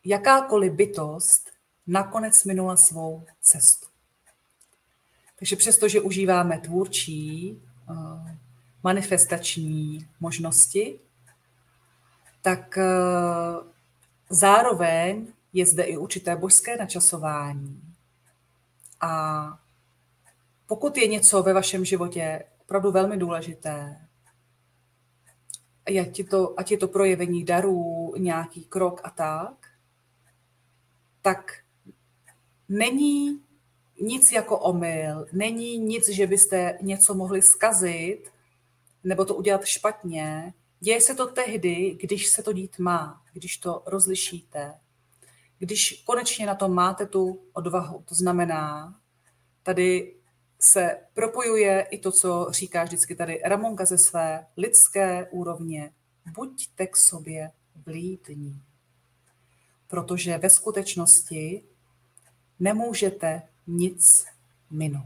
jakákoliv 0.05 0.73
bytost 0.73 1.52
nakonec 1.87 2.43
minula 2.43 2.77
svou 2.77 3.25
cestu. 3.41 3.87
Takže 5.39 5.55
přesto, 5.55 5.87
že 5.87 6.01
užíváme 6.01 6.57
tvůrčí, 6.57 7.61
eh, 7.89 8.37
manifestační 8.83 10.07
možnosti, 10.19 10.99
tak 12.41 12.77
eh, 12.77 12.83
zároveň 14.29 15.27
je 15.53 15.65
zde 15.65 15.83
i 15.83 15.97
určité 15.97 16.35
božské 16.35 16.77
načasování. 16.77 17.81
A 19.01 19.43
pokud 20.67 20.97
je 20.97 21.07
něco 21.07 21.43
ve 21.43 21.53
vašem 21.53 21.85
životě 21.85 22.43
opravdu 22.61 22.91
velmi 22.91 23.17
důležité, 23.17 24.07
ať 25.85 26.19
je 26.19 26.25
to, 26.25 26.59
ať 26.59 26.71
je 26.71 26.77
to 26.77 26.87
projevení 26.87 27.43
darů, 27.43 28.13
nějaký 28.17 28.65
krok 28.65 29.01
a 29.03 29.09
tak, 29.09 29.67
tak 31.21 31.62
není 32.73 33.41
nic 34.01 34.31
jako 34.31 34.59
omyl, 34.59 35.27
není 35.33 35.77
nic, 35.77 36.09
že 36.09 36.27
byste 36.27 36.77
něco 36.81 37.13
mohli 37.13 37.41
skazit, 37.41 38.31
nebo 39.03 39.25
to 39.25 39.35
udělat 39.35 39.65
špatně, 39.65 40.53
děje 40.79 41.01
se 41.01 41.15
to 41.15 41.27
tehdy, 41.27 41.97
když 42.01 42.27
se 42.27 42.43
to 42.43 42.53
dít 42.53 42.79
má, 42.79 43.21
když 43.33 43.57
to 43.57 43.83
rozlišíte, 43.85 44.73
když 45.59 46.03
konečně 46.05 46.45
na 46.45 46.55
to 46.55 46.69
máte 46.69 47.05
tu 47.05 47.41
odvahu. 47.53 48.03
To 48.09 48.15
znamená, 48.15 48.95
tady 49.63 50.15
se 50.59 50.97
propojuje 51.13 51.81
i 51.81 51.97
to, 51.97 52.11
co 52.11 52.47
říká 52.49 52.83
vždycky 52.83 53.15
tady 53.15 53.41
Ramonka 53.45 53.85
ze 53.85 53.97
své 53.97 54.47
lidské 54.57 55.27
úrovně. 55.31 55.91
Buďte 56.35 56.87
k 56.87 56.97
sobě 56.97 57.51
vlídní. 57.85 58.61
Protože 59.87 60.37
ve 60.37 60.49
skutečnosti 60.49 61.63
nemůžete 62.59 63.41
nic 63.67 64.25
minout. 64.71 65.05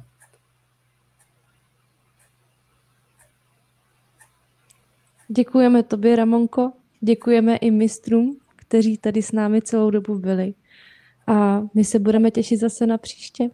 Děkujeme 5.27 5.83
tobě, 5.83 6.15
Ramonko. 6.15 6.71
Děkujeme 7.01 7.57
i 7.57 7.71
mistrům, 7.71 8.39
kteří 8.55 8.97
tady 8.97 9.21
s 9.21 9.31
námi 9.31 9.61
celou 9.61 9.89
dobu 9.89 10.19
byli. 10.19 10.53
A 11.27 11.61
my 11.73 11.83
se 11.83 11.99
budeme 11.99 12.31
těšit 12.31 12.59
zase 12.59 12.85
na 12.85 12.97
příště. 12.97 13.49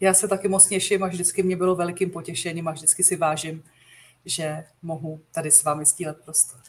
Já 0.00 0.14
se 0.14 0.28
taky 0.28 0.48
moc 0.48 0.66
těším 0.68 1.02
a 1.02 1.06
vždycky 1.06 1.42
mě 1.42 1.56
bylo 1.56 1.76
velikým 1.76 2.10
potěšením 2.10 2.68
a 2.68 2.72
vždycky 2.72 3.04
si 3.04 3.16
vážím, 3.16 3.62
že 4.24 4.64
mohu 4.82 5.20
tady 5.34 5.50
s 5.50 5.64
vámi 5.64 5.84
sdílet 5.84 6.16
prostor. 6.24 6.60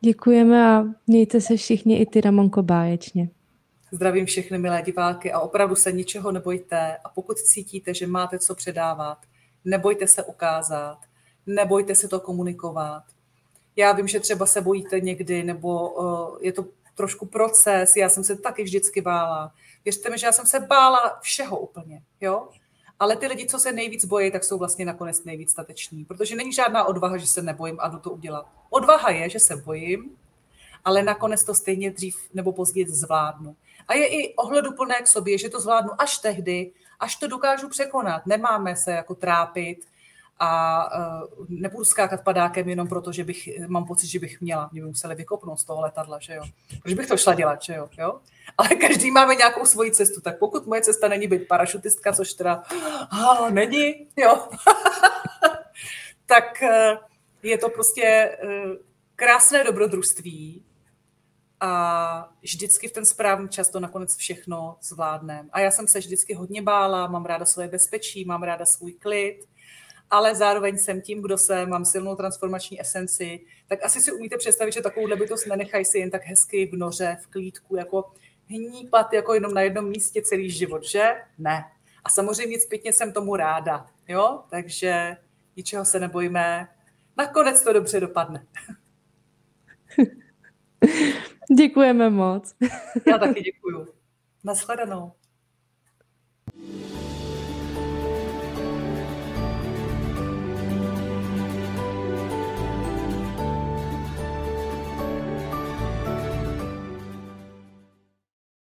Děkujeme 0.00 0.66
a 0.66 0.84
mějte 1.06 1.40
se 1.40 1.56
všichni 1.56 1.96
i 1.96 2.06
ty 2.06 2.20
Ramonko 2.20 2.62
báječně. 2.62 3.28
Zdravím 3.94 4.26
všechny 4.26 4.58
milé 4.58 4.82
diváky 4.82 5.32
a 5.32 5.40
opravdu 5.40 5.76
se 5.76 5.92
ničeho 5.92 6.32
nebojte 6.32 6.96
a 7.04 7.08
pokud 7.08 7.38
cítíte, 7.38 7.94
že 7.94 8.06
máte 8.06 8.38
co 8.38 8.54
předávat, 8.54 9.18
nebojte 9.64 10.08
se 10.08 10.22
ukázat, 10.22 10.98
nebojte 11.46 11.94
se 11.94 12.08
to 12.08 12.20
komunikovat. 12.20 13.02
Já 13.76 13.92
vím, 13.92 14.08
že 14.08 14.20
třeba 14.20 14.46
se 14.46 14.60
bojíte 14.60 15.00
někdy, 15.00 15.42
nebo 15.42 15.90
uh, 15.90 16.38
je 16.40 16.52
to 16.52 16.64
trošku 16.94 17.26
proces, 17.26 17.96
já 17.96 18.08
jsem 18.08 18.24
se 18.24 18.36
taky 18.36 18.62
vždycky 18.62 19.00
bála. 19.00 19.52
Věřte 19.84 20.10
mi, 20.10 20.18
že 20.18 20.26
já 20.26 20.32
jsem 20.32 20.46
se 20.46 20.60
bála 20.60 21.18
všeho 21.20 21.58
úplně, 21.58 22.02
jo? 22.20 22.48
Ale 22.98 23.16
ty 23.16 23.26
lidi, 23.26 23.46
co 23.46 23.58
se 23.58 23.72
nejvíc 23.72 24.04
bojí, 24.04 24.30
tak 24.30 24.44
jsou 24.44 24.58
vlastně 24.58 24.84
nakonec 24.84 25.24
nejvíc 25.24 25.50
stateční, 25.50 26.04
protože 26.04 26.36
není 26.36 26.52
žádná 26.52 26.84
odvaha, 26.84 27.16
že 27.16 27.26
se 27.26 27.42
nebojím 27.42 27.76
a 27.80 27.88
jdu 27.88 27.98
to 27.98 28.10
udělat. 28.10 28.46
Odvaha 28.70 29.10
je, 29.10 29.30
že 29.30 29.40
se 29.40 29.56
bojím, 29.56 30.16
ale 30.84 31.02
nakonec 31.02 31.44
to 31.44 31.54
stejně 31.54 31.90
dřív 31.90 32.16
nebo 32.34 32.52
později 32.52 32.88
zvládnu. 32.88 33.56
A 33.88 33.94
je 33.94 34.06
i 34.06 34.34
ohleduplné 34.34 34.94
k 35.02 35.06
sobě, 35.06 35.38
že 35.38 35.48
to 35.48 35.60
zvládnu 35.60 35.90
až 35.98 36.18
tehdy, 36.18 36.72
až 37.00 37.16
to 37.16 37.26
dokážu 37.26 37.68
překonat. 37.68 38.26
Nemáme 38.26 38.76
se 38.76 38.92
jako 38.92 39.14
trápit 39.14 39.78
a 40.38 40.88
uh, 41.38 41.46
nebudu 41.48 41.84
skákat 41.84 42.24
padákem 42.24 42.68
jenom 42.68 42.88
proto, 42.88 43.12
že 43.12 43.24
bych, 43.24 43.48
mám 43.66 43.86
pocit, 43.86 44.06
že 44.06 44.18
bych 44.18 44.40
měla. 44.40 44.68
Mě 44.72 44.82
by 44.82 44.86
museli 44.86 45.14
vykopnout 45.14 45.60
z 45.60 45.64
toho 45.64 45.80
letadla, 45.80 46.18
že 46.18 46.34
jo. 46.34 46.44
Proč 46.82 46.94
bych 46.94 47.06
to 47.06 47.16
šla 47.16 47.34
dělat, 47.34 47.62
že 47.62 47.74
jo, 47.74 47.88
jo? 47.98 48.20
Ale 48.58 48.68
každý 48.68 49.10
máme 49.10 49.34
nějakou 49.34 49.66
svoji 49.66 49.90
cestu, 49.90 50.20
tak 50.20 50.38
pokud 50.38 50.66
moje 50.66 50.82
cesta 50.82 51.08
není 51.08 51.26
být 51.26 51.48
parašutistka, 51.48 52.12
což 52.12 52.32
teda 52.32 52.62
oh, 53.12 53.50
není, 53.50 54.06
jo, 54.16 54.48
tak 56.26 56.62
uh, 56.62 56.98
je 57.42 57.58
to 57.58 57.68
prostě 57.68 58.38
uh, 58.44 58.76
krásné 59.16 59.64
dobrodružství, 59.64 60.64
a 61.64 62.34
vždycky 62.40 62.88
v 62.88 62.92
ten 62.92 63.06
správný 63.06 63.48
čas 63.48 63.68
to 63.68 63.80
nakonec 63.80 64.16
všechno 64.16 64.76
zvládneme. 64.82 65.48
A 65.52 65.60
já 65.60 65.70
jsem 65.70 65.88
se 65.88 65.98
vždycky 65.98 66.34
hodně 66.34 66.62
bála, 66.62 67.06
mám 67.06 67.24
ráda 67.24 67.44
svoje 67.44 67.68
bezpečí, 67.68 68.24
mám 68.24 68.42
ráda 68.42 68.66
svůj 68.66 68.92
klid, 68.92 69.38
ale 70.10 70.34
zároveň 70.34 70.78
jsem 70.78 71.00
tím, 71.00 71.22
kdo 71.22 71.38
jsem, 71.38 71.70
mám 71.70 71.84
silnou 71.84 72.16
transformační 72.16 72.80
esenci, 72.80 73.40
tak 73.68 73.84
asi 73.84 74.00
si 74.00 74.12
umíte 74.12 74.36
představit, 74.38 74.72
že 74.72 74.80
takovou 74.80 75.06
nebytost 75.06 75.46
nenechají 75.46 75.84
si 75.84 75.98
jen 75.98 76.10
tak 76.10 76.24
hezky 76.24 76.66
v 76.66 76.76
noře, 76.76 77.16
v 77.22 77.26
klídku, 77.26 77.76
jako 77.76 78.12
hnípat 78.46 79.12
jako 79.12 79.34
jenom 79.34 79.54
na 79.54 79.60
jednom 79.60 79.88
místě 79.88 80.22
celý 80.22 80.50
život, 80.50 80.84
že? 80.84 81.14
Ne. 81.38 81.64
A 82.04 82.08
samozřejmě 82.08 82.60
zpětně 82.60 82.92
jsem 82.92 83.12
tomu 83.12 83.36
ráda, 83.36 83.86
jo? 84.08 84.42
Takže 84.50 85.16
ničeho 85.56 85.84
se 85.84 86.00
nebojíme. 86.00 86.68
Nakonec 87.16 87.64
to 87.64 87.72
dobře 87.72 88.00
dopadne. 88.00 88.46
Děkujeme 91.56 92.10
moc. 92.10 92.54
Já 93.06 93.18
taky 93.18 93.40
děkuju. 93.40 93.86
Naschledanou. 94.44 95.12
thank 96.52 96.96
you 96.96 97.01